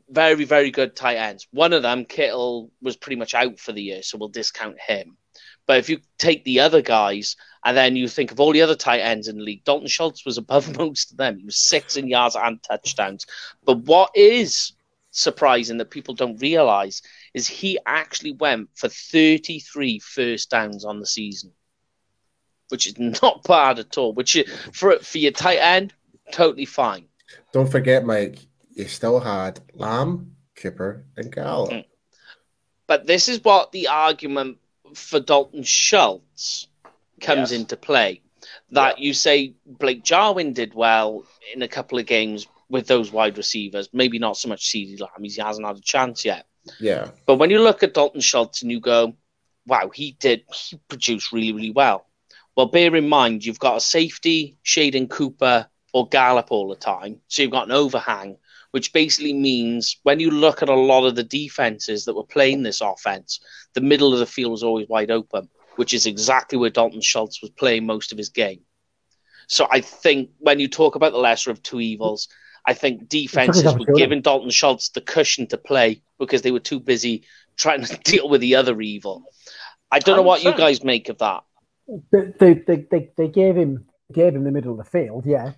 very, 0.10 0.44
very 0.44 0.72
good 0.72 0.96
tight 0.96 1.18
ends. 1.18 1.48
One 1.52 1.74
of 1.74 1.84
them, 1.84 2.06
Kittle, 2.06 2.72
was 2.82 2.98
pretty 2.98 3.18
much 3.18 3.34
out 3.34 3.60
for 3.60 3.72
the 3.72 3.82
year, 3.82 4.04
so 4.04 4.18
we'll 4.18 4.30
discount 4.30 4.80
him. 4.80 5.18
But 5.66 5.78
if 5.78 5.90
you 5.90 6.00
take 6.18 6.44
the 6.44 6.62
other 6.62 6.82
guys 6.82 7.36
and 7.64 7.78
then 7.78 7.96
you 7.96 8.08
think 8.08 8.32
of 8.32 8.40
all 8.40 8.52
the 8.52 8.62
other 8.62 8.76
tight 8.76 9.02
ends 9.02 9.28
in 9.28 9.38
the 9.38 9.44
league, 9.44 9.64
Dalton 9.64 9.88
Schultz 9.88 10.26
was 10.26 10.38
above 10.38 10.78
most 10.78 11.12
of 11.12 11.18
them. 11.18 11.38
He 11.38 11.46
was 11.46 11.58
six 11.58 11.96
in 11.96 12.08
yards 12.08 12.36
and 12.36 12.62
touchdowns. 12.64 13.26
But 13.64 13.80
what 13.80 14.12
is 14.16 14.74
surprising 15.12 15.78
that 15.78 15.92
people 15.92 16.14
don't 16.14 16.42
realize 16.42 17.02
is 17.34 17.48
he 17.48 17.80
actually 17.86 18.34
went 18.34 18.70
for 18.76 18.90
33 18.90 20.00
first 20.00 20.50
downs 20.50 20.86
on 20.86 21.00
the 21.00 21.06
season, 21.06 21.52
which 22.70 22.88
is 22.88 22.98
not 23.22 23.44
bad 23.44 23.80
at 23.80 23.98
all. 23.98 24.14
Which 24.14 24.38
for 24.74 24.98
for 25.00 25.18
your 25.18 25.32
tight 25.32 25.58
end, 25.58 25.94
totally 26.32 26.66
fine. 26.66 27.06
Don't 27.52 27.70
forget, 27.70 28.06
Mike, 28.06 28.40
you 28.72 28.88
still 28.88 29.20
had 29.20 29.60
Lamb, 29.74 30.36
Cooper, 30.56 31.06
and 31.18 31.32
Gallup. 31.32 31.72
Mm. 31.72 31.86
But 32.88 33.06
this 33.06 33.30
is 33.30 33.44
what 33.44 33.72
the 33.72 33.88
argument 33.88 34.58
for 34.96 35.20
Dalton 35.20 35.64
Schultz 35.64 36.68
comes 37.22 37.52
yes. 37.52 37.60
into 37.60 37.78
play. 37.78 38.22
That 38.72 39.00
yeah. 39.00 39.06
you 39.06 39.14
say 39.14 39.54
Blake 39.66 40.04
Jarwin 40.04 40.54
did 40.54 40.74
well 40.74 41.26
in 41.54 41.62
a 41.62 41.68
couple 41.68 42.00
of 42.00 42.06
games 42.06 42.48
with 42.70 42.88
those 42.88 43.12
wide 43.12 43.38
receivers, 43.38 43.90
maybe 43.94 44.20
not 44.20 44.38
so 44.38 44.48
much 44.48 44.70
CeeDee 44.70 45.00
Lamb, 45.00 45.24
he 45.24 45.42
hasn't 45.42 45.66
had 45.66 45.78
a 45.78 45.82
chance 45.82 46.24
yet. 46.24 46.46
Yeah. 46.80 47.10
But 47.26 47.36
when 47.36 47.50
you 47.50 47.60
look 47.62 47.84
at 47.84 47.94
Dalton 47.94 48.22
Schultz 48.22 48.62
and 48.62 48.72
you 48.72 48.80
go, 48.80 49.16
wow, 49.66 49.90
he 49.94 50.16
did, 50.20 50.44
he 50.54 50.80
produced 50.88 51.32
really, 51.32 51.52
really 51.52 51.72
well. 51.72 52.06
Well, 52.56 52.68
bear 52.68 52.96
in 52.96 53.10
mind, 53.10 53.46
you've 53.46 53.60
got 53.60 53.78
a 53.78 53.82
safety, 53.82 54.58
Shaden 54.64 55.10
Cooper, 55.10 55.68
or 55.94 56.08
Gallup 56.08 56.52
all 56.52 56.70
the 56.70 56.76
time. 56.76 57.22
So 57.28 57.42
you've 57.42 57.52
got 57.52 57.68
an 57.68 57.72
overhang, 57.72 58.38
which 58.72 58.94
basically 58.94 59.34
means 59.34 59.98
when 60.04 60.20
you 60.20 60.32
look 60.32 60.62
at 60.62 60.70
a 60.70 60.76
lot 60.76 61.06
of 61.06 61.16
the 61.16 61.24
defenses 61.24 62.06
that 62.06 62.16
were 62.16 62.24
playing 62.24 62.64
this 62.64 62.82
offense, 62.82 63.40
the 63.74 63.82
middle 63.82 64.14
of 64.14 64.20
the 64.20 64.26
field 64.26 64.52
was 64.52 64.64
always 64.64 64.88
wide 64.88 65.12
open, 65.12 65.50
which 65.76 65.94
is 65.94 66.06
exactly 66.06 66.58
where 66.58 66.70
Dalton 66.70 67.02
Schultz 67.02 67.42
was 67.42 67.52
playing 67.52 67.86
most 67.86 68.12
of 68.12 68.18
his 68.18 68.30
game. 68.30 68.62
So 69.48 69.68
I 69.70 69.82
think 69.82 70.30
when 70.38 70.60
you 70.60 70.68
talk 70.68 70.96
about 70.96 71.12
the 71.12 71.18
lesser 71.18 71.50
of 71.50 71.64
two 71.64 71.80
evils, 71.80 72.28
I 72.66 72.74
think 72.74 73.10
defenses 73.10 73.74
were 73.74 73.94
giving 73.96 74.22
Dalton 74.22 74.52
Schultz 74.52 74.90
the 74.90 75.02
cushion 75.02 75.48
to 75.48 75.58
play 75.58 76.04
because 76.20 76.44
they 76.44 76.52
were 76.52 76.60
too 76.60 76.80
busy 76.80 77.24
trying 77.58 77.84
to 77.84 77.98
deal 78.04 78.30
with 78.30 78.42
the 78.42 78.56
other 78.56 78.80
evil. 78.80 79.24
I 79.92 80.00
don't 80.00 80.18
know 80.18 80.22
what 80.22 80.44
you 80.44 80.54
guys 80.54 80.84
make 80.84 81.10
of 81.10 81.18
that. 81.18 81.44
They, 82.12 82.54
they, 82.54 82.86
they, 82.92 83.10
they 83.18 83.28
gave 83.28 83.56
him 83.56 83.86
gave 84.12 84.36
him 84.36 84.44
the 84.44 84.52
middle 84.52 84.72
of 84.72 84.78
the 84.78 84.84
field, 84.84 85.26
yeah. 85.26 85.54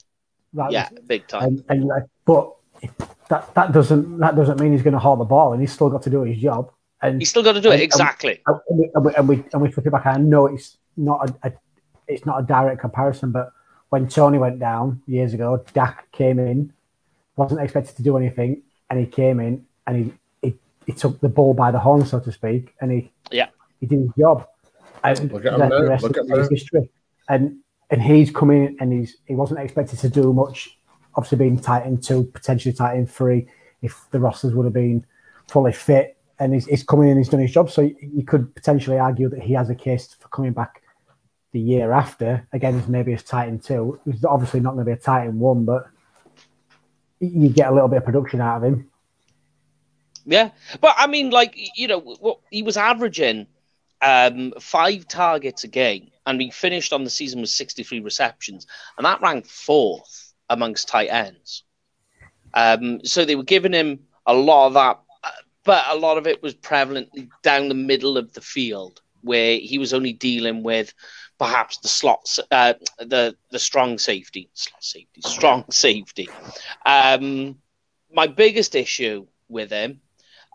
That 0.54 0.72
yeah, 0.72 0.90
was, 0.92 1.02
big 1.04 1.28
time. 1.28 1.64
And, 1.70 1.90
and, 1.90 1.92
but 2.26 2.54
that 3.30 3.54
that 3.56 3.72
doesn't 3.72 4.18
that 4.20 4.36
doesn't 4.36 4.60
mean 4.60 4.74
he's 4.74 4.82
going 4.82 4.94
to 4.94 5.00
hold 5.00 5.20
the 5.20 5.26
ball, 5.26 5.54
and 5.54 5.62
he's 5.62 5.72
still 5.72 5.90
got 5.90 6.04
to 6.04 6.10
do 6.10 6.24
his 6.24 6.38
job. 6.38 6.72
And 7.02 7.20
he's 7.20 7.30
still 7.30 7.44
got 7.44 7.54
to 7.54 7.62
do 7.62 7.72
and, 7.72 7.82
it 7.82 7.84
exactly. 7.84 8.42
And 8.46 8.60
we, 8.70 8.90
and 8.94 9.06
we, 9.06 9.16
and 9.16 9.28
we, 9.28 9.44
and 9.54 9.62
we 9.62 9.72
flip 9.72 9.88
it 9.88 9.92
back. 9.92 10.06
I 10.06 10.18
know 10.18 10.46
it's 10.46 10.78
not 10.98 11.30
a, 11.30 11.48
a, 11.48 11.54
it's 12.08 12.26
not 12.26 12.40
a 12.40 12.44
direct 12.44 12.80
comparison, 12.80 13.32
but 13.32 13.52
when 13.90 14.08
Tony 14.08 14.38
went 14.38 14.60
down 14.60 15.02
years 15.08 15.34
ago, 15.34 15.64
Dak 15.74 16.12
came 16.12 16.38
in, 16.38 16.72
wasn't 17.38 17.62
expected 17.62 17.96
to 17.96 18.04
do 18.04 18.18
anything, 18.18 18.62
and 18.90 19.00
he 19.00 19.06
came 19.06 19.40
in 19.40 19.66
and 19.88 19.98
he 19.98 20.14
he, 20.42 20.56
he 20.86 20.92
took 20.92 21.20
the 21.22 21.30
ball 21.30 21.54
by 21.54 21.72
the 21.72 21.80
horn, 21.80 22.06
so 22.06 22.20
to 22.20 22.32
speak, 22.32 22.76
and 22.82 22.92
he 22.92 23.12
yeah 23.32 23.48
he 23.80 23.86
did 23.86 24.00
his 24.00 24.12
job. 24.18 24.48
And 25.04 25.32
Look 25.32 25.46
at 25.46 25.54
him 25.54 25.70
the 25.70 25.90
rest 25.90 26.04
Look 26.04 26.18
of 26.18 26.30
his 26.30 26.50
history. 26.50 26.90
And 27.28 27.58
and 27.92 28.02
he's 28.02 28.32
coming 28.32 28.76
and 28.80 28.92
he's 28.92 29.18
he 29.26 29.36
wasn't 29.36 29.60
expected 29.60 30.00
to 30.00 30.10
do 30.10 30.34
much. 30.34 30.78
Obviously, 31.16 31.38
being 31.38 31.60
tight 31.60 31.86
in 31.86 32.00
two, 32.00 32.24
potentially 32.24 32.74
tight 32.74 32.96
in 32.96 33.06
three, 33.06 33.48
if 33.82 34.06
the 34.12 34.20
rosters 34.20 34.56
would 34.56 34.64
have 34.64 34.74
been 34.74 35.06
fully 35.48 35.74
fit. 35.74 36.18
And 36.40 36.54
he's, 36.54 36.66
he's 36.66 36.84
coming 36.84 37.10
in, 37.10 37.18
he's 37.18 37.30
done 37.30 37.42
his 37.42 37.52
job. 37.52 37.70
So 37.70 37.82
you 37.82 38.24
could 38.26 38.56
potentially 38.56 38.98
argue 38.98 39.30
that 39.30 39.44
he 39.44 39.54
has 39.54 39.70
a 39.70 39.76
case 39.76 40.16
for 40.18 40.28
coming 40.30 40.54
back 40.54 40.82
the 41.52 41.60
year 41.60 41.92
after. 41.92 42.48
Again, 42.54 42.84
maybe 42.88 43.14
as 43.14 43.24
tight 43.24 43.50
in 43.50 43.60
two. 43.60 44.00
He's 44.06 44.24
obviously 44.24 44.62
not 44.62 44.74
going 44.74 44.86
to 44.86 44.92
be 44.92 44.98
a 44.98 45.02
tight 45.02 45.26
in 45.26 45.38
one, 45.38 45.66
but 45.66 45.88
you 47.20 47.50
get 47.50 47.70
a 47.70 47.74
little 47.74 47.90
bit 47.90 47.98
of 47.98 48.06
production 48.06 48.42
out 48.42 48.58
of 48.58 48.64
him. 48.64 48.90
Yeah, 50.26 50.52
but 50.80 50.96
I 50.98 51.08
mean, 51.08 51.30
like 51.30 51.58
you 51.76 51.88
know, 51.88 52.00
what 52.00 52.40
he 52.50 52.64
was 52.64 52.78
averaging 52.78 53.48
um, 54.02 54.54
five 54.60 55.08
targets 55.08 55.64
a 55.64 55.68
game 55.68 56.12
and 56.26 56.42
he 56.42 56.50
finished 56.52 56.94
on 56.94 57.04
the 57.04 57.10
season 57.10 57.42
with 57.42 57.50
63 57.50 58.00
receptions, 58.00 58.68
and 58.98 59.06
that 59.06 59.22
ranked 59.22 59.50
fourth 59.50 60.34
amongst 60.50 60.88
tight 60.88 61.10
ends. 61.10 61.64
Um, 62.54 63.04
so 63.04 63.26
they 63.26 63.36
were 63.36 63.44
giving 63.44 63.74
him 63.74 64.00
a 64.26 64.34
lot 64.34 64.68
of 64.68 64.74
that, 64.74 65.00
but 65.64 65.84
a 65.90 65.96
lot 65.96 66.18
of 66.18 66.28
it 66.28 66.42
was 66.42 66.54
prevalently 66.56 67.30
down 67.44 67.70
the 67.70 67.76
middle 67.76 68.18
of 68.18 68.34
the 68.34 68.42
field, 68.42 69.02
where 69.22 69.58
he 69.58 69.78
was 69.78 69.94
only 69.94 70.14
dealing 70.14 70.64
with 70.64 70.94
perhaps 71.40 71.78
the 71.78 71.88
slots, 71.88 72.40
uh, 72.52 72.74
the 73.00 73.36
the 73.52 73.60
strong 73.60 73.98
safety, 73.98 74.50
slot 74.54 74.84
safety, 74.84 75.22
strong 75.22 75.66
safety. 75.72 76.30
Um, 76.86 77.58
my 78.14 78.28
biggest 78.28 78.76
issue 78.76 79.26
with 79.50 79.72
him 79.72 80.02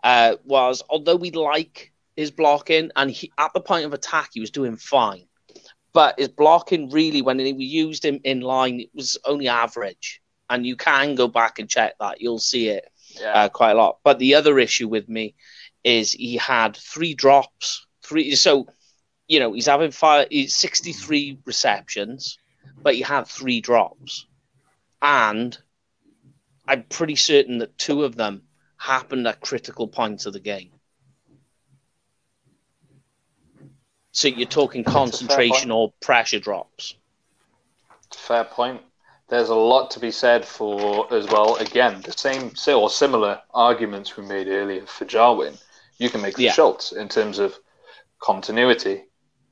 uh, 0.03 0.35
was, 0.45 0.83
although 0.89 1.15
we 1.15 1.31
like 1.31 1.91
his 2.17 2.31
blocking, 2.31 2.91
and 2.97 3.09
he, 3.09 3.31
at 3.37 3.53
the 3.53 3.61
point 3.61 3.85
of 3.85 3.93
attack, 3.93 4.31
he 4.33 4.41
was 4.41 4.51
doing 4.51 4.75
fine 4.75 5.27
but 5.97 6.19
his 6.19 6.27
blocking 6.27 6.91
really, 6.91 7.23
when 7.23 7.37
we 7.37 7.65
used 7.65 8.05
him 8.05 8.19
in 8.23 8.41
line, 8.41 8.81
it 8.81 8.91
was 8.93 9.17
only 9.25 9.47
average. 9.47 10.21
And 10.47 10.63
you 10.63 10.75
can 10.75 11.15
go 11.15 11.27
back 11.27 11.57
and 11.57 11.67
check 11.67 11.95
that. 11.99 12.21
You'll 12.21 12.37
see 12.37 12.69
it 12.69 12.85
yeah. 13.19 13.33
uh, 13.33 13.49
quite 13.49 13.71
a 13.71 13.73
lot. 13.73 13.97
But 14.03 14.19
the 14.19 14.35
other 14.35 14.59
issue 14.59 14.87
with 14.87 15.09
me 15.09 15.33
is 15.83 16.11
he 16.11 16.37
had 16.37 16.77
three 16.77 17.15
drops. 17.15 17.87
Three. 18.03 18.35
So, 18.35 18.67
you 19.27 19.39
know, 19.39 19.53
he's 19.53 19.65
having 19.65 19.89
five, 19.89 20.27
63 20.31 21.39
receptions, 21.45 22.37
but 22.79 22.93
he 22.93 23.01
had 23.01 23.25
three 23.25 23.59
drops. 23.59 24.27
And 25.01 25.57
I'm 26.67 26.83
pretty 26.83 27.15
certain 27.15 27.57
that 27.57 27.75
two 27.79 28.03
of 28.03 28.15
them 28.15 28.43
happened 28.77 29.27
at 29.27 29.41
critical 29.41 29.87
points 29.87 30.27
of 30.27 30.33
the 30.33 30.39
game. 30.39 30.69
So 34.17 34.29
you're 34.29 34.47
talking 34.47 34.83
concentration 34.83 35.69
or 35.69 35.93
pressure 36.01 36.39
drops. 36.39 36.95
Fair 38.11 38.45
point. 38.45 38.81
There's 39.29 39.49
a 39.49 39.55
lot 39.55 39.91
to 39.91 39.99
be 39.99 40.09
said 40.09 40.43
for 40.43 41.13
as 41.13 41.27
well. 41.27 41.57
Again, 41.57 42.01
the 42.01 42.13
same 42.13 42.51
or 42.75 42.89
similar 42.89 43.39
arguments 43.53 44.17
we 44.17 44.25
made 44.25 44.47
earlier 44.47 44.87
for 44.87 45.05
Jarwin. 45.05 45.53
You 45.99 46.09
can 46.09 46.23
make 46.23 46.33
for 46.33 46.41
yeah. 46.41 46.51
Schultz 46.51 46.93
in 46.93 47.09
terms 47.09 47.37
of 47.37 47.59
continuity, 48.17 49.03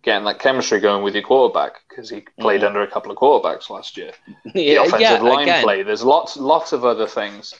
getting 0.02 0.26
that 0.26 0.40
chemistry 0.40 0.80
going 0.80 1.04
with 1.04 1.14
your 1.14 1.22
quarterback 1.22 1.74
because 1.88 2.10
he 2.10 2.26
played 2.40 2.62
mm. 2.62 2.68
under 2.68 2.82
a 2.82 2.90
couple 2.90 3.12
of 3.12 3.20
quarterbacks 3.20 3.70
last 3.70 3.96
year. 3.98 4.14
yeah, 4.46 4.52
the 4.54 4.76
offensive 4.78 5.00
yeah, 5.00 5.22
line 5.22 5.44
again. 5.44 5.64
play. 5.64 5.84
There's 5.84 6.04
lots, 6.04 6.38
lots 6.38 6.74
of 6.74 6.84
other 6.84 7.06
things. 7.06 7.54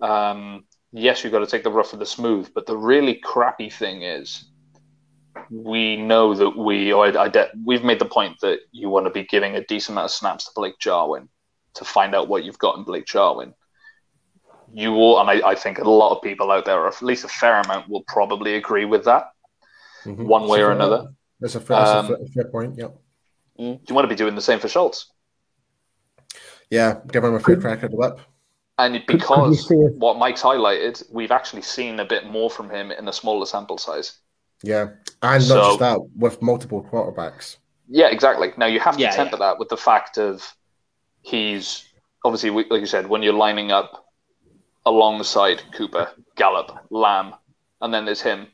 Um, 0.00 0.64
yes, 0.90 1.22
you've 1.22 1.34
got 1.34 1.40
to 1.40 1.46
take 1.46 1.64
the 1.64 1.70
rough 1.70 1.90
with 1.90 2.00
the 2.00 2.06
smooth, 2.06 2.50
but 2.54 2.64
the 2.64 2.78
really 2.78 3.16
crappy 3.16 3.68
thing 3.68 4.04
is 4.04 4.49
we 5.50 5.96
know 5.96 6.34
that 6.34 6.56
we, 6.56 6.92
or 6.92 7.06
I, 7.06 7.24
I 7.24 7.28
de- 7.28 7.50
we've 7.64 7.84
made 7.84 7.98
the 7.98 8.04
point 8.04 8.40
that 8.40 8.60
you 8.72 8.88
want 8.88 9.06
to 9.06 9.10
be 9.10 9.24
giving 9.24 9.56
a 9.56 9.64
decent 9.64 9.94
amount 9.94 10.06
of 10.06 10.10
snaps 10.12 10.44
to 10.44 10.50
Blake 10.54 10.78
Jarwin 10.78 11.28
to 11.74 11.84
find 11.84 12.14
out 12.14 12.28
what 12.28 12.44
you've 12.44 12.58
got 12.58 12.76
in 12.76 12.84
Blake 12.84 13.06
Jarwin. 13.06 13.54
You 14.72 14.92
will, 14.92 15.20
and 15.20 15.28
I, 15.28 15.50
I 15.50 15.54
think 15.54 15.78
a 15.78 15.88
lot 15.88 16.16
of 16.16 16.22
people 16.22 16.50
out 16.50 16.64
there, 16.64 16.78
or 16.78 16.88
at 16.88 17.02
least 17.02 17.24
a 17.24 17.28
fair 17.28 17.60
amount, 17.60 17.88
will 17.88 18.04
probably 18.06 18.54
agree 18.54 18.84
with 18.84 19.04
that, 19.04 19.30
mm-hmm. 20.04 20.26
one 20.26 20.48
way 20.48 20.62
or 20.62 20.70
another. 20.70 21.08
That's 21.40 21.56
a 21.56 21.60
fair, 21.60 21.76
um, 21.76 22.08
that's 22.08 22.22
a 22.22 22.32
fair 22.32 22.44
point. 22.44 22.76
Yeah. 22.78 22.88
Mm. 23.58 23.80
You 23.88 23.94
want 23.94 24.04
to 24.04 24.08
be 24.08 24.14
doing 24.14 24.34
the 24.34 24.40
same 24.40 24.60
for 24.60 24.68
Schultz. 24.68 25.10
Yeah, 26.70 27.00
give 27.10 27.24
him 27.24 27.34
a 27.34 27.40
free 27.40 27.56
crack 27.56 27.82
at 27.82 27.90
the 27.90 27.96
whip. 27.96 28.20
And 28.78 29.02
because 29.06 29.70
what 29.96 30.16
Mike's 30.16 30.40
highlighted, 30.40 31.02
we've 31.10 31.32
actually 31.32 31.62
seen 31.62 32.00
a 32.00 32.04
bit 32.04 32.26
more 32.30 32.48
from 32.48 32.70
him 32.70 32.90
in 32.90 33.08
a 33.08 33.12
smaller 33.12 33.44
sample 33.44 33.76
size. 33.76 34.18
Yeah, 34.62 34.90
and 35.22 35.42
so, 35.42 35.54
not 35.54 35.64
just 35.64 35.78
that, 35.80 36.00
with 36.16 36.42
multiple 36.42 36.82
quarterbacks. 36.82 37.56
Yeah, 37.88 38.08
exactly. 38.08 38.52
Now 38.56 38.66
you 38.66 38.80
have 38.80 38.96
to 38.96 39.02
yeah, 39.02 39.10
temper 39.10 39.36
yeah. 39.36 39.50
that 39.50 39.58
with 39.58 39.68
the 39.68 39.76
fact 39.76 40.18
of 40.18 40.54
he's 41.22 41.84
obviously, 42.24 42.50
like 42.50 42.80
you 42.80 42.86
said, 42.86 43.08
when 43.08 43.22
you're 43.22 43.32
lining 43.32 43.72
up 43.72 44.06
alongside 44.86 45.62
Cooper, 45.72 46.10
Gallup, 46.36 46.86
Lamb, 46.90 47.34
and 47.80 47.92
then 47.92 48.04
there's 48.04 48.22
him. 48.22 48.46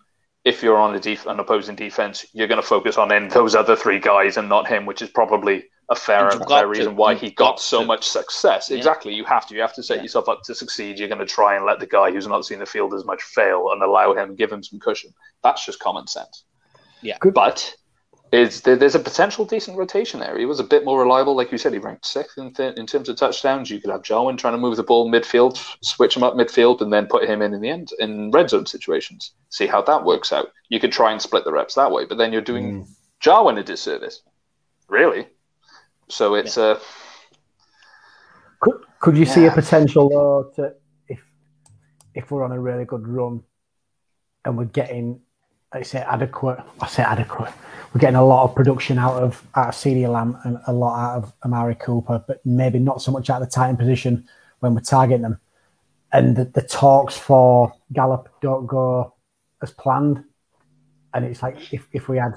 If 0.45 0.63
you're 0.63 0.79
on 0.79 0.95
a 0.95 1.01
def- 1.01 1.27
an 1.27 1.41
opposing 1.41 1.75
defense, 1.75 2.25
you're 2.33 2.47
going 2.47 2.61
to 2.61 2.67
focus 2.67 2.97
on 2.97 3.13
in 3.13 3.29
those 3.29 3.55
other 3.55 3.75
three 3.75 3.99
guys 3.99 4.37
and 4.37 4.49
not 4.49 4.69
him, 4.69 4.87
which 4.87 5.03
is 5.03 5.11
probably 5.11 5.65
a 5.89 5.95
fair, 5.95 6.29
and 6.29 6.45
fair 6.49 6.67
reason 6.67 6.97
why 6.97 7.15
he 7.15 7.31
got, 7.31 7.53
got 7.53 7.61
so 7.61 7.81
to. 7.81 7.87
much 7.87 8.07
success. 8.07 8.71
Yeah. 8.71 8.77
Exactly. 8.77 9.15
You 9.15 9.25
have 9.25 9.47
to. 9.49 9.55
You 9.55 9.61
have 9.61 9.75
to 9.75 9.83
set 9.83 9.99
yeah. 9.99 10.03
yourself 10.03 10.29
up 10.29 10.43
to 10.45 10.55
succeed. 10.55 10.99
You're 10.99 11.09
going 11.09 11.21
to 11.21 11.27
try 11.27 11.57
and 11.57 11.65
let 11.65 11.81
the 11.81 11.87
guy 11.87 12.11
who's 12.11 12.27
not 12.27 12.45
seen 12.45 12.59
the 12.59 12.67
field 12.67 12.95
as 12.95 13.05
much 13.05 13.23
fail 13.23 13.71
and 13.73 13.83
allow 13.83 14.15
him, 14.15 14.35
give 14.35 14.51
him 14.51 14.63
some 14.63 14.79
cushion. 14.81 15.13
That's 15.43 15.65
just 15.65 15.79
common 15.79 16.07
sense. 16.07 16.45
Yeah. 17.03 17.19
Good. 17.21 17.35
But 17.35 17.75
is 18.33 18.63
there, 18.63 18.75
there's 18.75 18.97
a 18.97 19.01
potential 19.01 19.45
decent 19.45 19.79
rotation 19.79 20.19
there. 20.19 20.37
He 20.37 20.45
was 20.45 20.59
a 20.59 20.65
bit 20.65 20.85
more 20.85 21.01
reliable, 21.01 21.37
like 21.37 21.53
you 21.53 21.59
said. 21.59 21.73
He 21.73 21.79
ranked 21.79 22.05
sixth 22.05 22.37
in, 22.37 22.53
th- 22.53 22.77
in 22.77 22.87
terms 22.87 23.09
of 23.09 23.17
touchdowns. 23.17 23.71
You 23.71 23.81
could 23.81 23.91
have 23.91 24.03
Jarwin 24.03 24.37
trying 24.37 24.55
to 24.55 24.59
move 24.59 24.77
the 24.77 24.83
ball 24.83 25.11
midfield, 25.11 25.57
switch 25.83 26.17
him 26.17 26.25
up 26.25 26.35
midfield, 26.35 26.81
and 26.81 26.93
then 26.93 27.07
put 27.07 27.29
him 27.29 27.43
in 27.43 27.55
in 27.55 27.61
the 27.61 27.69
end 27.69 27.91
in 28.01 28.33
red 28.33 28.51
zone 28.51 28.67
situations. 28.67 29.33
See 29.51 29.69
how 29.69 29.83
that 29.83 30.05
works 30.05 30.33
out. 30.33 30.51
You 30.69 30.81
could 30.81 30.93
try 30.93 31.13
and 31.13 31.23
split 31.23 31.45
the 31.45 31.53
reps 31.53 31.75
that 31.75 31.93
way, 31.93 32.05
but 32.05 32.19
then 32.19 32.33
you're 32.33 32.43
doing. 32.43 32.85
Mm 32.85 32.89
Jarwin 33.21 33.59
a 33.59 33.63
disservice, 33.63 34.23
really. 34.89 35.27
So 36.09 36.35
it's 36.35 36.57
a. 36.57 36.63
Uh, 36.63 36.81
could 38.61 38.81
could 39.01 39.17
you 39.19 39.27
see 39.27 39.47
a 39.47 39.51
potential 39.51 40.09
though 40.09 40.51
to 40.57 40.75
if 41.09 41.23
if 42.15 42.31
we're 42.31 42.45
on 42.45 42.53
a 42.53 42.61
really 42.61 42.85
good 42.85 43.07
run 43.07 43.43
and 44.45 44.57
we're 44.57 44.65
getting 44.65 45.21
I 45.73 45.83
say 45.83 45.99
adequate 45.99 46.59
I 46.81 46.87
say 46.87 47.03
adequate. 47.03 47.53
We're 47.93 48.01
getting 48.01 48.17
a 48.17 48.25
lot 48.25 48.45
of 48.45 48.55
production 48.55 48.99
out 48.99 49.23
of 49.23 49.47
out 49.55 49.69
of 49.69 49.75
CeeDee 49.75 50.11
Lamb 50.11 50.39
and 50.45 50.59
a 50.67 50.73
lot 50.73 50.99
out 50.99 51.23
of 51.23 51.33
Amari 51.45 51.75
Cooper, 51.75 52.25
but 52.27 52.45
maybe 52.45 52.79
not 52.79 53.03
so 53.03 53.11
much 53.11 53.29
out 53.31 53.43
of 53.43 53.49
the 53.49 53.53
tight 53.53 53.69
end 53.69 53.79
position 53.79 54.29
when 54.61 54.75
we're 54.75 54.81
targeting 54.81 55.23
them. 55.23 55.41
And 56.13 56.37
the, 56.37 56.45
the 56.45 56.63
talks 56.63 57.17
for 57.17 57.73
Gallup 57.93 58.29
don't 58.41 58.67
go 58.67 59.15
as 59.63 59.71
planned. 59.73 60.25
And 61.13 61.25
it's 61.25 61.43
like 61.43 61.73
if, 61.73 61.87
if 61.93 62.09
we 62.09 62.19
had 62.19 62.33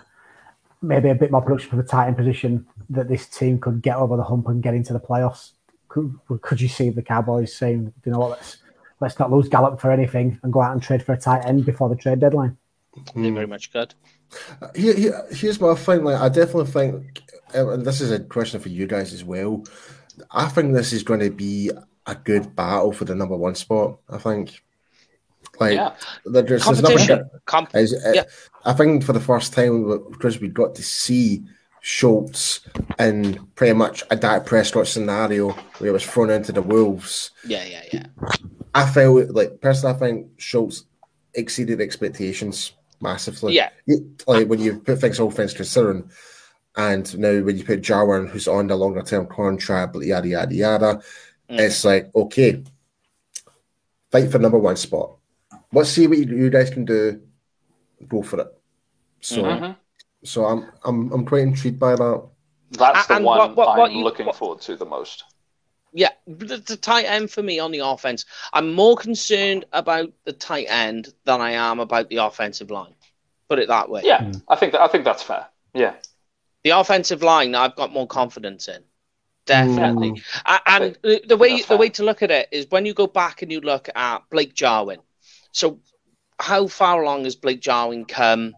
maybe 0.81 1.09
a 1.09 1.15
bit 1.15 1.31
more 1.31 1.41
production 1.41 1.69
for 1.69 1.75
the 1.75 1.83
tight 1.83 2.07
end 2.07 2.17
position, 2.17 2.65
that 2.89 3.07
this 3.07 3.27
team 3.27 3.59
could 3.59 3.81
get 3.81 3.97
over 3.97 4.17
the 4.17 4.23
hump 4.23 4.47
and 4.47 4.63
get 4.63 4.73
into 4.73 4.93
the 4.93 4.99
playoffs. 4.99 5.51
Could, 5.87 6.13
could 6.41 6.61
you 6.61 6.67
see 6.67 6.89
the 6.89 7.01
Cowboys 7.01 7.55
saying, 7.55 7.93
you 8.05 8.11
know 8.11 8.19
what, 8.19 8.31
let's 8.31 8.57
let's 8.99 9.19
not 9.19 9.31
lose 9.31 9.49
Gallup 9.49 9.79
for 9.79 9.91
anything 9.91 10.39
and 10.43 10.53
go 10.53 10.61
out 10.61 10.73
and 10.73 10.81
trade 10.81 11.03
for 11.03 11.13
a 11.13 11.17
tight 11.17 11.45
end 11.45 11.65
before 11.65 11.89
the 11.89 11.95
trade 11.95 12.19
deadline? 12.19 12.57
They 13.15 13.21
mm. 13.21 13.33
very 13.33 13.47
much 13.47 13.71
could. 13.71 13.93
Uh, 14.61 14.67
here, 14.75 14.93
here, 14.93 15.27
here's 15.31 15.59
my 15.59 15.73
thing. 15.75 16.03
Like, 16.03 16.19
I 16.19 16.29
definitely 16.29 16.71
think, 16.71 17.23
uh, 17.55 17.69
and 17.69 17.85
this 17.85 18.01
is 18.01 18.11
a 18.11 18.19
question 18.19 18.59
for 18.59 18.69
you 18.69 18.87
guys 18.87 19.13
as 19.13 19.23
well. 19.23 19.63
I 20.31 20.47
think 20.47 20.73
this 20.73 20.93
is 20.93 21.03
going 21.03 21.21
to 21.21 21.31
be 21.31 21.71
a 22.05 22.15
good 22.15 22.55
battle 22.55 22.91
for 22.91 23.05
the 23.05 23.15
number 23.15 23.37
one 23.37 23.55
spot. 23.55 23.99
I 24.09 24.17
think, 24.17 24.61
like, 25.59 25.73
Yeah. 25.73 25.93
there- 26.25 26.43
there's. 26.43 26.63
Competition. 26.63 27.29
Comp- 27.45 27.75
Is, 27.75 27.93
uh, 27.93 28.11
Yeah. 28.13 28.23
I 28.65 28.73
think 28.73 29.03
for 29.03 29.13
the 29.13 29.19
first 29.19 29.53
time, 29.53 29.87
because 30.11 30.39
we 30.39 30.47
got 30.49 30.75
to 30.75 30.83
see 30.83 31.43
Schultz 31.81 32.61
in 32.99 33.39
pretty 33.55 33.73
much 33.73 34.03
a 34.11 34.15
Dak 34.15 34.45
Prescott 34.45 34.87
scenario 34.87 35.49
where 35.77 35.89
he 35.89 35.93
was 35.93 36.05
thrown 36.05 36.29
into 36.29 36.51
the 36.51 36.61
Wolves. 36.61 37.31
yeah, 37.45 37.63
yeah, 37.65 37.83
yeah. 37.93 38.05
I 38.75 38.85
felt 38.85 39.29
like 39.31 39.61
personally, 39.61 39.95
I 39.95 39.99
think 39.99 40.27
Schultz 40.37 40.85
exceeded 41.33 41.79
expectations 41.81 42.73
massively. 43.01 43.53
Yeah. 43.55 43.69
Like 44.27 44.47
when 44.47 44.59
you 44.59 44.79
put 44.79 44.99
things 44.99 45.19
all 45.19 45.31
things 45.31 45.53
considering, 45.53 46.09
and 46.75 47.17
now 47.17 47.41
when 47.41 47.57
you 47.57 47.63
put 47.63 47.81
Jarwin, 47.81 48.27
who's 48.27 48.47
on 48.47 48.67
the 48.67 48.75
longer 48.75 49.01
term 49.01 49.25
contract, 49.27 49.95
yada 50.01 50.27
yada 50.27 50.53
yada, 50.55 51.01
Mm. 51.49 51.59
it's 51.61 51.83
like 51.85 52.11
okay, 52.13 52.61
fight 54.11 54.29
for 54.31 54.37
number 54.39 54.59
one 54.59 54.75
spot. 54.75 55.15
Let's 55.71 55.89
see 55.89 56.07
what 56.07 56.17
you, 56.17 56.25
you 56.25 56.49
guys 56.49 56.69
can 56.69 56.85
do. 56.85 57.21
Go 58.07 58.23
for 58.23 58.39
it. 58.41 58.47
So, 59.21 59.43
Mhm. 59.43 59.75
so 60.23 60.45
I'm 60.45 60.65
I'm 60.85 61.11
I'm 61.11 61.25
quite 61.25 61.41
intrigued 61.41 61.79
by 61.79 61.95
that. 61.95 62.27
That's 62.71 63.07
the 63.07 63.15
And 63.15 63.25
one 63.25 63.37
what- 63.37 63.55
what- 63.55 63.77
what 63.77 63.91
I'm 63.91 63.97
you- 63.97 64.03
looking 64.03 64.25
what- 64.27 64.35
forward 64.35 64.61
to 64.61 64.75
the 64.75 64.85
most. 64.85 65.23
Yeah, 65.91 66.11
the, 66.27 66.57
the 66.57 66.77
tight 66.77 67.05
end 67.05 67.31
for 67.31 67.41
me 67.41 67.57
on 67.57 67.71
the 67.71 67.79
offense, 67.79 68.25
I'm 68.53 68.73
more 68.73 68.95
concerned 68.95 69.65
about 69.73 70.11
the 70.23 70.33
tight 70.33 70.67
end 70.69 71.11
than 71.25 71.41
I 71.41 71.51
am 71.53 71.79
about 71.79 72.09
the 72.09 72.17
offensive 72.17 72.69
line. 72.69 72.93
Put 73.49 73.57
it 73.57 73.67
that 73.69 73.89
way. 73.89 74.03
Yeah, 74.05 74.31
I 74.47 74.55
think 74.55 74.73
that, 74.73 74.81
I 74.81 74.87
think 74.87 75.03
that's 75.03 75.23
fair. 75.23 75.47
Yeah, 75.73 75.95
The 76.63 76.71
offensive 76.71 77.23
line, 77.23 77.55
I've 77.55 77.75
got 77.75 77.91
more 77.91 78.05
confidence 78.05 78.67
in. 78.67 78.83
Definitely. 79.45 80.11
Mm. 80.11 80.21
A- 80.45 80.69
And 80.71 80.97
the, 81.01 81.23
the 81.27 81.37
way 81.37 81.61
the 81.63 81.75
way 81.77 81.89
to 81.89 82.03
look 82.03 82.21
at 82.21 82.29
it 82.29 82.49
is 82.51 82.67
when 82.69 82.85
you 82.85 82.93
go 82.93 83.07
back 83.07 83.41
and 83.41 83.51
you 83.51 83.59
look 83.61 83.89
at 83.95 84.21
Blake 84.29 84.53
Jarwin. 84.53 84.99
So, 85.51 85.79
how 86.39 86.67
far 86.67 87.01
along 87.01 87.25
has 87.25 87.35
Blake 87.35 87.61
Jarwin 87.61 88.05
come 88.05 88.55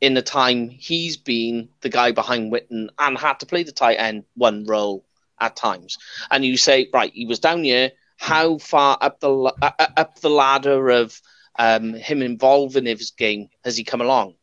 in 0.00 0.14
the 0.14 0.22
time 0.22 0.68
he's 0.68 1.16
been 1.16 1.68
the 1.80 1.88
guy 1.88 2.12
behind 2.12 2.52
Witten 2.52 2.88
and 2.98 3.18
had 3.18 3.40
to 3.40 3.46
play 3.46 3.62
the 3.62 3.72
tight 3.72 3.96
end 3.96 4.24
one 4.34 4.64
role 4.64 5.04
at 5.40 5.56
times? 5.56 5.98
And 6.30 6.44
you 6.44 6.56
say, 6.56 6.88
right, 6.92 7.12
he 7.12 7.26
was 7.26 7.40
down 7.40 7.64
here. 7.64 7.92
How 8.18 8.58
far 8.58 8.96
up 9.00 9.20
the 9.20 9.30
uh, 9.30 9.70
uh, 9.78 9.86
up 9.96 10.20
the 10.20 10.30
ladder 10.30 10.88
of 10.88 11.20
um, 11.58 11.92
him 11.94 12.22
involving 12.22 12.86
in 12.86 12.96
his 12.96 13.10
game 13.10 13.48
has 13.64 13.76
he 13.76 13.84
come 13.84 14.00
along? 14.00 14.34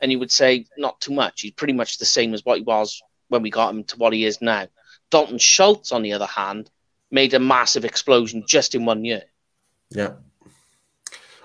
And 0.00 0.10
you 0.10 0.18
would 0.18 0.32
say 0.32 0.66
not 0.76 1.00
too 1.00 1.12
much. 1.12 1.40
He's 1.40 1.52
pretty 1.52 1.72
much 1.72 1.98
the 1.98 2.04
same 2.04 2.34
as 2.34 2.44
what 2.44 2.58
he 2.58 2.64
was 2.64 3.00
when 3.28 3.42
we 3.42 3.50
got 3.50 3.74
him 3.74 3.84
to 3.84 3.96
what 3.96 4.12
he 4.12 4.24
is 4.24 4.42
now. 4.42 4.68
Dalton 5.10 5.38
Schultz, 5.38 5.92
on 5.92 6.02
the 6.02 6.12
other 6.14 6.26
hand, 6.26 6.70
made 7.10 7.34
a 7.34 7.38
massive 7.38 7.84
explosion 7.84 8.44
just 8.46 8.74
in 8.74 8.84
one 8.84 9.04
year. 9.04 9.22
Yeah. 9.90 10.14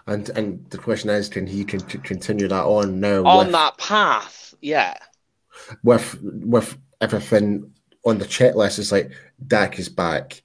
And 0.08 0.30
and 0.30 0.66
the 0.70 0.78
question 0.78 1.10
is, 1.10 1.28
can 1.28 1.46
he 1.46 1.66
con- 1.66 1.82
continue 1.82 2.48
that 2.48 2.64
on 2.64 3.00
now? 3.00 3.24
On 3.26 3.48
with- 3.48 3.54
that 3.54 3.78
path, 3.78 4.56
yeah. 4.62 4.96
with 5.84 6.18
with 6.22 6.78
everything 7.02 7.72
on 8.06 8.18
the 8.18 8.26
checklist 8.26 8.80
it's 8.80 8.92
like 8.92 9.12
Dak 9.46 9.78
is 9.80 9.90
back, 9.90 10.42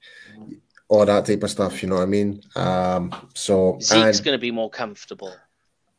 all 0.89 1.05
that 1.05 1.25
type 1.25 1.43
of 1.43 1.49
stuff. 1.49 1.81
You 1.81 1.89
know 1.89 1.95
what 1.95 2.01
I 2.03 2.07
mean? 2.07 2.41
Um, 2.55 3.29
so 3.33 3.77
Zeke's 3.81 4.19
going 4.19 4.35
to 4.37 4.41
be 4.41 4.51
more 4.51 4.69
comfortable. 4.69 5.33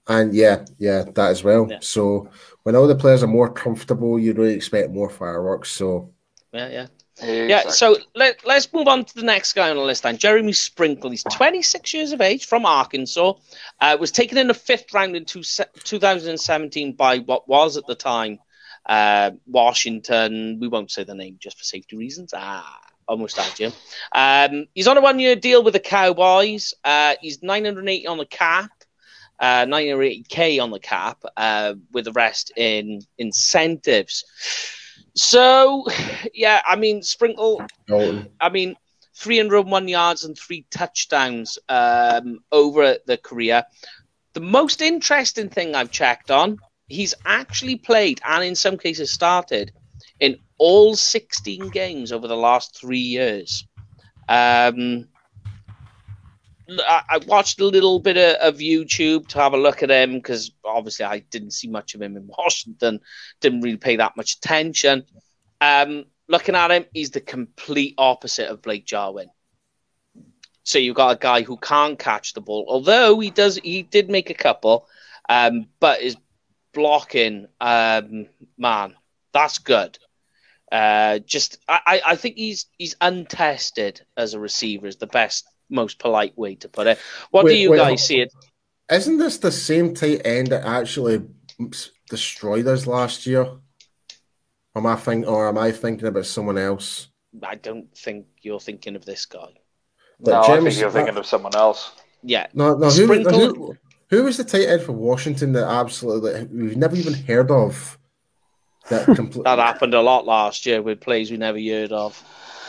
and 0.09 0.35
yeah, 0.35 0.65
yeah, 0.79 1.05
that 1.15 1.31
as 1.31 1.43
well. 1.43 1.67
Yeah. 1.71 1.79
So 1.81 2.29
when 2.65 2.77
all 2.77 2.87
the 2.87 2.95
players 2.95 3.23
are 3.23 3.27
more 3.29 3.51
comfortable, 3.51 4.19
you 4.19 4.35
really 4.35 4.53
expect 4.55 4.91
more 4.91 5.09
fireworks. 5.09 5.71
So 5.73 6.12
Yeah, 6.53 6.69
yeah. 6.69 6.87
Exactly. 7.19 7.49
Yeah, 7.49 7.69
so 7.69 7.97
let, 8.15 8.45
let's 8.45 8.73
move 8.73 8.89
on 8.89 9.05
to 9.05 9.15
the 9.15 9.23
next 9.23 9.53
guy 9.53 9.71
on 9.71 9.77
the 9.77 9.83
list 9.83 10.03
then. 10.03 10.19
Jeremy 10.19 10.53
Sprinkle. 10.53 11.11
He's 11.11 11.23
26 11.25 11.95
years 11.95 12.12
of 12.12 12.21
age 12.21 12.47
from 12.47 12.67
Arkansas. 12.67 13.35
Uh, 13.81 13.97
was 14.01 14.11
taken 14.11 14.37
in 14.37 14.49
the 14.49 14.55
fifth 14.55 14.93
round 14.93 15.15
in 15.17 15.25
two, 15.25 15.43
2017 15.43 16.93
by 16.93 17.19
what 17.19 17.49
was 17.49 17.77
at 17.77 17.87
the 17.87 17.95
time 17.95 18.39
uh, 18.87 19.31
Washington. 19.47 20.59
We 20.61 20.69
won't 20.69 20.91
say 20.91 21.05
the 21.05 21.15
name 21.15 21.37
just 21.41 21.59
for 21.59 21.65
safety 21.65 21.97
reasons. 21.97 22.35
Ah, 22.37 22.81
almost 23.07 23.37
had 23.37 23.59
you. 23.61 23.73
Um, 24.12 24.67
he's 24.75 24.89
on 24.89 24.97
a 24.97 25.01
one 25.01 25.19
year 25.21 25.37
deal 25.37 25.62
with 25.62 25.75
the 25.75 25.81
Cowboys. 25.81 26.75
Uh, 26.85 27.15
he's 27.21 27.43
980 27.43 28.07
on 28.07 28.19
the 28.19 28.27
cap. 28.27 28.71
Uh, 29.39 29.67
980k 29.67 30.62
on 30.62 30.71
the 30.71 30.79
cap, 30.79 31.19
uh, 31.37 31.75
with 31.93 32.05
the 32.05 32.12
rest 32.12 32.53
in 32.57 33.01
incentives. 33.19 34.25
So, 35.15 35.87
yeah, 36.35 36.61
I 36.67 36.77
mean, 36.77 37.03
Sprinkle 37.03 37.65
Dalton, 37.87 38.29
I 38.41 38.49
mean, 38.49 38.77
301 39.17 39.89
yards 39.89 40.25
and 40.25 40.37
three 40.37 40.67
touchdowns 40.71 41.59
um, 41.69 42.41
over 42.51 42.97
the 43.07 43.17
career. 43.17 43.65
The 44.33 44.41
most 44.41 44.83
interesting 44.83 45.49
thing 45.49 45.75
I've 45.75 45.93
checked 45.93 46.31
on, 46.31 46.59
he's 46.89 47.15
actually 47.25 47.77
played 47.77 48.21
and 48.25 48.43
in 48.43 48.57
some 48.57 48.77
cases 48.77 49.12
started 49.12 49.73
in 50.19 50.39
all 50.59 50.97
16 50.97 51.69
games 51.69 52.11
over 52.11 52.27
the 52.27 52.37
last 52.37 52.77
three 52.77 52.99
years. 52.99 53.67
Um, 54.29 55.09
I, 56.69 57.19
watched 57.27 57.61
a 57.61 57.67
little 57.67 57.99
bit 57.99 58.17
of, 58.17 58.55
of 58.55 58.61
YouTube 58.61 59.29
to 59.29 59.39
have 59.39 59.53
a 59.53 59.59
look 59.59 59.83
at 59.83 59.91
him 59.91 60.15
because 60.15 60.53
obviously 60.65 61.05
I 61.05 61.19
didn't 61.19 61.53
see 61.53 61.69
much 61.69 61.95
of 61.95 62.03
him 62.03 62.17
in 62.17 62.27
Washington, 62.39 63.01
didn't 63.41 63.61
really 63.61 63.77
pay 63.77 63.97
that 63.97 64.17
much 64.17 64.37
attention. 64.37 65.05
Um, 65.61 66.07
looking 66.29 66.55
at 66.55 66.71
him, 66.71 66.87
he's 66.93 67.11
the 67.11 67.21
complete 67.21 67.95
opposite 67.99 68.49
of 68.49 68.62
Blake 68.62 68.87
Jarwin. 68.87 69.29
So 70.62 70.79
you've 70.79 70.97
got 70.97 71.17
a 71.17 71.19
guy 71.19 71.43
who 71.43 71.59
can't 71.59 71.99
catch 71.99 72.33
the 72.33 72.41
ball, 72.41 72.65
although 72.69 73.21
he 73.21 73.31
does. 73.31 73.57
He 73.57 73.83
did 73.83 74.09
make 74.09 74.31
a 74.31 74.35
couple, 74.35 74.89
um, 75.29 75.67
but 75.79 76.01
his 76.01 76.17
blocking, 76.73 77.47
um, 77.61 78.27
man, 78.57 78.95
that's 79.33 79.59
good. 79.59 79.99
Uh, 80.73 81.19
just, 81.19 81.59
I 81.69 82.01
I 82.05 82.17
think 82.17 82.37
he's 82.37 82.67
he's 82.79 82.97
untested 83.01 84.01
as 84.17 84.33
a 84.33 84.41
receiver. 84.41 84.87
Is 84.87 84.97
the 84.97 85.07
best, 85.07 85.47
most 85.71 85.99
polite 85.99 86.37
way 86.37 86.55
to 86.57 86.69
put 86.69 86.87
it. 86.87 86.99
What 87.31 87.47
do 87.47 87.55
you 87.55 87.71
wait, 87.71 87.79
guys 87.79 88.07
see 88.07 88.21
it? 88.21 88.33
isn't 88.91 89.19
this 89.19 89.39
the 89.39 89.53
same 89.53 89.95
tight 89.95 90.23
end 90.25 90.49
that 90.49 90.65
actually 90.65 91.23
destroyed 92.11 92.67
us 92.67 92.87
last 92.87 93.27
year? 93.27 93.47
Am 94.77 94.87
I 94.87 94.97
think, 94.97 95.27
or 95.27 95.49
am 95.49 95.59
I 95.59 95.71
thinking 95.73 96.09
about 96.09 96.27
someone 96.27 96.59
else? 96.59 97.09
I 97.43 97.55
don't 97.55 97.97
think 97.97 98.27
you're 98.43 98.61
thinking 98.61 98.97
of 98.97 99.05
this 99.05 99.27
guy. 99.27 99.49
But 100.21 100.31
no, 100.33 100.41
I 100.43 100.61
think 100.61 100.79
you're 100.79 100.91
thinking 100.91 101.17
uh, 101.17 101.21
of 101.21 101.27
someone 101.27 101.55
else. 101.55 101.93
Yeah, 102.23 102.47
No, 102.55 102.77
no. 102.77 102.89
Who, 102.91 103.07
who, 103.07 103.77
who 104.11 104.25
was 104.25 104.37
the 104.37 104.45
tight 104.45 104.67
end 104.67 104.83
for 104.83 104.93
Washington 104.93 105.53
that 105.53 105.65
absolutely 105.65 106.45
we've 106.45 106.77
never 106.77 106.97
even 106.97 107.15
heard 107.15 107.51
of? 107.51 107.99
That 108.91 109.05
completely. 109.17 109.43
that 109.45 109.59
happened 109.59 109.95
a 109.95 110.01
lot 110.01 110.27
last 110.27 110.67
year 110.67 110.83
with 110.83 111.01
plays 111.01 111.31
we 111.31 111.37
never 111.37 111.59
heard 111.59 111.93
of. 111.93 112.23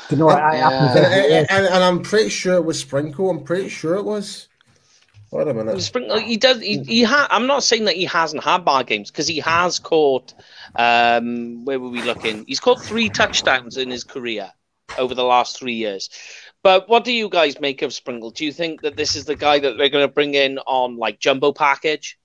Do 0.10 0.16
you 0.16 0.20
know 0.20 0.26
what 0.28 0.38
Yeah. 0.38 0.70
happens 0.70 0.96
and, 1.06 1.48
and, 1.50 1.66
and 1.68 1.84
I'm 1.84 2.02
pretty 2.02 2.30
sure 2.30 2.56
it 2.56 2.66
was 2.66 2.80
Sprinkle. 2.80 3.30
I'm 3.30 3.44
pretty 3.44 3.70
sure 3.70 3.96
it 3.96 4.04
was. 4.06 4.48
Wait 5.32 5.48
a 5.48 5.54
minute. 5.54 5.82
Sprinkle, 5.82 6.20
he 6.20 6.38
does. 6.38 6.62
He, 6.62 6.80
he 6.84 7.04
ha- 7.04 7.28
I'm 7.32 7.48
not 7.48 7.64
saying 7.64 7.86
that 7.86 7.96
he 7.96 8.06
hasn't 8.06 8.44
had 8.44 8.64
bad 8.64 8.88
games 8.88 9.12
because 9.12 9.28
he 9.28 9.40
has 9.40 9.80
caught. 9.80 10.34
Um, 10.76 11.66
where 11.66 11.80
were 11.80 11.90
we 11.90 12.02
looking? 12.04 12.46
He's 12.48 12.60
caught 12.60 12.82
three 12.82 13.10
touchdowns 13.10 13.78
in 13.78 13.90
his 13.90 14.04
career 14.04 14.50
over 14.98 15.14
the 15.16 15.24
last 15.24 15.58
three 15.60 15.74
years. 15.74 16.10
But 16.64 16.88
what 16.88 17.04
do 17.04 17.12
you 17.12 17.28
guys 17.28 17.60
make 17.60 17.82
of 17.82 17.94
Sprinkle? 17.94 18.32
Do 18.32 18.46
you 18.46 18.52
think 18.54 18.82
that 18.82 18.96
this 18.96 19.16
is 19.16 19.26
the 19.26 19.36
guy 19.36 19.60
that 19.60 19.78
they're 19.78 19.90
going 19.90 20.08
to 20.08 20.14
bring 20.14 20.36
in 20.36 20.58
on 20.60 20.98
like 20.98 21.20
jumbo 21.20 21.52
package? 21.52 22.18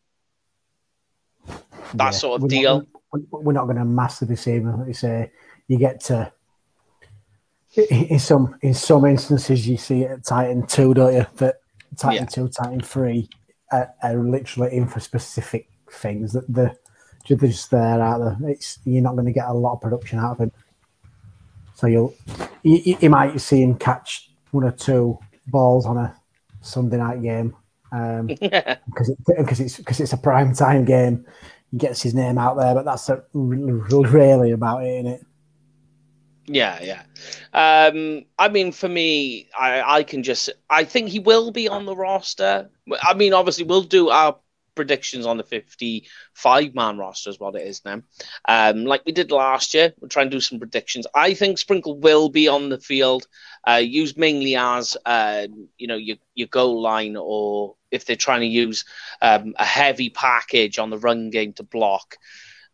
That 1.95 2.05
Yeah. 2.05 2.11
sort 2.11 2.37
of 2.37 2.43
We're 2.43 2.63
not- 2.63 2.85
deal. 2.85 2.87
we're 3.33 3.53
not 3.53 3.65
going 3.65 3.77
to 3.79 3.85
massively 3.85 4.37
see 4.37 4.53
him. 4.53 4.79
Like 4.79 4.89
you 4.89 4.95
say, 4.95 5.33
you 5.69 5.79
get 5.79 6.01
to 6.05 6.33
in 7.77 8.19
some 8.19 8.57
in 8.63 8.75
some 8.75 9.05
instances 9.05 9.67
you 9.67 9.77
see 9.77 10.03
it 10.03 10.11
at 10.11 10.25
Titan 10.25 10.67
two, 10.67 10.95
don't 10.95 11.15
you? 11.15 11.27
That 11.37 11.61
Titan 11.97 12.25
yeah. 12.25 12.27
two, 12.27 12.49
Titan 12.49 12.81
three 12.81 13.29
are, 13.73 13.93
are, 14.03 14.17
literally 14.17 14.77
in 14.77 14.89
for 14.89 15.01
specific 15.01 15.69
things 15.91 16.33
that 16.33 16.53
the 16.53 16.77
they're 17.29 17.37
just 17.49 17.71
there 17.71 18.03
out 18.03 18.19
there. 18.19 18.51
It's 18.51 18.81
you're 18.85 19.03
not 19.03 19.15
going 19.15 19.27
to 19.27 19.33
get 19.33 19.47
a 19.47 19.53
lot 19.53 19.75
of 19.75 19.81
production 19.81 20.19
out 20.19 20.33
of 20.33 20.39
him. 20.41 20.53
So 21.75 21.87
you'll 21.87 22.15
you, 22.63 22.97
you 23.01 23.11
might 23.11 23.41
see 23.41 23.63
him 23.63 23.77
catch 23.77 24.31
one 24.51 24.65
or 24.65 24.73
two 24.73 25.19
balls 25.47 25.87
on 25.87 25.97
a 25.97 26.17
Sunday 26.61 26.97
night 26.97 27.23
game 27.23 27.55
um, 27.93 28.27
because 28.27 29.09
it, 29.09 29.19
it's 29.29 29.77
because 29.77 30.01
it's 30.01 30.13
a 30.13 30.19
prime 30.19 30.55
time 30.55 30.85
game. 30.85 31.25
He 31.71 31.79
gets 31.79 32.03
his 32.03 32.15
name 32.15 32.37
out 32.37 32.57
there, 32.57 32.75
but 32.75 32.85
that's 32.85 33.09
a, 33.11 33.23
really 33.33 34.51
about 34.51 34.83
it, 34.83 34.89
isn't 34.89 35.07
it? 35.07 35.27
Yeah, 36.53 36.81
yeah. 36.83 37.03
Um, 37.53 38.25
I 38.37 38.49
mean, 38.49 38.73
for 38.73 38.89
me, 38.89 39.49
I, 39.59 39.99
I 39.99 40.03
can 40.03 40.25
just, 40.25 40.51
I 40.69 40.83
think 40.83 41.09
he 41.09 41.21
will 41.21 41.53
be 41.53 41.69
on 41.69 41.87
the 41.87 41.95
roster. 41.95 42.69
I 43.01 43.15
mean, 43.15 43.33
obviously, 43.33 43.65
we'll 43.65 43.83
do 43.83 44.09
our 44.09 44.37
predictions 44.75 45.27
on 45.27 45.37
the 45.37 45.45
55 45.45 46.75
man 46.75 46.99
roster, 46.99 47.31
is 47.31 47.39
what 47.39 47.55
it 47.55 47.63
is 47.63 47.85
now. 47.85 48.03
Um, 48.49 48.85
like 48.85 49.03
we 49.07 49.13
did 49.13 49.31
last 49.31 49.75
year, 49.75 49.93
we'll 50.01 50.09
try 50.09 50.23
and 50.23 50.31
do 50.31 50.41
some 50.41 50.59
predictions. 50.59 51.07
I 51.15 51.35
think 51.35 51.59
Sprinkle 51.59 52.01
will 52.01 52.31
be 52.31 52.49
on 52.49 52.69
the 52.69 52.81
field, 52.81 53.29
uh, 53.69 53.75
used 53.75 54.19
mainly 54.19 54.57
as, 54.57 54.97
uh, 55.07 55.47
you 55.79 55.87
know, 55.87 55.97
your, 55.97 56.17
your 56.35 56.49
goal 56.49 56.83
line, 56.83 57.17
or 57.17 57.77
if 57.93 58.07
they're 58.07 58.17
trying 58.17 58.41
to 58.41 58.47
use 58.47 58.85
um, 59.23 59.55
a 59.57 59.65
heavy 59.65 60.11
package 60.11 60.81
on 60.81 60.91
the 60.91 60.99
run 60.99 61.31
game 61.31 61.53
to 61.55 61.63
block. 61.63 62.17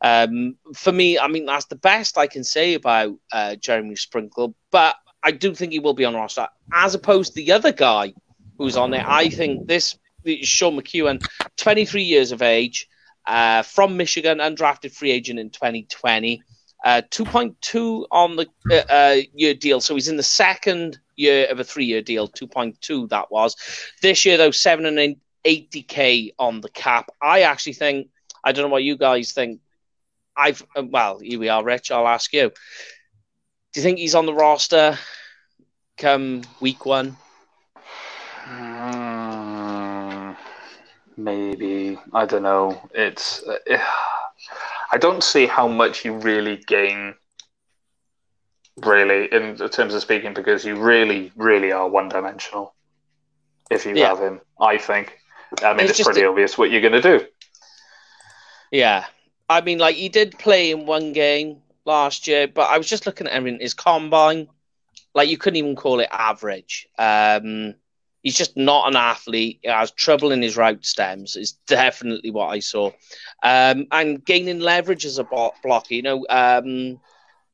Um, 0.02 0.56
for 0.74 0.92
me, 0.92 1.18
I 1.18 1.28
mean, 1.28 1.46
that's 1.46 1.66
the 1.66 1.76
best 1.76 2.18
I 2.18 2.26
can 2.26 2.44
say 2.44 2.74
about 2.74 3.14
uh, 3.32 3.56
Jeremy 3.56 3.96
Sprinkle, 3.96 4.54
but 4.70 4.96
I 5.22 5.30
do 5.32 5.54
think 5.54 5.72
he 5.72 5.78
will 5.78 5.94
be 5.94 6.04
on 6.04 6.14
roster. 6.14 6.48
As 6.72 6.94
opposed 6.94 7.34
to 7.34 7.36
the 7.36 7.52
other 7.52 7.72
guy 7.72 8.14
who's 8.58 8.76
on 8.76 8.90
there, 8.90 9.04
I 9.06 9.28
think 9.28 9.66
this 9.66 9.98
Sean 10.42 10.78
McKeon, 10.78 11.24
23 11.56 12.02
years 12.02 12.32
of 12.32 12.42
age, 12.42 12.88
uh, 13.26 13.62
from 13.62 13.96
Michigan, 13.96 14.38
undrafted 14.38 14.92
free 14.92 15.10
agent 15.10 15.38
in 15.38 15.50
2020. 15.50 16.42
Uh, 16.84 17.02
2.2 17.10 18.06
on 18.12 18.36
the 18.36 18.46
uh, 18.70 18.92
uh, 18.92 19.16
year 19.34 19.54
deal. 19.54 19.80
So 19.80 19.94
he's 19.94 20.08
in 20.08 20.16
the 20.16 20.22
second 20.22 20.98
year 21.16 21.46
of 21.50 21.58
a 21.58 21.64
three 21.64 21.86
year 21.86 22.02
deal, 22.02 22.28
2.2 22.28 23.08
that 23.08 23.30
was. 23.32 23.56
This 24.02 24.24
year, 24.24 24.36
though, 24.36 24.50
780k 24.50 26.34
on 26.38 26.60
the 26.60 26.68
cap. 26.68 27.10
I 27.20 27.42
actually 27.42 27.72
think, 27.72 28.08
I 28.44 28.52
don't 28.52 28.64
know 28.64 28.70
what 28.70 28.84
you 28.84 28.96
guys 28.96 29.32
think, 29.32 29.60
I've 30.36 30.62
uh, 30.76 30.84
well, 30.84 31.18
here 31.18 31.38
we 31.38 31.48
are, 31.48 31.64
Rich. 31.64 31.90
I'll 31.90 32.08
ask 32.08 32.32
you. 32.32 32.50
Do 33.72 33.80
you 33.80 33.82
think 33.82 33.98
he's 33.98 34.14
on 34.14 34.26
the 34.26 34.34
roster 34.34 34.98
come 35.96 36.42
week 36.60 36.86
one? 36.86 37.16
Mm, 38.48 40.36
maybe 41.16 41.98
I 42.12 42.26
don't 42.26 42.42
know. 42.42 42.80
It's 42.94 43.42
uh, 43.42 43.58
I 44.92 44.98
don't 44.98 45.22
see 45.22 45.46
how 45.46 45.66
much 45.66 46.04
you 46.04 46.14
really 46.14 46.58
gain, 46.66 47.14
really, 48.84 49.26
in 49.32 49.56
terms 49.70 49.94
of 49.94 50.02
speaking, 50.02 50.32
because 50.32 50.64
you 50.64 50.76
really, 50.76 51.32
really 51.34 51.72
are 51.72 51.88
one 51.88 52.08
dimensional. 52.08 52.74
If 53.68 53.84
you 53.84 53.96
yeah. 53.96 54.08
have 54.08 54.20
him, 54.20 54.40
I 54.60 54.78
think. 54.78 55.18
I 55.62 55.72
mean, 55.72 55.86
it's, 55.86 55.98
it's 55.98 56.06
pretty 56.06 56.22
a... 56.22 56.28
obvious 56.28 56.56
what 56.56 56.70
you're 56.70 56.80
going 56.80 56.92
to 56.92 57.18
do. 57.18 57.26
Yeah, 58.70 59.06
I 59.48 59.60
mean, 59.60 59.78
like 59.78 59.96
he 59.96 60.08
did 60.08 60.38
play 60.38 60.70
in 60.70 60.86
one 60.86 61.12
game 61.12 61.58
last 61.84 62.26
year, 62.26 62.48
but 62.48 62.68
I 62.68 62.78
was 62.78 62.88
just 62.88 63.06
looking 63.06 63.26
at 63.26 63.32
him 63.32 63.46
in 63.46 63.60
his 63.60 63.74
combine. 63.74 64.48
Like 65.14 65.28
you 65.28 65.38
couldn't 65.38 65.56
even 65.56 65.76
call 65.76 66.00
it 66.00 66.08
average. 66.10 66.88
Um, 66.98 67.74
he's 68.22 68.36
just 68.36 68.56
not 68.56 68.88
an 68.88 68.96
athlete. 68.96 69.60
He 69.62 69.68
has 69.68 69.92
trouble 69.92 70.32
in 70.32 70.42
his 70.42 70.56
route 70.56 70.84
stems. 70.84 71.36
Is 71.36 71.52
definitely 71.66 72.30
what 72.30 72.48
I 72.48 72.58
saw. 72.58 72.90
Um, 73.42 73.86
and 73.92 74.24
gaining 74.24 74.60
leverage 74.60 75.06
as 75.06 75.18
a 75.18 75.24
blocker. 75.24 75.94
You 75.94 76.02
know, 76.02 76.26
um, 76.28 77.00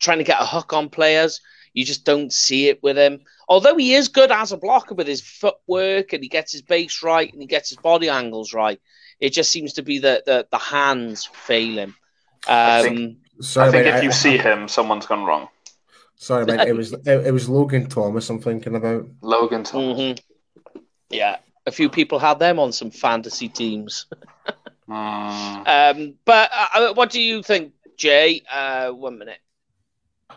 trying 0.01 0.19
to 0.19 0.25
get 0.25 0.41
a 0.41 0.47
hook 0.47 0.73
on 0.73 0.89
players. 0.89 1.41
You 1.75 1.85
just 1.85 2.05
don't 2.05 2.33
see 2.33 2.69
it 2.69 2.83
with 2.83 2.99
him. 2.99 3.21
Although 3.49 3.77
he 3.77 3.95
is 3.95 4.09
good 4.09 4.31
as 4.31 4.53
a 4.53 4.57
blocker 4.57 4.95
with 4.95 5.07
his 5.07 5.23
footwork 5.23 6.13
and 6.13 6.23
he 6.23 6.29
gets 6.29 6.53
his 6.53 6.63
base 6.63 7.03
right 7.03 7.33
and 7.33 7.41
he 7.41 7.47
gets 7.47 7.69
his 7.71 7.79
body 7.79 8.09
angles 8.09 8.53
right. 8.53 8.81
It 9.23 9.33
just 9.33 9.53
seems 9.53 9.75
to 9.75 9.83
be 9.83 10.01
the 10.01 10.21
the, 10.27 10.49
the 10.51 10.59
hands 10.59 11.25
failing. 11.25 11.91
Um, 11.91 11.95
I 12.49 12.83
think, 12.83 13.19
sorry, 13.41 13.69
I 13.69 13.71
think 13.71 13.85
mate, 13.87 13.95
if 13.95 14.03
you 14.03 14.09
I, 14.09 14.13
see 14.13 14.37
him, 14.37 14.67
someone's 14.67 15.07
gone 15.07 15.23
wrong. 15.23 15.49
Sorry, 16.17 16.45
mate. 16.45 16.67
It 16.67 16.77
was 16.77 16.93
it, 16.93 17.27
it, 17.27 17.33
was 17.33 17.49
Logan 17.49 17.89
Thomas. 17.89 18.29
I'm 18.29 18.41
thinking 18.41 18.75
about 18.75 19.07
Logan 19.21 19.63
Thomas. 19.63 19.97
Mm-hmm. 19.97 20.79
Yeah, 21.11 21.37
a 21.65 21.71
few 21.71 21.89
people 21.89 22.19
had 22.19 22.41
them 22.41 22.59
on 22.59 22.73
some 22.73 22.91
fantasy 22.91 23.49
teams. 23.49 24.07
mm. 24.89 25.69
um, 25.69 26.15
but 26.25 26.51
uh, 26.53 26.67
uh, 26.75 26.95
what 26.95 27.11
do 27.11 27.21
you 27.21 27.45
think, 27.45 27.75
Jay? 27.97 28.43
Uh, 28.53 28.91
one 28.91 29.19
minute. 29.19 29.39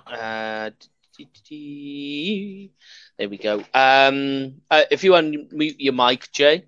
Uh, 0.05 0.69
there 3.17 3.29
we 3.29 3.37
go. 3.41 3.63
Um, 3.73 4.61
uh, 4.69 4.83
if 4.91 5.03
you 5.03 5.13
unmute 5.13 5.77
your 5.79 5.93
mic, 5.93 6.31
Jay 6.31 6.65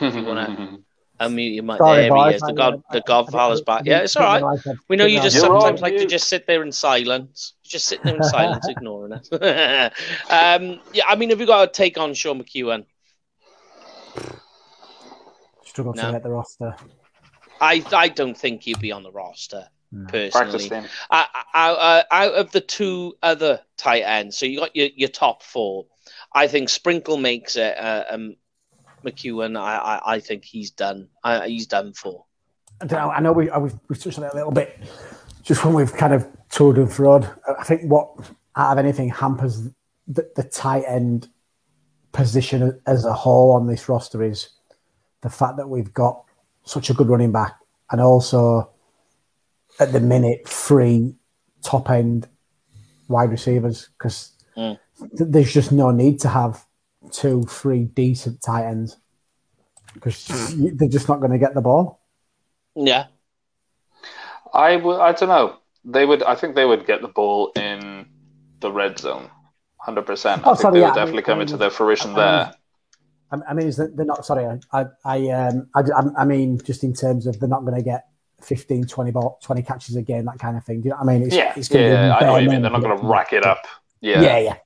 if 0.00 0.14
you 0.14 0.24
want 0.24 0.58
to 0.58 0.78
unmute 1.20 1.54
your 1.54 1.64
mic. 1.64 1.78
Sorry, 1.78 2.08
there 2.08 2.28
he 2.28 2.34
is. 2.34 2.40
The 2.40 2.52
God, 2.52 2.82
the 2.90 3.02
Godfather's 3.02 3.60
back. 3.62 3.82
Yeah, 3.84 4.00
it's 4.00 4.16
all 4.16 4.40
right. 4.40 4.58
We 4.88 4.96
know 4.96 5.06
you 5.06 5.20
just 5.20 5.38
sometimes 5.38 5.80
like 5.80 5.96
to 5.96 6.06
just 6.06 6.28
sit 6.28 6.46
there 6.46 6.62
in 6.62 6.72
silence. 6.72 7.54
Just 7.62 7.86
sitting 7.86 8.04
there 8.06 8.16
in 8.16 8.22
silence, 8.22 8.66
ignoring 8.68 9.12
us. 9.12 9.30
um, 9.32 10.80
yeah, 10.92 11.04
I 11.06 11.16
mean, 11.16 11.30
have 11.30 11.40
you 11.40 11.46
got 11.46 11.68
a 11.68 11.72
take 11.72 11.98
on 11.98 12.14
Sean 12.14 12.42
McKeon? 12.42 12.84
Struggle 15.64 15.94
no. 15.94 16.06
to 16.06 16.12
get 16.12 16.22
the 16.22 16.30
roster. 16.30 16.74
I 17.60 17.84
I 17.92 18.08
don't 18.08 18.36
think 18.36 18.62
he'd 18.62 18.80
be 18.80 18.92
on 18.92 19.02
the 19.02 19.12
roster. 19.12 19.68
Personally, 20.08 20.70
I, 21.10 21.26
I, 21.52 22.04
I, 22.12 22.24
out 22.24 22.34
of 22.34 22.52
the 22.52 22.60
two 22.60 23.16
other 23.24 23.60
tight 23.76 24.02
ends, 24.02 24.38
so 24.38 24.46
you 24.46 24.60
got 24.60 24.76
your, 24.76 24.88
your 24.94 25.08
top 25.08 25.42
four. 25.42 25.86
I 26.32 26.46
think 26.46 26.68
Sprinkle 26.68 27.16
makes 27.16 27.56
it 27.56 27.76
a, 27.76 28.14
um, 28.14 28.36
McKeon, 29.04 29.58
I, 29.58 29.76
I, 29.76 30.14
I 30.14 30.20
think 30.20 30.44
he's 30.44 30.70
done. 30.70 31.08
I, 31.24 31.48
he's 31.48 31.66
done 31.66 31.92
for. 31.92 32.24
I, 32.80 32.86
know, 32.86 33.10
I 33.10 33.20
know 33.20 33.32
we, 33.32 33.50
we've, 33.58 33.74
we've 33.88 34.02
touched 34.02 34.18
on 34.18 34.24
it 34.24 34.32
a 34.32 34.36
little 34.36 34.52
bit 34.52 34.78
just 35.42 35.64
when 35.64 35.74
we've 35.74 35.92
kind 35.92 36.12
of 36.12 36.26
toured 36.50 36.78
and 36.78 36.90
fraud. 36.90 37.28
I 37.58 37.64
think 37.64 37.82
what 37.82 38.08
out 38.56 38.72
of 38.72 38.78
anything 38.78 39.08
hampers 39.08 39.68
the, 40.06 40.30
the 40.36 40.42
tight 40.42 40.84
end 40.86 41.28
position 42.12 42.80
as 42.86 43.04
a 43.04 43.12
whole 43.12 43.52
on 43.52 43.66
this 43.66 43.88
roster 43.88 44.22
is 44.22 44.48
the 45.22 45.30
fact 45.30 45.56
that 45.56 45.68
we've 45.68 45.92
got 45.94 46.24
such 46.64 46.90
a 46.90 46.94
good 46.94 47.08
running 47.08 47.32
back 47.32 47.56
and 47.90 48.00
also 48.00 48.70
at 49.78 49.92
the 49.92 50.00
minute 50.00 50.48
free 50.48 51.14
top 51.62 51.90
end 51.90 52.28
wide 53.08 53.30
receivers 53.30 53.88
because 53.98 54.32
mm. 54.56 54.78
th- 55.16 55.30
there's 55.30 55.52
just 55.52 55.72
no 55.72 55.90
need 55.90 56.18
to 56.20 56.28
have 56.28 56.64
two, 57.12 57.42
three 57.44 57.84
decent 57.84 58.42
tight 58.42 58.66
ends 58.66 58.96
because 59.94 60.54
they're 60.56 60.88
just 60.88 61.08
not 61.08 61.20
going 61.20 61.32
to 61.32 61.38
get 61.38 61.54
the 61.54 61.60
ball. 61.60 62.00
Yeah, 62.74 63.06
I 64.52 64.76
would. 64.76 65.00
I 65.00 65.12
don't 65.12 65.28
know. 65.28 65.56
They 65.84 66.06
would. 66.06 66.22
I 66.22 66.34
think 66.34 66.54
they 66.54 66.66
would 66.66 66.86
get 66.86 67.02
the 67.02 67.08
ball 67.08 67.52
in 67.56 68.06
the 68.60 68.70
red 68.70 68.98
zone, 68.98 69.30
hundred 69.78 70.06
percent. 70.06 70.46
I 70.46 70.50
oh, 70.50 70.54
think 70.54 70.62
sorry, 70.62 70.74
they 70.74 70.80
yeah, 70.80 70.86
would 70.86 70.94
definitely 70.94 71.12
I 71.12 71.16
mean, 71.16 71.24
come 71.24 71.32
I 71.32 71.38
mean, 71.38 71.42
into 71.42 71.56
their 71.56 71.70
fruition 71.70 72.10
I 72.12 72.14
there. 72.14 72.54
I 73.46 73.54
mean, 73.54 73.68
is 73.68 73.76
that 73.76 73.96
they're 73.96 74.06
not 74.06 74.26
sorry. 74.26 74.60
I, 74.72 74.86
I, 75.04 75.28
um, 75.28 75.68
I, 75.76 75.82
I 76.18 76.24
mean, 76.24 76.58
just 76.64 76.82
in 76.82 76.92
terms 76.92 77.26
of 77.26 77.38
they're 77.38 77.48
not 77.48 77.64
going 77.64 77.76
to 77.76 77.82
get 77.82 78.06
15, 78.42 78.86
20 78.86 79.10
ball, 79.12 79.38
20 79.42 79.62
catches 79.62 79.94
a 79.96 80.02
game, 80.02 80.24
that 80.24 80.38
kind 80.38 80.56
of 80.56 80.64
thing. 80.64 80.80
Do 80.80 80.88
you 80.88 80.90
know 80.90 80.96
what 80.96 81.10
I 81.10 81.12
mean? 81.12 81.26
It's, 81.26 81.36
yeah, 81.36 81.52
it's 81.56 81.70
yeah. 81.70 82.16
I 82.20 82.24
know 82.24 82.32
what 82.32 82.42
you 82.42 82.50
mean. 82.50 82.62
They're 82.62 82.70
not 82.70 82.82
going 82.82 82.98
to 82.98 83.06
rack 83.06 83.32
it 83.32 83.46
up. 83.46 83.66
Yeah, 84.00 84.20
yeah, 84.22 84.38
yeah. 84.38 84.56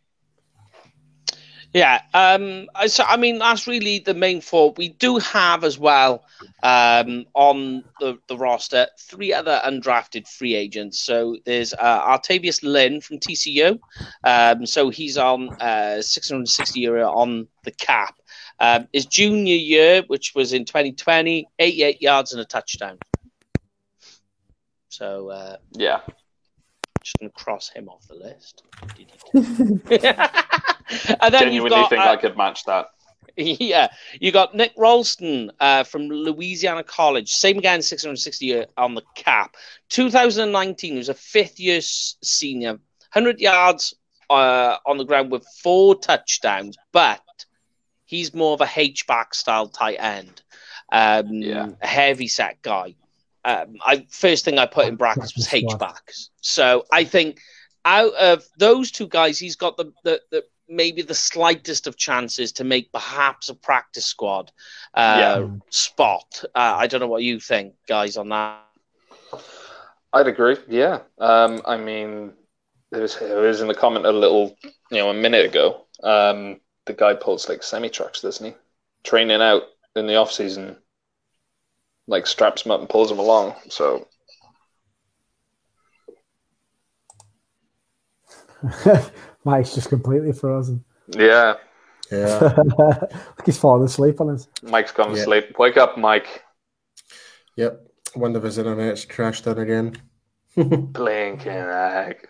Yeah, 1.74 2.02
um, 2.14 2.68
so 2.86 3.02
I 3.02 3.16
mean 3.16 3.38
that's 3.38 3.66
really 3.66 3.98
the 3.98 4.14
main 4.14 4.40
fault. 4.40 4.78
We 4.78 4.90
do 4.90 5.18
have 5.18 5.64
as 5.64 5.76
well 5.76 6.24
um, 6.62 7.26
on 7.34 7.82
the, 7.98 8.16
the 8.28 8.38
roster 8.38 8.86
three 9.00 9.32
other 9.32 9.60
undrafted 9.66 10.28
free 10.28 10.54
agents. 10.54 11.00
So 11.00 11.36
there's 11.44 11.74
uh, 11.74 12.00
Artayvious 12.16 12.62
Lynn 12.62 13.00
from 13.00 13.18
TCU. 13.18 13.80
Um, 14.22 14.64
so 14.66 14.88
he's 14.88 15.18
on 15.18 15.50
uh, 15.60 16.00
660 16.00 16.78
euro 16.78 17.10
on 17.10 17.48
the 17.64 17.72
cap. 17.72 18.20
Um, 18.60 18.86
his 18.92 19.06
junior 19.06 19.56
year, 19.56 20.04
which 20.06 20.32
was 20.32 20.52
in 20.52 20.64
2020, 20.64 21.48
88 21.58 22.00
yards 22.00 22.32
and 22.32 22.40
a 22.40 22.44
touchdown. 22.44 22.98
So 24.90 25.30
uh, 25.30 25.56
yeah, 25.72 26.02
just 27.02 27.18
gonna 27.18 27.32
cross 27.32 27.68
him 27.68 27.88
off 27.88 28.06
the 28.06 28.14
list. 28.14 28.62
and 31.20 31.34
then 31.34 31.44
Genuinely 31.44 31.70
got, 31.70 31.88
think 31.88 32.02
uh, 32.02 32.10
I 32.10 32.16
could 32.16 32.36
match 32.36 32.64
that. 32.64 32.88
yeah, 33.36 33.88
you 34.20 34.30
got 34.30 34.54
Nick 34.54 34.72
Ralston 34.76 35.50
uh, 35.58 35.82
from 35.84 36.08
Louisiana 36.08 36.84
College. 36.84 37.30
Same 37.30 37.58
again, 37.58 37.82
660 37.82 38.64
on 38.76 38.94
the 38.94 39.02
cap. 39.14 39.56
2019, 39.90 40.92
he 40.92 40.98
was 40.98 41.08
a 41.08 41.14
fifth 41.14 41.58
year 41.58 41.80
senior, 41.80 42.72
100 42.72 43.40
yards 43.40 43.94
uh, 44.30 44.76
on 44.86 44.98
the 44.98 45.04
ground 45.04 45.30
with 45.30 45.46
four 45.62 45.94
touchdowns, 45.96 46.76
but 46.92 47.20
he's 48.04 48.34
more 48.34 48.54
of 48.54 48.60
a 48.60 48.70
H 48.76 49.06
back 49.06 49.34
style 49.34 49.68
tight 49.68 49.96
end, 49.98 50.42
um, 50.92 51.32
Yeah. 51.32 51.70
a 51.82 51.86
heavy 51.86 52.28
set 52.28 52.62
guy. 52.62 52.94
Um, 53.44 53.76
I 53.84 54.06
first 54.08 54.44
thing 54.44 54.58
I 54.58 54.66
put 54.66 54.86
in 54.86 54.96
brackets 54.96 55.36
was 55.36 55.52
H 55.52 55.72
backs. 55.78 56.30
So 56.40 56.86
I 56.92 57.04
think 57.04 57.40
out 57.84 58.14
of 58.14 58.46
those 58.58 58.90
two 58.90 59.06
guys, 59.06 59.38
he's 59.38 59.56
got 59.56 59.76
the, 59.76 59.92
the, 60.02 60.20
the 60.30 60.44
maybe 60.68 61.02
the 61.02 61.14
slightest 61.14 61.86
of 61.86 61.96
chances 61.96 62.52
to 62.52 62.64
make 62.64 62.92
perhaps 62.92 63.48
a 63.48 63.54
practice 63.54 64.06
squad 64.06 64.50
uh, 64.94 65.18
Yeah. 65.18 65.48
spot. 65.70 66.44
Uh, 66.54 66.76
I 66.78 66.86
don't 66.86 67.00
know 67.00 67.08
what 67.08 67.22
you 67.22 67.40
think, 67.40 67.74
guys, 67.86 68.16
on 68.16 68.28
that. 68.30 68.60
I'd 70.12 70.28
agree. 70.28 70.56
Yeah. 70.68 71.00
Um, 71.18 71.60
I 71.66 71.76
mean, 71.76 72.32
it 72.92 72.98
was 72.98 73.16
it 73.16 73.34
was 73.36 73.60
in 73.60 73.68
the 73.68 73.74
comment 73.74 74.06
a 74.06 74.12
little, 74.12 74.56
you 74.90 74.98
know, 74.98 75.10
a 75.10 75.14
minute 75.14 75.44
ago. 75.46 75.86
Um, 76.02 76.60
the 76.86 76.92
guy 76.92 77.14
pulls 77.14 77.48
like 77.48 77.62
semi 77.62 77.88
trucks, 77.88 78.20
doesn't 78.20 78.46
he? 78.46 78.54
Training 79.02 79.42
out 79.42 79.64
in 79.96 80.06
the 80.06 80.16
off 80.16 80.30
season, 80.32 80.76
like 82.06 82.26
straps 82.26 82.64
him 82.64 82.70
up 82.72 82.80
and 82.80 82.88
pulls 82.88 83.10
him 83.10 83.18
along. 83.18 83.54
So 83.68 84.06
Mike's 89.44 89.74
just 89.74 89.88
completely 89.88 90.32
frozen. 90.32 90.84
yeah, 91.08 91.54
Yeah. 92.10 92.38
like 92.78 93.44
he's 93.46 93.58
falling 93.58 93.84
asleep 93.84 94.20
on 94.20 94.30
us. 94.30 94.48
Mike's 94.62 94.92
gone 94.92 95.10
to 95.12 95.16
Yeah. 95.18 95.24
sleep. 95.24 95.58
Wake 95.58 95.76
up, 95.76 95.96
Mike. 95.98 96.42
yep. 97.56 97.80
One 98.14 98.36
of 98.36 98.42
his 98.42 98.58
internet's 98.58 99.04
crashed 99.04 99.46
out 99.48 99.58
again. 99.58 99.96
Blinking 100.56 101.48
egg. 101.48 102.28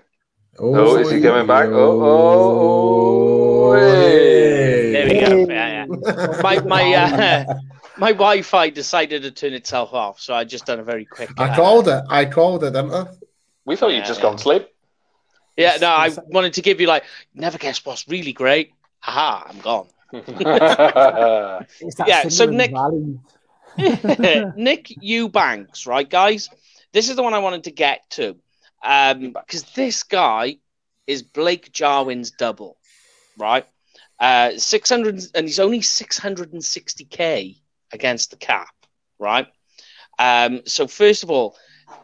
Oh, 0.58 0.96
is 0.96 1.10
he 1.10 1.20
coming 1.20 1.46
back? 1.46 1.66
Oh, 1.68 2.00
oh, 2.02 3.72
oh, 3.72 3.74
hey. 3.74 4.92
There 4.92 5.08
we 5.08 5.20
go. 5.20 5.52
Yeah, 5.52 5.86
yeah. 5.86 6.40
My 6.42 6.60
my 6.60 6.94
uh, 6.94 7.54
my 7.98 8.12
Wi-Fi 8.12 8.70
decided 8.70 9.22
to 9.22 9.30
turn 9.32 9.52
itself 9.52 9.92
off, 9.92 10.20
so 10.20 10.32
I 10.32 10.44
just 10.44 10.64
done 10.64 10.78
a 10.80 10.84
very 10.84 11.04
quick. 11.04 11.30
I 11.38 11.48
uh, 11.50 11.56
called 11.56 11.88
it. 11.88 12.02
I 12.08 12.24
called 12.24 12.62
it, 12.64 12.70
didn't 12.72 12.94
I? 12.94 13.06
We 13.66 13.74
thought 13.76 13.90
Yeah, 13.90 13.98
you'd 13.98 14.06
just 14.06 14.20
yeah. 14.20 14.26
gone 14.26 14.36
to 14.36 14.42
sleep. 14.42 14.68
Yeah, 15.56 15.76
no, 15.80 15.88
I 15.88 16.10
wanted 16.26 16.54
to 16.54 16.62
give 16.62 16.80
you 16.80 16.86
like 16.86 17.04
never 17.34 17.58
guess 17.58 17.84
what's 17.84 18.08
really 18.08 18.32
great. 18.32 18.72
Haha, 19.00 19.48
I'm 19.50 19.58
gone. 19.60 19.88
Yeah, 22.06 22.28
so 22.28 22.46
Nick- 22.46 22.72
Valley. 22.72 23.18
Nick 24.56 24.92
Eubanks, 25.02 25.86
right, 25.86 26.08
guys? 26.08 26.48
This 26.92 27.08
is 27.10 27.16
the 27.16 27.22
one 27.22 27.34
I 27.34 27.38
wanted 27.40 27.64
to 27.64 27.70
get 27.72 28.08
to. 28.10 28.36
Um, 28.82 29.32
because 29.32 29.64
this 29.74 30.02
guy 30.02 30.56
is 31.06 31.22
Blake 31.22 31.72
Jarwin's 31.72 32.30
double, 32.30 32.76
right? 33.36 33.66
Uh, 34.20 34.52
600, 34.56 35.22
and 35.34 35.46
he's 35.46 35.58
only 35.58 35.80
660k 35.80 37.56
against 37.92 38.30
the 38.30 38.36
cap, 38.36 38.74
right? 39.18 39.46
Um, 40.18 40.60
so, 40.66 40.86
first 40.86 41.24
of 41.24 41.30
all, 41.30 41.56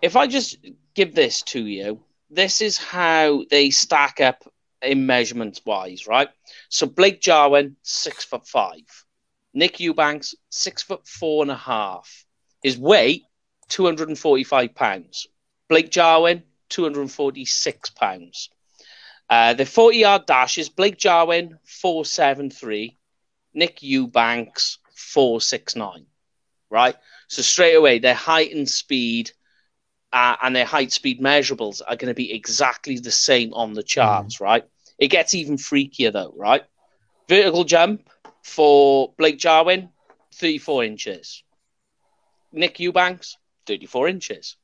if 0.02 0.16
I 0.16 0.26
just 0.26 0.56
give 0.94 1.14
this 1.14 1.42
to 1.42 1.64
you, 1.64 2.00
this 2.30 2.60
is 2.60 2.78
how 2.78 3.44
they 3.50 3.70
stack 3.70 4.20
up 4.20 4.44
in 4.82 5.06
measurements 5.06 5.60
wise, 5.64 6.06
right? 6.06 6.28
So, 6.68 6.86
Blake 6.86 7.20
Jarwin, 7.20 7.76
six 7.82 8.24
foot 8.24 8.46
five. 8.46 9.04
Nick 9.52 9.80
Eubanks, 9.80 10.34
six 10.48 10.82
foot 10.82 11.06
four 11.06 11.42
and 11.42 11.50
a 11.50 11.56
half. 11.56 12.24
His 12.62 12.78
weight, 12.78 13.24
245 13.68 14.74
pounds. 14.74 15.26
Blake 15.68 15.90
Jarwin, 15.90 16.42
246 16.68 17.90
pounds. 17.90 18.50
Uh, 19.28 19.54
the 19.54 19.66
40 19.66 19.98
yard 19.98 20.26
dashes, 20.26 20.68
Blake 20.68 20.98
Jarwin, 20.98 21.58
473. 21.64 22.96
Nick 23.54 23.82
Eubanks, 23.82 24.78
469. 24.94 26.06
Right? 26.68 26.96
So 27.28 27.42
straight 27.42 27.74
away, 27.74 27.98
their 27.98 28.14
height 28.14 28.54
and 28.54 28.68
speed 28.68 29.32
uh, 30.12 30.36
and 30.42 30.54
their 30.54 30.64
height 30.64 30.92
speed 30.92 31.20
measurables 31.20 31.80
are 31.86 31.96
going 31.96 32.10
to 32.10 32.14
be 32.14 32.32
exactly 32.32 32.98
the 32.98 33.10
same 33.10 33.52
on 33.54 33.74
the 33.74 33.82
charts, 33.82 34.40
right? 34.40 34.64
It 34.98 35.08
gets 35.08 35.34
even 35.34 35.56
freakier 35.56 36.12
though, 36.12 36.32
right? 36.36 36.64
Vertical 37.28 37.64
jump 37.64 38.08
for 38.42 39.12
Blake 39.16 39.38
Jarwin, 39.38 39.90
34 40.34 40.84
inches. 40.84 41.42
Nick 42.52 42.80
Eubanks, 42.80 43.36
34 43.66 44.08
inches. 44.08 44.56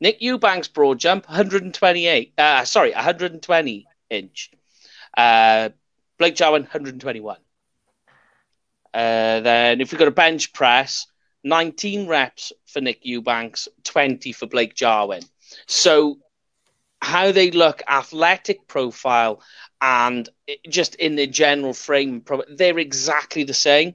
Nick 0.00 0.22
Eubanks 0.22 0.68
broad 0.68 0.98
jump, 0.98 1.28
128. 1.28 2.32
Uh, 2.38 2.64
sorry, 2.64 2.92
120 2.92 3.86
inch. 4.10 4.50
Uh, 5.16 5.70
Blake 6.18 6.34
Jarwin, 6.34 6.62
121. 6.62 7.36
Uh, 8.94 9.40
then 9.40 9.80
if 9.80 9.92
we 9.92 9.98
go 9.98 10.04
to 10.06 10.10
bench 10.10 10.52
press, 10.52 11.06
19 11.44 12.06
reps 12.06 12.52
for 12.66 12.80
Nick 12.80 13.00
Eubanks, 13.02 13.68
20 13.84 14.32
for 14.32 14.46
Blake 14.46 14.74
Jarwin. 14.74 15.22
So 15.66 16.18
how 17.00 17.32
they 17.32 17.50
look, 17.50 17.82
athletic 17.88 18.66
profile, 18.66 19.40
and 19.80 20.28
just 20.68 20.96
in 20.96 21.16
the 21.16 21.26
general 21.26 21.72
frame, 21.72 22.24
they're 22.50 22.78
exactly 22.78 23.44
the 23.44 23.54
same. 23.54 23.94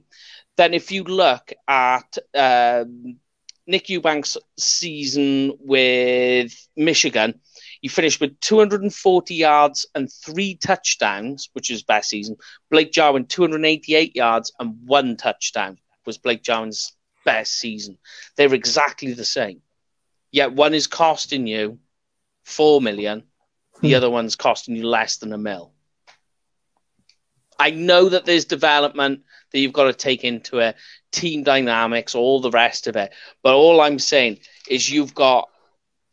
Then 0.56 0.72
if 0.72 0.90
you 0.90 1.04
look 1.04 1.52
at 1.68 2.16
um, 2.34 3.16
Nick 3.66 3.88
Eubanks' 3.88 4.36
season 4.58 5.52
with 5.60 6.54
Michigan, 6.76 7.40
he 7.80 7.88
finished 7.88 8.20
with 8.20 8.40
240 8.40 9.34
yards 9.34 9.84
and 9.94 10.10
three 10.10 10.54
touchdowns, 10.54 11.50
which 11.52 11.70
is 11.70 11.82
best 11.82 12.08
season. 12.08 12.36
Blake 12.70 12.92
Jarwin, 12.92 13.26
288 13.26 14.16
yards 14.16 14.52
and 14.58 14.78
one 14.86 15.16
touchdown 15.16 15.78
was 16.06 16.16
Blake 16.18 16.42
Jarwin's 16.42 16.92
best 17.24 17.54
season. 17.54 17.98
They're 18.36 18.54
exactly 18.54 19.12
the 19.12 19.24
same. 19.24 19.62
Yet 20.30 20.52
one 20.52 20.74
is 20.74 20.86
costing 20.86 21.46
you 21.46 21.78
four 22.44 22.80
million, 22.80 23.24
the 23.80 23.90
hmm. 23.90 23.96
other 23.96 24.10
one's 24.10 24.36
costing 24.36 24.76
you 24.76 24.86
less 24.86 25.16
than 25.18 25.32
a 25.32 25.38
mil. 25.38 25.72
I 27.58 27.70
know 27.70 28.08
that 28.08 28.24
there's 28.24 28.44
development 28.44 29.22
that 29.52 29.58
you've 29.60 29.72
got 29.72 29.84
to 29.84 29.92
take 29.92 30.24
into 30.24 30.58
it, 30.58 30.76
team 31.12 31.44
dynamics, 31.44 32.14
all 32.14 32.40
the 32.40 32.50
rest 32.50 32.88
of 32.88 32.96
it. 32.96 33.12
But 33.42 33.54
all 33.54 33.80
I'm 33.80 33.98
saying 33.98 34.40
is 34.68 34.90
you've 34.90 35.14
got 35.14 35.48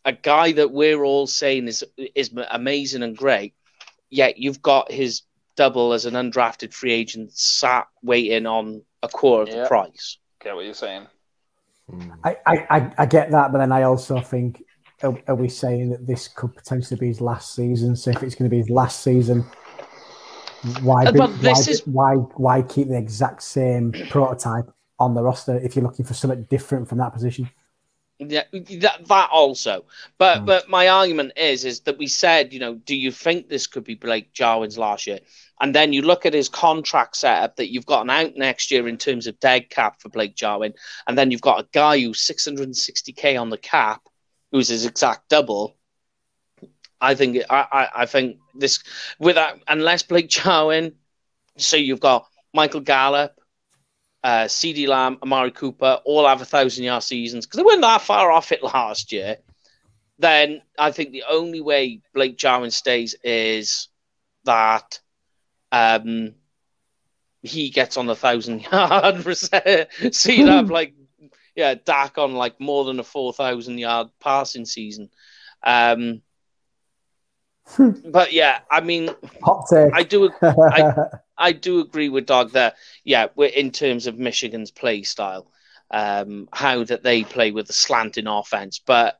a 0.06 0.14
guy 0.14 0.52
that 0.54 0.72
we're 0.72 1.04
all 1.04 1.28
saying 1.28 1.68
is 1.68 1.84
is 2.16 2.32
amazing 2.52 3.04
and 3.04 3.18
great, 3.18 3.54
yet 4.10 4.38
you've 4.38 4.62
got 4.62 4.92
his 4.92 5.24
double 5.56 5.94
as 5.94 6.06
an 6.06 6.14
undrafted 6.14 6.74
free 6.74 6.94
agent 6.94 7.34
sat 7.34 7.88
waiting 8.02 8.46
on 8.46 8.84
a 9.04 9.08
quarter 9.08 9.44
of 9.44 9.50
Yeah. 9.50 9.64
the 9.64 9.68
price. 9.68 10.18
Get 10.44 10.56
what 10.56 10.66
you're 10.66 10.74
saying? 10.74 11.08
I, 12.24 12.38
I, 12.46 12.68
I, 12.70 12.92
I 13.00 13.06
get 13.06 13.32
that, 13.32 13.52
but 13.52 13.60
then 13.60 13.72
I 13.72 13.84
also 13.84 14.20
think, 14.22 14.64
are, 15.04 15.18
are 15.28 15.36
we 15.36 15.50
saying 15.50 15.90
that 15.92 16.08
this 16.08 16.28
could 16.28 16.56
potentially 16.56 17.00
be 17.00 17.08
his 17.08 17.22
last 17.22 17.54
season? 17.54 17.96
So 17.96 18.12
if 18.12 18.24
it's 18.24 18.36
going 18.36 18.50
to 18.50 18.54
be 18.54 18.60
his 18.60 18.70
last 18.70 19.04
season, 19.04 19.46
why, 20.82 21.12
be- 21.12 21.18
but 21.18 21.40
this 21.42 21.68
why, 21.68 21.72
is- 21.72 21.88
why 21.88 22.14
why 22.16 22.62
keep 22.62 22.88
the 22.88 22.98
exact 22.98 23.44
same 23.44 23.92
prototype 24.10 24.72
on 25.00 25.14
the 25.16 25.22
roster 25.24 25.58
if 25.58 25.76
you're 25.76 25.84
looking 25.84 26.06
for 26.06 26.14
something 26.14 26.44
different 26.44 26.88
from 26.88 26.98
that 27.00 27.14
position? 27.14 27.50
Yeah, 28.24 28.44
that, 28.52 29.08
that 29.08 29.30
also. 29.32 29.86
But 30.20 30.42
Mm. 30.42 30.46
but 30.46 30.70
my 30.70 30.90
argument 30.90 31.34
is 31.38 31.66
is 31.66 31.80
that 31.82 31.98
we 31.98 32.06
said, 32.08 32.54
you 32.54 32.60
know, 32.60 32.76
do 32.76 32.96
you 32.96 33.12
think 33.12 33.50
this 33.50 33.66
could 33.66 33.84
be 33.84 33.96
Blake 33.96 34.32
Jarwin's 34.32 34.78
last 34.78 35.08
year? 35.08 35.20
And 35.60 35.74
then 35.74 35.92
you 35.92 36.04
look 36.04 36.26
at 36.28 36.34
his 36.34 36.48
contract 36.48 37.16
setup 37.18 37.56
that 37.56 37.72
you've 37.72 37.86
got 37.86 38.04
an 38.04 38.12
out 38.12 38.36
next 38.36 38.70
year 38.72 38.88
in 38.88 38.98
terms 38.98 39.26
of 39.26 39.40
dead 39.40 39.70
cap 39.72 40.02
for 40.02 40.10
Blake 40.10 40.36
Jarwin, 40.36 40.74
and 41.08 41.18
then 41.18 41.32
you've 41.32 41.42
got 41.42 41.62
a 41.62 41.68
guy 41.72 42.00
who's 42.00 42.22
660k 42.22 43.42
on 43.42 43.50
the 43.50 43.58
cap, 43.58 44.04
who's 44.52 44.68
his 44.68 44.86
exact 44.86 45.28
double. 45.30 45.76
I 47.00 47.16
think 47.16 47.38
I, 47.50 47.68
I, 47.72 47.90
I 48.04 48.06
think 48.06 48.38
this 48.54 48.84
without 49.18 49.60
unless 49.68 50.04
Blake 50.04 50.30
Jarwin, 50.30 50.94
so 51.58 51.76
you've 51.76 52.00
got 52.00 52.28
Michael 52.54 52.82
Gallup, 52.82 53.41
uh, 54.24 54.46
CeeDee 54.46 54.88
Lamb, 54.88 55.18
Amari 55.24 55.52
Cooper 55.52 56.00
all 56.06 56.28
have 56.28 56.42
a 56.42 56.46
thousand 56.46 56.84
yard 56.84 57.04
seasons 57.04 57.46
because 57.46 57.58
they 57.58 57.64
weren't 57.64 57.82
that 57.82 58.02
far 58.02 58.32
off 58.32 58.52
it 58.52 58.64
last 58.64 59.12
year. 59.12 59.38
Then 60.20 60.62
I 60.78 60.92
think 60.92 61.12
the 61.12 61.24
only 61.28 61.62
way 61.62 62.02
Blake 62.14 62.38
Jarwin 62.38 62.72
stays 62.72 63.16
is 63.24 63.88
that 64.46 65.00
um, 65.72 66.36
he 67.42 67.70
gets 67.70 67.98
on 67.98 68.06
the 68.06 68.16
thousand 68.16 68.62
yard. 68.72 69.26
you'd 69.26 70.50
have 70.50 70.70
like 70.70 70.94
yeah, 71.56 71.76
Dak 71.84 72.18
on 72.18 72.34
like 72.34 72.60
more 72.60 72.86
than 72.86 73.00
a 73.00 73.04
four 73.04 73.34
thousand 73.34 73.78
yard 73.78 74.10
passing 74.20 74.66
season. 74.66 75.10
Um, 75.64 76.22
but 78.06 78.34
yeah, 78.34 78.60
I 78.70 78.82
mean, 78.82 79.10
Hot 79.44 79.66
take. 79.70 79.94
I 79.94 80.04
do. 80.04 80.32
I, 80.42 80.94
I 81.42 81.52
do 81.54 81.80
agree 81.82 82.10
with 82.10 82.26
Doug 82.26 82.52
that 82.52 82.76
yeah, 83.04 83.28
we're 83.36 83.50
in 83.50 83.72
terms 83.72 84.08
of 84.08 84.18
Michigan's 84.18 84.72
play 84.72 85.04
style, 85.04 85.52
um, 85.92 86.48
how 86.54 86.84
that 86.84 87.04
they 87.04 87.24
play 87.24 87.52
with 87.52 87.68
the 87.68 87.74
slanting 87.74 88.28
offense, 88.28 88.80
but 88.80 89.18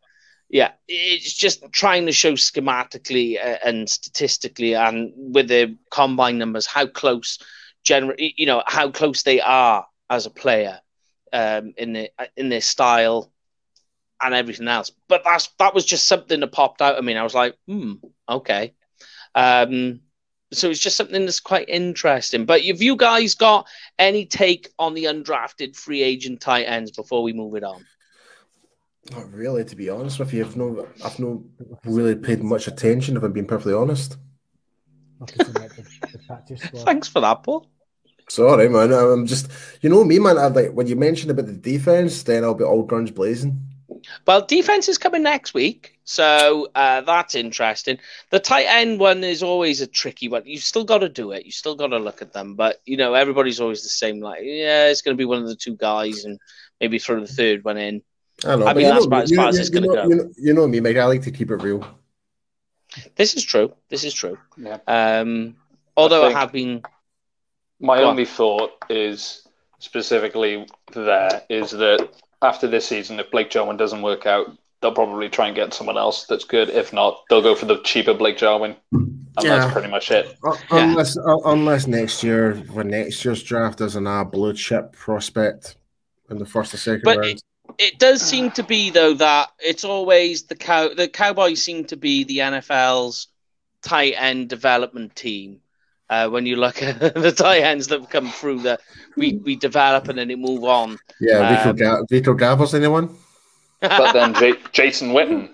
yeah, 0.50 0.72
it's 0.88 1.34
just 1.34 1.64
trying 1.72 2.06
to 2.08 2.12
show 2.12 2.34
schematically 2.34 3.38
uh, 3.38 3.58
and 3.64 3.90
statistically 3.90 4.76
and 4.76 5.14
with 5.16 5.48
the 5.48 5.78
combine 5.90 6.38
numbers 6.38 6.66
how 6.68 6.88
close, 6.88 7.40
generally, 7.84 8.34
you 8.38 8.46
know, 8.46 8.62
how 8.68 8.92
close 8.92 9.24
they 9.24 9.40
are 9.40 9.88
as 10.10 10.26
a 10.26 10.30
player 10.30 10.80
um, 11.34 11.74
in 11.78 11.94
the 11.94 12.12
in 12.36 12.50
their 12.50 12.62
style 12.62 13.32
and 14.22 14.34
everything 14.34 14.68
else. 14.68 14.92
But 15.08 15.24
that's 15.24 15.48
that 15.60 15.74
was 15.74 15.86
just 15.86 16.08
something 16.08 16.40
that 16.42 16.52
popped 16.52 16.82
out. 16.82 16.98
I 16.98 17.02
mean, 17.02 17.18
I 17.18 17.24
was 17.24 17.34
like, 17.34 17.56
hmm, 17.68 17.94
okay. 18.30 18.74
Um, 19.36 20.02
so 20.54 20.70
it's 20.70 20.80
just 20.80 20.98
something 20.98 21.26
that's 21.26 21.40
quite 21.40 21.70
interesting. 21.70 22.46
But 22.46 22.64
have 22.66 22.82
you 22.82 22.96
guys 22.96 23.36
got 23.36 23.68
any 23.98 24.26
take 24.26 24.70
on 24.78 24.94
the 24.94 25.06
undrafted 25.06 25.76
free 25.76 26.04
agent 26.04 26.42
tight 26.42 26.64
ends 26.64 26.92
before 26.92 27.24
we 27.24 27.34
move 27.34 27.56
it 27.56 27.64
on? 27.64 27.86
Not 29.12 29.32
really, 29.34 29.64
to 29.66 29.76
be 29.76 29.90
honest 29.90 30.20
with 30.20 30.34
you. 30.34 30.46
I've 30.46 30.56
no, 30.56 30.88
I've 31.04 31.20
no 31.20 31.44
really 31.86 32.16
paid 32.16 32.44
much 32.44 32.68
attention. 32.68 33.18
If 33.18 33.24
I'm 33.24 33.32
being 33.32 33.48
perfectly 33.48 33.74
honest. 33.74 34.18
Thanks 36.86 37.08
for 37.08 37.22
that, 37.22 37.44
Paul. 37.44 37.68
Sorry, 38.30 38.70
man. 38.70 38.94
I'm 38.94 39.26
just, 39.26 39.50
you 39.82 39.90
know 39.90 40.04
me, 40.04 40.20
man. 40.20 40.38
I 40.38 40.48
like 40.48 40.72
when 40.72 40.88
you 40.88 40.96
mentioned 40.96 41.32
about 41.32 41.48
the 41.48 41.54
defense, 41.54 42.24
then 42.24 42.44
I'll 42.44 42.54
be 42.54 42.64
all 42.64 42.84
guns 42.84 43.12
blazing. 43.12 43.62
Well, 44.26 44.46
defense 44.46 44.88
is 44.90 44.98
coming 44.98 45.24
next 45.24 45.54
week, 45.54 46.00
so 46.04 46.68
uh, 46.76 47.02
that's 47.02 47.36
interesting. 47.36 48.00
The 48.30 48.40
tight 48.40 48.66
end 48.68 49.00
one 49.00 49.24
is 49.24 49.44
always 49.44 49.82
a 49.82 49.88
tricky 49.88 50.28
one. 50.28 50.44
You've 50.46 50.64
still 50.64 50.84
got 50.84 51.00
to 51.00 51.10
do 51.10 51.32
it. 51.32 51.46
You've 51.46 51.56
still 51.56 51.76
got 51.76 51.88
to 51.88 52.00
look 52.00 52.22
at 52.22 52.34
them, 52.34 52.56
but 52.56 52.82
you 52.86 52.98
know 52.98 53.14
everybody's 53.14 53.60
always 53.60 53.84
the 53.84 53.90
same. 53.90 54.20
Like, 54.20 54.40
yeah, 54.44 54.88
it's 54.88 55.02
going 55.02 55.16
to 55.16 55.22
be 55.22 55.26
one 55.26 55.42
of 55.42 55.48
the 55.48 55.56
two 55.56 55.76
guys, 55.76 56.26
and 56.26 56.40
maybe 56.80 57.00
throw 57.00 57.20
the 57.20 57.28
third 57.28 57.64
one 57.64 57.78
in. 57.78 58.02
I 58.46 58.56
know. 58.56 58.68
I 58.68 58.74
mean, 58.74 58.88
that's 58.88 59.06
about 59.06 59.24
as 59.24 59.36
far 59.36 59.48
as 59.50 59.60
it's 59.60 59.70
going 59.70 59.84
to 59.84 59.90
go. 59.90 60.04
You 60.08 60.16
know, 60.16 60.32
you 60.38 60.54
know 60.54 60.68
me, 60.68 60.80
Mike. 60.80 60.98
I 60.98 61.06
like 61.06 61.24
to 61.24 61.32
keep 61.32 61.52
it 61.52 61.58
real. 61.58 61.86
This 63.16 63.36
is 63.36 63.44
true. 63.44 63.74
This 63.90 64.04
is 64.04 64.14
true. 64.14 64.38
Yeah. 64.58 64.80
Um, 64.88 65.56
although 65.96 66.26
I, 66.26 66.30
I 66.30 66.32
have 66.34 66.52
been. 66.52 66.82
My 67.80 68.04
only 68.04 68.24
on. 68.24 68.28
thought 68.28 68.72
is 68.90 69.48
specifically 69.80 70.68
there 70.94 71.42
is 71.50 71.72
that 71.72 72.10
after 72.42 72.68
this 72.68 72.88
season, 72.88 73.20
if 73.20 73.32
Blake 73.32 73.50
Jarwin 73.50 73.78
doesn't 73.78 74.02
work 74.02 74.26
out, 74.26 74.48
they'll 74.82 74.94
probably 74.94 75.30
try 75.30 75.48
and 75.48 75.56
get 75.56 75.74
someone 75.74 75.98
else 75.98 76.26
that's 76.26 76.44
good. 76.44 76.70
If 76.70 76.92
not, 76.92 77.24
they'll 77.30 77.42
go 77.42 77.56
for 77.56 77.66
the 77.66 77.82
cheaper 77.84 78.14
Blake 78.14 78.38
Jarwin. 78.38 78.76
And 78.92 79.46
yeah. 79.46 79.60
that's 79.60 79.72
pretty 79.72 79.88
much 79.88 80.12
it. 80.12 80.38
Uh, 80.44 80.58
unless 80.72 81.18
uh, 81.18 81.38
unless 81.46 81.88
next 81.88 82.22
year, 82.22 82.56
for 82.74 82.84
next 82.84 83.24
year's 83.24 83.42
draft, 83.44 83.80
there's 83.80 83.96
an 83.96 84.08
uh, 84.08 84.26
blue 84.26 84.54
chip 84.54 84.92
prospect 84.92 85.78
in 86.30 86.38
the 86.38 86.46
first 86.46 86.74
or 86.74 86.78
second 86.78 87.04
but 87.06 87.18
round. 87.18 87.32
It, 87.32 87.44
it 87.78 88.00
does 88.00 88.22
seem 88.22 88.52
to 88.52 88.64
be 88.64 88.90
though 88.90 89.14
that 89.14 89.50
it's 89.60 89.86
always 89.86 90.44
the 90.44 90.56
cow 90.56 90.90
the 90.90 91.08
Cowboys 91.08 91.62
seem 91.62 91.86
to 91.86 91.96
be 91.96 92.26
the 92.26 92.40
NFL's 92.40 93.28
tight 93.82 94.16
end 94.18 94.50
development 94.50 95.16
team. 95.16 95.62
Uh, 96.12 96.28
when 96.28 96.46
you 96.46 96.58
look 96.58 96.84
at 96.84 97.00
the 97.16 97.32
tight 97.32 97.62
ends 97.62 97.88
that 97.88 98.10
come 98.10 98.30
through, 98.30 98.60
that 98.60 98.82
we, 99.16 99.40
we 99.46 99.56
develop 99.56 100.10
and 100.10 100.20
then 100.20 100.28
they 100.28 100.36
move 100.36 100.66
on. 100.66 101.00
Yeah, 101.22 101.64
um, 101.64 101.78
Vito, 101.78 102.06
Vito 102.10 102.34
Gavos, 102.34 102.74
anyone? 102.74 103.16
but 103.80 104.12
then 104.12 104.34
J- 104.34 104.60
Jason 104.74 105.14
Witten. 105.14 105.52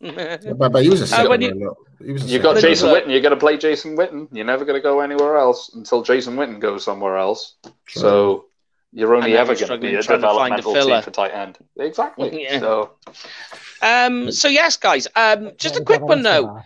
but, 0.00 0.72
but 0.72 0.82
he 0.82 0.88
was 0.88 1.12
a 1.12 1.16
uh, 1.16 1.34
you, 1.34 1.76
he 2.00 2.12
you 2.32 2.38
got 2.38 2.60
Jason 2.60 2.88
Witten. 2.88 3.10
You're 3.10 3.20
going 3.20 3.30
to 3.30 3.36
play 3.36 3.58
Jason 3.58 3.96
Witten. 3.96 4.26
You're 4.32 4.46
never 4.46 4.64
going 4.64 4.78
to 4.78 4.82
go 4.82 5.00
anywhere 5.00 5.36
else 5.36 5.74
until 5.74 6.02
Jason 6.02 6.36
Witten 6.36 6.60
goes 6.60 6.82
somewhere 6.82 7.18
else. 7.18 7.54
Sure. 7.84 8.00
So 8.02 8.44
you're 8.92 9.14
only 9.14 9.36
ever 9.36 9.54
going 9.54 9.68
to 9.68 9.78
be 9.78 9.94
a 9.94 10.02
developmental 10.02 10.76
a 10.76 10.82
team 10.82 11.02
for 11.02 11.10
tight 11.10 11.32
end. 11.32 11.58
Exactly. 11.78 12.42
Yeah. 12.42 12.58
So, 12.58 12.92
um, 13.82 14.32
so 14.32 14.48
yes, 14.48 14.78
guys. 14.78 15.08
Um, 15.14 15.52
just 15.58 15.76
a 15.76 15.84
quick 15.84 16.00
one 16.00 16.22
though 16.22 16.62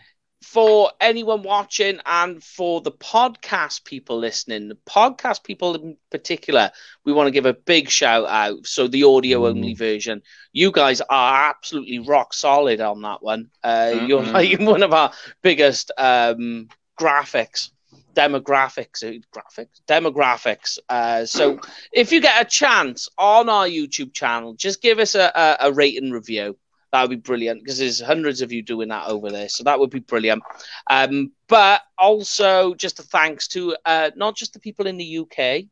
for 0.52 0.90
anyone 0.98 1.42
watching 1.42 2.00
and 2.06 2.42
for 2.42 2.80
the 2.80 2.90
podcast 2.90 3.84
people 3.84 4.16
listening, 4.16 4.68
the 4.68 4.78
podcast 4.88 5.44
people 5.44 5.74
in 5.74 5.96
particular, 6.10 6.70
we 7.04 7.12
want 7.12 7.26
to 7.26 7.32
give 7.32 7.44
a 7.44 7.52
big 7.52 7.90
shout 7.90 8.26
out. 8.26 8.66
So 8.66 8.88
the 8.88 9.04
audio 9.04 9.46
only 9.46 9.74
mm. 9.74 9.78
version, 9.78 10.22
you 10.52 10.72
guys 10.72 11.02
are 11.02 11.50
absolutely 11.50 11.98
rock 11.98 12.32
solid 12.32 12.80
on 12.80 13.02
that 13.02 13.22
one. 13.22 13.50
Uh, 13.62 13.92
mm-hmm. 13.92 14.06
You're 14.06 14.22
like 14.22 14.58
one 14.58 14.82
of 14.82 14.94
our 14.94 15.12
biggest 15.42 15.90
um, 15.98 16.68
graphics 16.98 17.70
demographics, 18.16 19.04
uh, 19.04 19.20
graphics, 19.32 19.80
demographics. 19.86 20.78
Uh, 20.88 21.24
so 21.24 21.60
if 21.92 22.10
you 22.10 22.20
get 22.20 22.44
a 22.44 22.48
chance 22.48 23.08
on 23.16 23.48
our 23.48 23.68
YouTube 23.68 24.12
channel, 24.12 24.54
just 24.54 24.82
give 24.82 24.98
us 24.98 25.14
a, 25.14 25.30
a, 25.36 25.68
a 25.68 25.72
rate 25.72 26.02
and 26.02 26.12
review 26.12 26.56
that 26.92 27.02
would 27.02 27.10
be 27.10 27.16
brilliant 27.16 27.62
because 27.62 27.78
there's 27.78 28.00
hundreds 28.00 28.40
of 28.40 28.52
you 28.52 28.62
doing 28.62 28.88
that 28.88 29.08
over 29.08 29.30
there. 29.30 29.48
So 29.48 29.64
that 29.64 29.78
would 29.78 29.90
be 29.90 30.00
brilliant. 30.00 30.42
Um, 30.88 31.32
but 31.48 31.82
also, 31.98 32.74
just 32.74 32.98
a 32.98 33.02
thanks 33.02 33.48
to 33.48 33.76
uh, 33.84 34.10
not 34.16 34.36
just 34.36 34.52
the 34.52 34.60
people 34.60 34.86
in 34.86 34.96
the 34.96 35.18
UK 35.18 35.64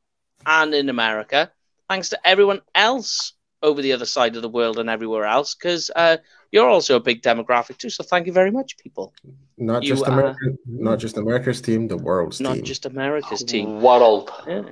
and 0.45 0.75
in 0.75 0.89
America, 0.89 1.51
thanks 1.89 2.11
to 2.11 2.19
everyone 2.27 2.61
else 2.75 3.33
over 3.63 3.81
the 3.83 3.93
other 3.93 4.07
side 4.07 4.37
of 4.37 4.43
the 4.43 4.49
world 4.49 4.79
and 4.79 4.91
everywhere 4.91 5.25
else 5.25 5.55
because 5.55 5.91
uh, 5.97 6.17
you're 6.53 6.69
also 6.69 6.97
a 6.97 7.01
big 7.01 7.23
demographic 7.23 7.79
too. 7.79 7.91
So 7.91 8.05
thank 8.05 8.27
you 8.27 8.33
very 8.33 8.51
much, 8.51 8.77
people. 8.79 9.15
Not 9.57 9.83
you, 9.83 9.91
just 9.91 10.07
America, 10.07 10.39
uh, 10.47 10.53
not 10.67 10.99
just 10.99 11.17
America's 11.17 11.61
team, 11.61 11.89
the 11.89 11.97
world's 11.97 12.39
team. 12.39 12.45
not 12.47 12.55
team. 12.57 12.65
just 12.65 12.87
America's 12.87 13.43
team. 13.43 13.81
World. 13.81 14.31
Yeah. 14.47 14.63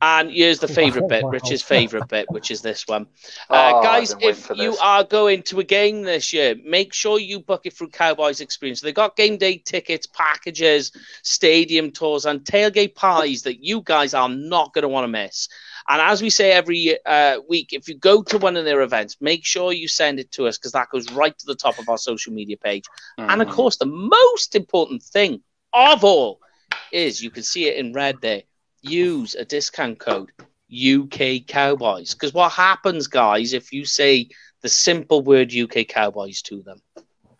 And 0.00 0.30
here's 0.30 0.58
the 0.58 0.68
favorite 0.80 1.08
bit, 1.08 1.24
Rich's 1.24 1.62
favorite 1.62 2.08
bit, 2.08 2.26
which 2.30 2.50
is 2.50 2.62
this 2.62 2.86
one. 2.86 3.06
Uh, 3.50 3.72
oh, 3.74 3.82
guys, 3.82 4.14
if 4.20 4.50
you 4.56 4.76
are 4.76 5.04
going 5.04 5.42
to 5.42 5.60
a 5.60 5.64
game 5.64 6.02
this 6.02 6.34
year, 6.34 6.54
make 6.64 6.92
sure 6.92 7.18
you 7.18 7.40
book 7.40 7.62
it 7.64 7.72
through 7.72 7.88
Cowboys 7.88 8.40
Experience. 8.42 8.80
They've 8.80 8.94
got 8.94 9.16
game 9.16 9.38
day 9.38 9.56
tickets, 9.56 10.06
packages, 10.06 10.92
stadium 11.22 11.90
tours, 11.90 12.26
and 12.26 12.44
tailgate 12.44 12.94
parties 12.94 13.42
that 13.44 13.64
you 13.64 13.80
guys 13.82 14.12
are 14.12 14.28
not 14.28 14.74
going 14.74 14.82
to 14.82 14.88
want 14.88 15.04
to 15.04 15.08
miss. 15.08 15.48
And 15.88 16.02
as 16.02 16.20
we 16.20 16.28
say 16.28 16.52
every 16.52 16.98
uh, 17.06 17.38
week, 17.48 17.72
if 17.72 17.88
you 17.88 17.96
go 17.96 18.22
to 18.24 18.36
one 18.36 18.56
of 18.58 18.66
their 18.66 18.82
events, 18.82 19.16
make 19.20 19.46
sure 19.46 19.72
you 19.72 19.88
send 19.88 20.20
it 20.20 20.30
to 20.32 20.46
us 20.46 20.58
because 20.58 20.72
that 20.72 20.90
goes 20.90 21.10
right 21.12 21.36
to 21.38 21.46
the 21.46 21.54
top 21.54 21.78
of 21.78 21.88
our 21.88 21.98
social 21.98 22.32
media 22.34 22.58
page. 22.58 22.84
Mm-hmm. 23.18 23.30
And 23.30 23.40
of 23.40 23.48
course, 23.48 23.76
the 23.76 23.86
most 23.86 24.54
important 24.54 25.02
thing 25.02 25.40
of 25.72 26.04
all 26.04 26.40
is 26.92 27.22
you 27.22 27.30
can 27.30 27.42
see 27.42 27.66
it 27.66 27.76
in 27.76 27.94
red 27.94 28.20
there 28.20 28.42
use 28.82 29.34
a 29.34 29.44
discount 29.44 29.98
code 29.98 30.30
UK 30.72 31.46
Cowboys. 31.46 32.14
Because 32.14 32.34
what 32.34 32.52
happens, 32.52 33.06
guys, 33.06 33.52
if 33.52 33.72
you 33.72 33.84
say 33.84 34.28
the 34.62 34.68
simple 34.68 35.22
word 35.22 35.54
UK 35.54 35.86
Cowboys 35.86 36.42
to 36.42 36.62
them? 36.62 36.80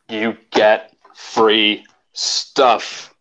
You 0.08 0.36
get 0.50 0.94
free 1.14 1.84
stuff. 2.12 3.14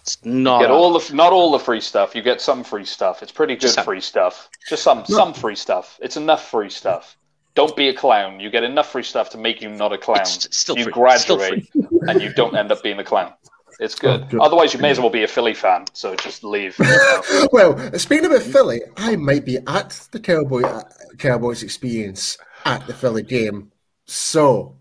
It's 0.00 0.18
not 0.24 0.60
you 0.60 0.66
get 0.66 0.72
all 0.72 0.98
the 0.98 1.14
not 1.14 1.32
all 1.32 1.52
the 1.52 1.60
free 1.60 1.80
stuff. 1.80 2.14
You 2.16 2.22
get 2.22 2.40
some 2.40 2.64
free 2.64 2.84
stuff. 2.84 3.22
It's 3.22 3.30
pretty 3.30 3.54
good 3.54 3.72
free 3.84 4.00
stuff. 4.00 4.50
Just 4.68 4.82
some 4.82 5.04
some 5.06 5.32
free 5.32 5.54
stuff. 5.54 5.98
It's 6.02 6.16
enough 6.16 6.50
free 6.50 6.70
stuff. 6.70 7.16
Don't 7.54 7.76
be 7.76 7.88
a 7.88 7.94
clown. 7.94 8.40
You 8.40 8.50
get 8.50 8.64
enough 8.64 8.90
free 8.90 9.02
stuff 9.02 9.30
to 9.30 9.38
make 9.38 9.60
you 9.60 9.68
not 9.68 9.92
a 9.92 9.98
clown. 9.98 10.22
It's 10.22 10.56
still 10.56 10.76
you 10.76 10.84
free. 10.84 10.92
graduate 10.92 11.68
and 12.08 12.20
you 12.20 12.32
don't 12.32 12.56
end 12.56 12.72
up 12.72 12.82
being 12.82 12.98
a 12.98 13.04
clown. 13.04 13.32
It's 13.80 13.94
good. 13.94 14.22
Oh, 14.22 14.26
good. 14.26 14.40
Otherwise, 14.40 14.74
you 14.74 14.80
may 14.80 14.90
as 14.90 15.00
well 15.00 15.10
be 15.10 15.22
a 15.22 15.28
Philly 15.28 15.54
fan. 15.54 15.86
So 15.92 16.14
just 16.16 16.44
leave. 16.44 16.76
well, 17.52 17.98
speaking 17.98 18.26
about 18.26 18.42
Philly, 18.42 18.80
I 18.96 19.16
might 19.16 19.44
be 19.44 19.58
at 19.66 20.08
the 20.12 20.20
Cowboy 20.20 20.62
uh, 20.62 20.82
Cowboys 21.18 21.62
experience 21.62 22.38
at 22.64 22.86
the 22.86 22.94
Philly 22.94 23.22
game, 23.22 23.72
so 24.06 24.76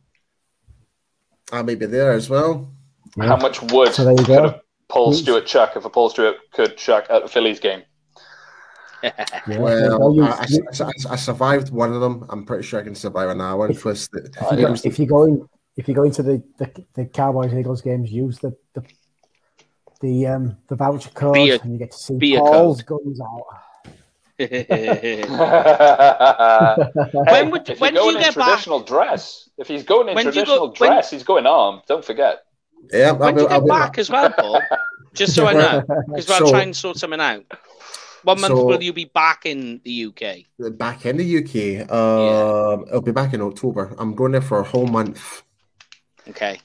I 1.51 1.61
may 1.61 1.75
be 1.75 1.85
there 1.85 2.11
as 2.11 2.29
well. 2.29 2.71
How 3.19 3.37
much 3.37 3.61
wood 3.61 3.93
so 3.93 4.15
could 4.15 4.55
Paul 4.87 5.13
Stewart 5.13 5.45
chuck 5.45 5.75
if 5.75 5.85
a 5.85 5.89
Paul 5.89 6.09
Stewart 6.09 6.35
could 6.51 6.77
chuck 6.77 7.07
at 7.09 7.23
a 7.23 7.27
Phillies 7.27 7.59
game? 7.59 7.83
well, 9.47 10.21
I, 10.21 10.45
I, 10.79 10.91
I, 11.09 11.15
survived 11.15 11.71
one 11.71 11.91
of 11.91 12.01
them. 12.01 12.25
I'm 12.29 12.45
pretty 12.45 12.63
sure 12.63 12.79
I 12.79 12.83
can 12.83 12.93
survive 12.93 13.29
another 13.29 13.57
one. 13.57 13.71
If, 13.71 13.83
if, 13.85 14.07
you, 14.59 14.75
if 14.83 14.99
you 14.99 15.07
go 15.07 15.23
in, 15.23 15.49
if 15.77 15.87
you 15.87 15.93
go 15.93 16.03
into 16.03 16.23
the, 16.23 16.43
the, 16.57 16.85
the 16.93 17.05
Cowboys 17.05 17.53
Eagles 17.53 17.81
games, 17.81 18.11
use 18.11 18.39
the 18.39 18.55
the 18.73 18.83
the, 20.01 20.27
um, 20.27 20.57
the 20.67 20.75
voucher 20.75 21.11
code 21.11 21.37
a, 21.37 21.61
and 21.61 21.73
you 21.73 21.77
get 21.77 21.91
to 21.91 21.97
see 21.97 22.35
Paul's 22.35 22.81
code. 22.81 23.03
guns 23.03 23.21
out. 23.21 23.45
when 27.29 27.51
would, 27.51 27.69
if 27.69 27.79
when 27.79 27.93
you 27.93 28.17
get 28.17 28.33
traditional 28.33 28.79
back? 28.79 28.87
dress, 28.87 29.47
if 29.59 29.67
he's 29.67 29.83
going 29.83 30.09
in 30.09 30.15
when 30.15 30.25
traditional 30.25 30.69
go, 30.69 30.73
dress, 30.73 31.11
when... 31.11 31.19
he's 31.19 31.23
going 31.23 31.45
armed. 31.45 31.83
Don't 31.87 32.03
forget. 32.03 32.39
Yeah, 32.91 33.11
when 33.11 33.35
do 33.35 33.43
you 33.43 33.47
get 33.47 33.67
back 33.67 33.99
as 33.99 34.09
well, 34.09 34.31
Paul? 34.31 34.59
Just 35.13 35.35
so 35.35 35.45
I 35.45 35.53
know, 35.53 35.81
because 36.07 36.27
we're 36.27 36.37
so, 36.39 36.49
trying 36.49 36.71
to 36.71 36.77
sort 36.77 36.97
something 36.97 37.19
out. 37.19 37.45
What 38.23 38.39
month 38.39 38.53
so, 38.53 38.65
will 38.65 38.81
you 38.81 38.93
be 38.93 39.05
back 39.05 39.45
in 39.45 39.81
the 39.83 40.05
UK? 40.05 40.45
Back 40.77 41.05
in 41.05 41.17
the 41.17 41.37
UK, 41.37 41.91
um, 41.91 42.85
yeah. 42.87 42.93
I'll 42.93 43.01
be 43.01 43.11
back 43.11 43.33
in 43.35 43.41
October. 43.41 43.93
I'm 43.99 44.15
going 44.15 44.31
there 44.31 44.41
for 44.41 44.59
a 44.59 44.63
whole 44.63 44.87
month. 44.87 45.43
Okay. 46.29 46.59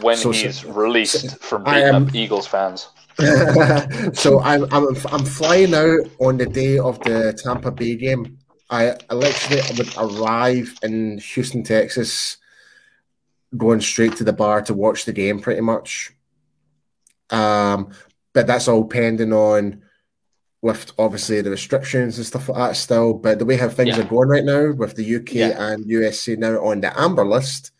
When 0.00 0.16
so, 0.16 0.32
he's 0.32 0.62
so, 0.62 0.72
released 0.72 1.38
from 1.38 1.64
beating 1.64 1.82
am, 1.84 2.06
up 2.06 2.14
Eagles 2.14 2.46
fans. 2.46 2.88
so 4.14 4.40
I'm, 4.40 4.64
I'm 4.72 4.88
I'm 5.10 5.24
flying 5.24 5.74
out 5.74 6.00
on 6.18 6.36
the 6.36 6.46
day 6.46 6.78
of 6.78 6.98
the 7.00 7.38
Tampa 7.42 7.70
Bay 7.70 7.96
game. 7.96 8.38
I, 8.68 8.96
I 9.08 9.14
literally 9.14 9.62
would 9.78 9.96
arrive 9.96 10.74
in 10.82 11.18
Houston, 11.18 11.62
Texas, 11.62 12.36
going 13.56 13.80
straight 13.80 14.16
to 14.16 14.24
the 14.24 14.32
bar 14.32 14.60
to 14.62 14.74
watch 14.74 15.04
the 15.04 15.12
game, 15.12 15.40
pretty 15.40 15.60
much. 15.60 16.12
Um, 17.30 17.90
but 18.34 18.46
that's 18.46 18.68
all 18.68 18.84
pending 18.84 19.32
on 19.32 19.82
with 20.62 20.92
obviously 20.98 21.40
the 21.40 21.50
restrictions 21.50 22.18
and 22.18 22.26
stuff 22.26 22.48
like 22.48 22.58
that 22.58 22.76
still. 22.76 23.14
But 23.14 23.38
the 23.38 23.44
way 23.44 23.56
how 23.56 23.68
things 23.68 23.96
Yeah. 23.96 24.04
are 24.04 24.08
going 24.08 24.28
right 24.28 24.44
now 24.44 24.72
with 24.72 24.96
the 24.96 25.04
UK 25.04 25.34
Yeah. 25.34 25.68
and 25.68 25.86
USA 25.86 26.34
now 26.36 26.58
on 26.64 26.80
the 26.80 26.98
amber 27.00 27.24
list, 27.24 27.70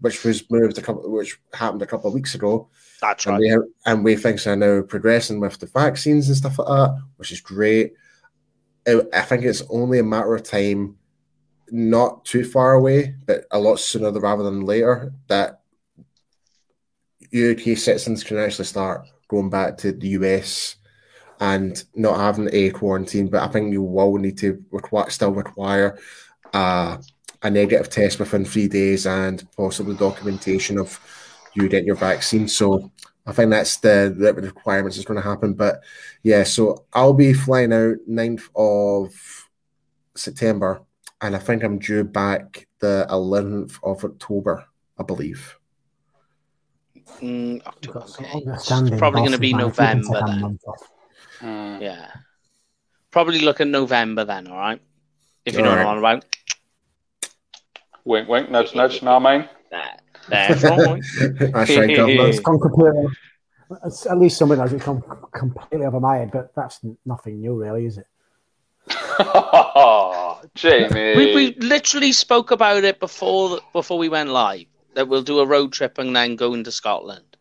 which 0.00 0.24
was 0.24 0.48
moved 0.50 0.78
a 0.78 0.82
couple, 0.82 1.10
which 1.10 1.38
happened 1.52 1.82
a 1.82 1.86
couple 1.86 2.08
of 2.08 2.14
weeks 2.14 2.34
ago, 2.34 2.68
That's 3.00 3.26
and 3.26 3.38
right. 3.38 3.50
have, 3.50 3.62
and 3.86 4.04
way 4.04 4.16
things 4.16 4.46
are 4.46 4.56
now 4.56 4.82
progressing 4.82 5.40
with 5.40 5.58
the 5.58 5.66
vaccines 5.66 6.28
and 6.28 6.36
stuff 6.36 6.58
like 6.58 6.68
that, 6.68 7.02
which 7.16 7.32
is 7.32 7.40
great. 7.40 7.94
I 8.86 9.00
I 9.12 9.22
think 9.22 9.44
it's 9.44 9.62
only 9.70 9.98
a 9.98 10.04
matter 10.04 10.34
of 10.34 10.42
time, 10.42 10.96
not 11.70 12.24
too 12.24 12.44
far 12.44 12.74
away, 12.74 13.14
but 13.26 13.44
a 13.50 13.58
lot 13.58 13.76
sooner 13.76 14.10
rather 14.12 14.44
than 14.44 14.60
later, 14.64 15.12
that 15.28 15.60
UK 17.34 17.76
citizens 17.76 18.22
can 18.22 18.38
actually 18.38 18.64
start 18.66 19.06
going 19.28 19.50
back 19.50 19.76
to 19.78 19.92
the 19.92 20.08
US 20.08 20.76
and 21.40 21.82
not 21.94 22.18
having 22.18 22.48
a 22.52 22.70
quarantine. 22.70 23.28
But 23.28 23.42
I 23.42 23.48
think 23.48 23.72
you 23.72 23.82
will 23.82 24.16
need 24.16 24.38
to 24.38 24.62
require, 24.70 25.10
still 25.10 25.32
require 25.32 25.98
uh, 26.52 26.98
a 27.42 27.50
negative 27.50 27.90
test 27.90 28.18
within 28.18 28.44
three 28.44 28.68
days 28.68 29.06
and 29.06 29.46
possibly 29.56 29.94
documentation 29.96 30.78
of 30.78 30.98
you 31.54 31.68
getting 31.68 31.86
your 31.86 31.96
vaccine. 31.96 32.48
So 32.48 32.90
I 33.26 33.32
think 33.32 33.50
that's 33.50 33.78
the, 33.78 34.14
the 34.16 34.32
requirements 34.32 34.96
is 34.96 35.04
going 35.04 35.20
to 35.20 35.28
happen. 35.28 35.54
But 35.54 35.82
yeah, 36.22 36.44
so 36.44 36.84
I'll 36.92 37.12
be 37.12 37.32
flying 37.32 37.72
out 37.72 37.96
9th 38.08 38.48
of 38.54 39.48
September, 40.14 40.82
and 41.20 41.34
I 41.34 41.38
think 41.38 41.64
I'm 41.64 41.78
due 41.78 42.04
back 42.04 42.68
the 42.78 43.06
11th 43.10 43.78
of 43.82 44.04
October, 44.04 44.66
I 44.98 45.02
believe. 45.02 45.58
Mm, 47.20 47.66
October, 47.66 48.00
got 48.00 48.10
some 48.10 48.24
okay. 48.26 48.34
understanding 48.34 48.92
It's 48.92 49.00
probably 49.00 49.20
going 49.20 49.32
to 49.32 49.38
be 49.38 49.52
man, 49.52 49.60
if 49.62 49.66
you 49.66 49.72
can 49.72 50.00
November 50.00 50.26
then. 50.26 50.40
month 50.40 50.62
off. 50.66 50.90
Hmm. 51.40 51.78
Yeah. 51.80 52.10
Probably 53.10 53.40
look 53.40 53.60
at 53.60 53.68
November 53.68 54.24
then, 54.24 54.48
all 54.48 54.58
right? 54.58 54.80
If 55.44 55.54
you 55.54 55.62
know 55.62 55.70
what 55.70 55.78
I'm 55.78 55.86
Alright. 55.86 56.04
on 56.04 56.16
about. 56.18 56.24
Wink, 58.06 58.28
wink, 58.28 58.50
nudge, 58.50 58.74
nudge. 58.74 59.02
Now, 59.02 59.18
mine. 59.18 59.48
There. 59.70 59.98
That's 60.28 60.62
right. 60.62 61.02
That's 61.40 61.76
right, 61.76 61.96
governor. 61.96 62.28
It's 62.28 62.38
gone 62.38 62.60
completely. 62.60 63.06
At 64.08 64.18
least 64.18 64.38
something 64.38 64.58
that's 64.58 64.72
gone 64.84 65.02
completely 65.34 65.86
over 65.86 65.98
my 65.98 66.18
head, 66.18 66.30
but 66.30 66.54
that's 66.54 66.78
nothing 67.04 67.40
new, 67.40 67.54
really, 67.54 67.84
is 67.84 67.98
it? 67.98 68.06
Jamie. 70.54 71.16
we, 71.16 71.34
we 71.34 71.54
literally 71.58 72.12
spoke 72.12 72.52
about 72.52 72.84
it 72.84 73.00
before 73.00 73.58
before 73.72 73.98
we 73.98 74.08
went 74.08 74.30
live 74.30 74.66
that 74.94 75.08
we'll 75.08 75.24
do 75.24 75.40
a 75.40 75.46
road 75.46 75.72
trip 75.72 75.98
and 75.98 76.14
then 76.14 76.36
go 76.36 76.54
into 76.54 76.70
Scotland. 76.70 77.36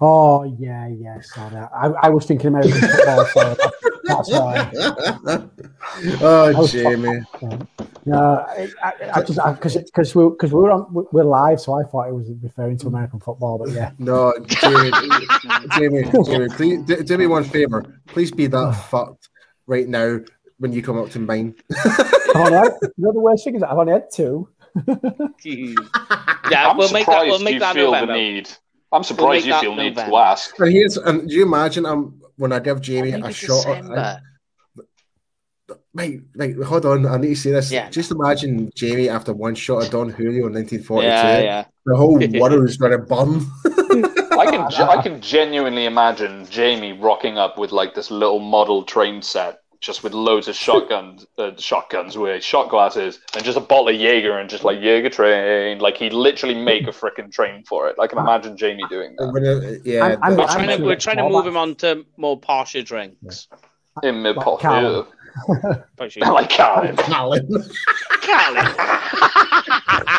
Oh 0.00 0.44
yeah, 0.44 0.86
yeah. 0.86 1.20
Sorry, 1.20 1.56
I, 1.56 1.88
I 2.02 2.08
was 2.10 2.26
thinking 2.26 2.48
American 2.48 2.80
football, 2.80 3.26
so 3.26 3.56
that's 4.04 4.30
why. 4.30 4.70
oh, 6.20 6.66
Jamie. 6.66 7.20
No, 8.04 8.46
I, 8.48 8.68
I, 8.82 8.92
I 9.14 9.22
just 9.22 9.38
because 9.54 9.76
because 9.76 10.14
we 10.14 10.28
because 10.30 10.52
we 10.52 10.60
were 10.60 10.70
on 10.70 10.86
we're 11.12 11.24
live, 11.24 11.60
so 11.60 11.74
I 11.74 11.84
thought 11.84 12.08
it 12.08 12.14
was 12.14 12.30
referring 12.42 12.78
to 12.78 12.88
American 12.88 13.20
football, 13.20 13.58
but 13.58 13.70
yeah. 13.70 13.92
No, 13.98 14.34
Jamie, 14.46 14.90
Jamie, 15.76 16.10
Jamie, 16.24 16.48
please 16.48 16.82
do, 16.84 17.02
do 17.02 17.18
me 17.18 17.26
one 17.26 17.44
favor. 17.44 18.00
Please 18.06 18.30
be 18.30 18.46
that 18.48 18.72
fucked 18.90 19.28
right 19.66 19.88
now 19.88 20.18
when 20.58 20.72
you 20.72 20.82
come 20.82 20.98
up 20.98 21.10
to 21.10 21.18
mine. 21.18 21.54
I've 21.84 22.36
only 22.36 22.52
had, 22.52 22.72
you 22.82 22.90
know 22.98 23.12
the 23.12 23.20
worst 23.20 23.44
thing 23.44 23.56
is 23.56 23.62
I've 23.62 23.78
only 23.78 23.92
had 23.92 24.10
two. 24.12 24.48
yeah, 24.86 26.68
I'm 26.68 26.76
we'll 26.76 26.92
make 26.92 27.06
that. 27.06 27.26
We'll 27.26 27.38
make 27.40 27.54
you 27.54 27.60
that 27.60 27.74
feel 27.74 27.92
November. 27.92 28.14
the 28.14 28.18
need. 28.18 28.50
I'm 28.90 29.04
surprised 29.04 29.28
make 29.28 29.44
you 29.46 29.52
that 29.52 29.60
feel 29.60 29.74
need 29.74 29.94
to 29.96 30.16
ask. 30.16 30.54
But 30.58 30.72
here's, 30.72 30.96
and 30.96 31.28
do 31.28 31.34
you 31.34 31.42
imagine 31.44 31.86
um, 31.86 32.21
when 32.42 32.52
I 32.52 32.58
give 32.58 32.80
Jamie 32.80 33.12
Maybe 33.12 33.28
a 33.28 33.32
shot? 33.32 33.64
December. 33.64 34.20
Wait, 35.94 36.22
wait, 36.34 36.56
hold 36.56 36.84
on. 36.86 37.06
I 37.06 37.16
need 37.16 37.28
to 37.28 37.36
say 37.36 37.52
this. 37.52 37.70
Yeah. 37.70 37.88
Just 37.88 38.10
imagine 38.10 38.70
Jamie 38.74 39.08
after 39.08 39.32
one 39.32 39.54
shot 39.54 39.84
of 39.84 39.90
Don 39.90 40.08
Julio 40.08 40.48
in 40.48 40.54
1942. 40.54 41.06
Yeah, 41.06 41.38
yeah. 41.38 41.64
The 41.86 41.96
whole 41.96 42.18
world 42.40 42.68
is 42.68 42.76
going 42.76 42.92
to 42.92 42.98
burn. 42.98 43.46
I 44.32 44.50
can 44.50 44.62
I 44.62 45.00
can 45.02 45.20
genuinely 45.20 45.84
imagine 45.84 46.46
Jamie 46.46 46.92
rocking 46.94 47.38
up 47.38 47.58
with 47.58 47.70
like 47.70 47.94
this 47.94 48.10
little 48.10 48.40
model 48.40 48.82
train 48.82 49.22
set, 49.22 49.60
just 49.82 50.02
with 50.04 50.14
loads 50.14 50.48
of 50.48 50.54
shotguns, 50.54 51.26
uh, 51.38 51.50
shotguns 51.58 52.16
with 52.16 52.42
shot 52.42 52.70
glasses, 52.70 53.18
and 53.34 53.44
just 53.44 53.58
a 53.58 53.60
bottle 53.60 53.88
of 53.88 53.96
Jaeger 53.96 54.38
and 54.38 54.48
just 54.48 54.64
like 54.64 54.80
Jaeger 54.80 55.10
train. 55.10 55.78
Like 55.80 55.96
he'd 55.98 56.12
literally 56.14 56.54
make 56.54 56.84
a 56.86 56.92
freaking 56.92 57.30
train 57.30 57.64
for 57.64 57.88
it. 57.88 57.96
I 58.00 58.06
can 58.06 58.18
imagine 58.18 58.56
Jamie 58.56 58.84
doing 58.88 59.14
that 59.18 59.32
When 59.32 59.44
it- 59.44 59.82
yeah, 59.84 60.04
I'm- 60.04 60.18
I'm- 60.22 60.36
We're 60.36 60.44
I'm 60.44 60.48
trying 60.64 60.78
to 60.78 60.84
we're 60.84 60.96
trying 60.96 61.16
to 61.18 61.28
move 61.28 61.46
him 61.46 61.56
on 61.56 61.74
to 61.76 62.06
more 62.16 62.40
posher 62.40 62.84
drinks. 62.84 63.48
in 64.02 64.22
mid 64.22 64.36
pot. 64.36 64.60
Callum. 64.60 65.06
Posher- 65.98 66.32
like 66.32 66.48
Calvin. 66.48 66.96
Alan. 67.12 67.48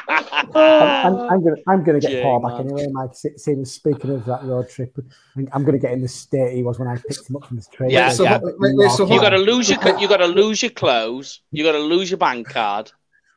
I'm, 0.08 0.23
I'm, 0.56 1.16
I'm 1.16 1.44
gonna 1.44 1.56
I'm 1.68 1.84
gonna 1.84 2.00
get 2.00 2.12
Jay, 2.12 2.22
Paul 2.24 2.40
back 2.42 2.54
man. 2.54 2.62
anyway, 2.68 2.88
Mike. 2.92 3.14
Se- 3.14 3.38
Seeing 3.38 3.66
speaking 3.66 4.12
of 4.12 4.26
that 4.26 4.44
road 4.44 4.70
trip, 4.70 4.98
I'm, 5.38 5.48
I'm 5.54 5.64
gonna 5.64 5.78
get 5.80 5.92
in 5.94 6.02
the 6.02 6.08
state 6.08 6.56
he 6.56 6.64
was 6.64 6.80
when 6.80 6.88
I 6.88 6.96
picked 6.96 7.30
him 7.30 7.36
up 7.36 7.46
from 7.46 7.58
the 7.58 7.66
train. 7.72 7.90
Yeah, 7.90 8.10
so, 8.10 8.24
yeah. 8.24 8.40
Wait, 8.42 8.56
wait, 8.76 8.92
so 8.92 9.04
You 9.04 9.10
hold- 9.10 9.22
got 9.22 9.30
to 9.30 9.38
lose 9.38 9.70
your 9.70 9.80
co- 9.80 9.98
you 9.98 10.08
got 10.08 10.18
to 10.18 10.26
lose 10.28 10.62
your 10.62 10.72
clothes. 10.72 11.42
You 11.52 11.64
got 11.64 11.74
to 11.74 11.80
lose 11.80 12.10
your 12.12 12.18
bank 12.18 12.50
card. 12.50 12.92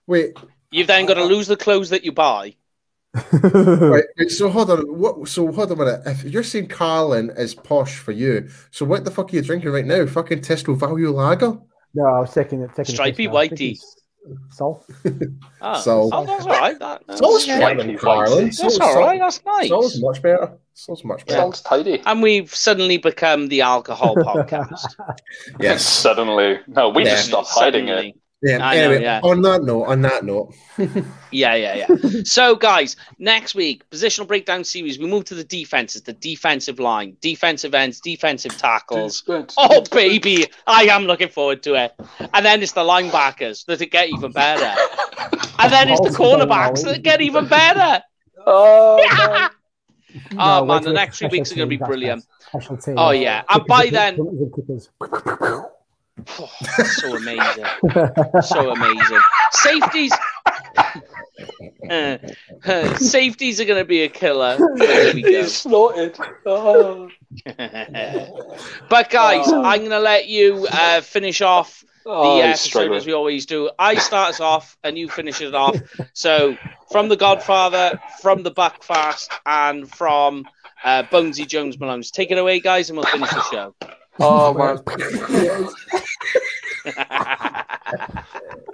wait, 0.06 0.36
You've 0.70 0.86
then 0.88 1.06
got 1.06 1.14
to 1.14 1.24
lose 1.24 1.46
the 1.46 1.56
clothes 1.56 1.90
that 1.90 2.04
you 2.04 2.12
buy. 2.12 2.54
Right, 3.42 4.04
so 4.28 4.48
hold 4.50 4.70
on. 4.70 4.80
What? 4.98 5.28
So 5.28 5.50
hold 5.52 5.72
on 5.72 5.80
a 5.80 5.84
minute. 5.84 6.02
If 6.06 6.24
you're 6.24 6.42
saying 6.42 6.68
Carling 6.68 7.30
is 7.38 7.54
posh 7.54 7.96
for 7.98 8.12
you, 8.12 8.48
so 8.70 8.84
what 8.84 9.04
the 9.04 9.10
fuck 9.10 9.32
are 9.32 9.36
you 9.36 9.42
drinking 9.42 9.70
right 9.70 9.86
now? 9.86 10.04
Fucking 10.06 10.40
Tesco 10.40 10.76
Value 10.76 11.10
Lager. 11.10 11.58
No, 11.94 12.04
I 12.04 12.20
was 12.20 12.34
taking 12.34 12.60
it. 12.60 12.70
Taking 12.74 12.94
Stripey 12.94 13.26
the 13.26 13.30
piss 13.30 13.34
now. 13.34 13.38
I 13.38 13.48
think 13.48 13.58
whitey. 13.60 13.78
It's 14.28 14.39
Salt. 14.59 14.85
Oh, 15.61 15.81
So- 15.81 16.11
oh 16.12 16.24
that's 16.27 16.44
all 16.47 16.53
right. 16.53 16.78
That, 16.78 17.03
Salt's 17.19 17.47
yeah. 17.47 17.59
better 17.59 17.82
than 17.85 17.97
Carling. 17.98 18.44
That's 18.47 18.59
Salt's- 18.59 18.81
all 18.81 18.98
right. 18.98 19.20
That's 19.20 19.44
nice. 19.44 19.69
Salt's 19.69 20.01
much 20.01 20.23
better. 20.23 20.53
Salt's 20.74 21.05
much 21.05 21.24
better. 21.27 21.39
Sounds 21.40 21.61
tidy. 21.62 22.03
And 22.05 22.23
we've 22.23 22.55
suddenly 22.55 22.98
become 22.98 23.48
the 23.48 23.61
alcohol 23.62 24.15
podcast. 24.16 24.94
Yes. 25.61 25.85
Suddenly, 25.86 26.59
no, 26.66 26.89
we 26.90 27.05
Yeah. 27.05 27.11
just 27.11 27.28
stopped 27.28 27.48
hiding 27.51 27.89
it. 27.89 28.15
Suddenly. 28.44 28.58
Yeah. 28.62 28.68
I 28.68 28.74
know, 28.76 28.92
yeah. 28.92 29.20
on 29.22 29.42
that 29.42 29.62
note, 29.62 29.84
on 29.84 30.02
that 30.02 30.24
note, 30.24 30.54
Yeah, 31.32 31.54
yeah, 31.54 31.86
yeah. 31.88 32.22
so, 32.24 32.54
guys, 32.54 32.96
next 33.18 33.54
week, 33.54 33.88
positional 33.90 34.26
breakdown 34.26 34.62
series, 34.62 34.98
we 34.98 35.06
move 35.06 35.24
to 35.26 35.34
the 35.34 35.44
defenses, 35.44 36.02
the 36.02 36.12
defensive 36.12 36.78
line, 36.78 37.16
defensive 37.20 37.74
ends, 37.74 38.00
defensive 38.00 38.56
tackles. 38.56 39.24
Oh, 39.56 39.82
baby, 39.90 40.46
I 40.66 40.84
am 40.84 41.04
looking 41.04 41.28
forward 41.28 41.62
to 41.64 41.74
it. 41.74 41.94
And 42.34 42.44
then 42.44 42.62
it's 42.62 42.72
the 42.72 42.82
linebackers 42.82 43.64
that 43.66 43.90
get 43.90 44.10
even 44.10 44.32
better. 44.32 44.72
And 45.58 45.72
then 45.72 45.88
it's 45.88 46.00
the 46.00 46.10
cornerbacks 46.16 46.84
that 46.84 47.02
get 47.02 47.20
even 47.20 47.48
better. 47.48 48.02
Oh, 48.46 49.48
Oh, 50.32 50.36
No, 50.36 50.64
wait 50.64 50.74
man, 50.74 50.82
the 50.84 50.92
next 50.92 51.18
three 51.18 51.28
weeks 51.28 51.52
are 51.52 51.56
going 51.56 51.68
to 51.68 51.78
be 51.78 51.82
brilliant. 51.82 52.24
that's 52.52 52.64
Special 52.64 52.76
teams. 52.76 52.96
Oh, 52.98 53.10
yeah. 53.10 53.42
And 53.50 53.64
by 53.66 53.88
then, 53.90 54.16
Punters 54.16 54.40
and 54.40 54.54
kickers. 54.54 55.68
Oh, 56.38 56.51
so 56.98 57.16
amazing. 57.16 57.64
So 58.43 58.70
amazing. 58.70 59.18
Safeties. 59.52 60.12
Uh, 61.90 62.18
uh, 62.64 62.97
safeties 62.97 63.60
are 63.60 63.64
going 63.64 63.78
to 63.78 63.84
be 63.84 64.02
a 64.02 64.09
killer. 64.09 64.56
He's 65.14 65.55
snorted. 65.55 66.18
Oh. 66.44 67.09
but 68.88 69.10
guys, 69.10 69.52
I'm 69.52 69.80
going 69.80 69.90
to 69.90 70.01
let 70.01 70.26
you 70.26 70.66
uh, 70.70 71.01
finish 71.02 71.43
off 71.43 71.84
Oh, 72.09 72.36
the 72.38 72.43
he's 72.47 72.51
episode 72.51 72.68
struggling. 72.68 72.97
as 72.98 73.06
we 73.06 73.12
always 73.14 73.47
do. 73.47 73.68
I 73.80 73.97
start 73.97 74.30
us 74.30 74.40
off 74.40 74.78
and 74.84 74.97
you 74.97 75.09
finish 75.09 75.40
it 75.40 75.55
off. 75.56 75.76
So 76.12 76.56
from 76.93 77.09
the 77.09 77.16
Godfather, 77.16 78.01
from 78.22 78.44
the 78.44 78.52
Buckfast, 78.52 79.28
and 79.44 79.90
from 79.90 80.44
uh, 80.84 81.02
Bonesy 81.05 81.47
Jones 81.48 81.78
Malone's. 81.80 82.12
Take 82.12 82.30
it 82.30 82.38
away, 82.38 82.60
guys, 82.60 82.90
and 82.90 82.97
we'll 82.97 83.06
finish 83.06 83.30
the 83.30 83.43
show. 83.51 83.74
Oh 84.18 84.55
my! 84.55 84.78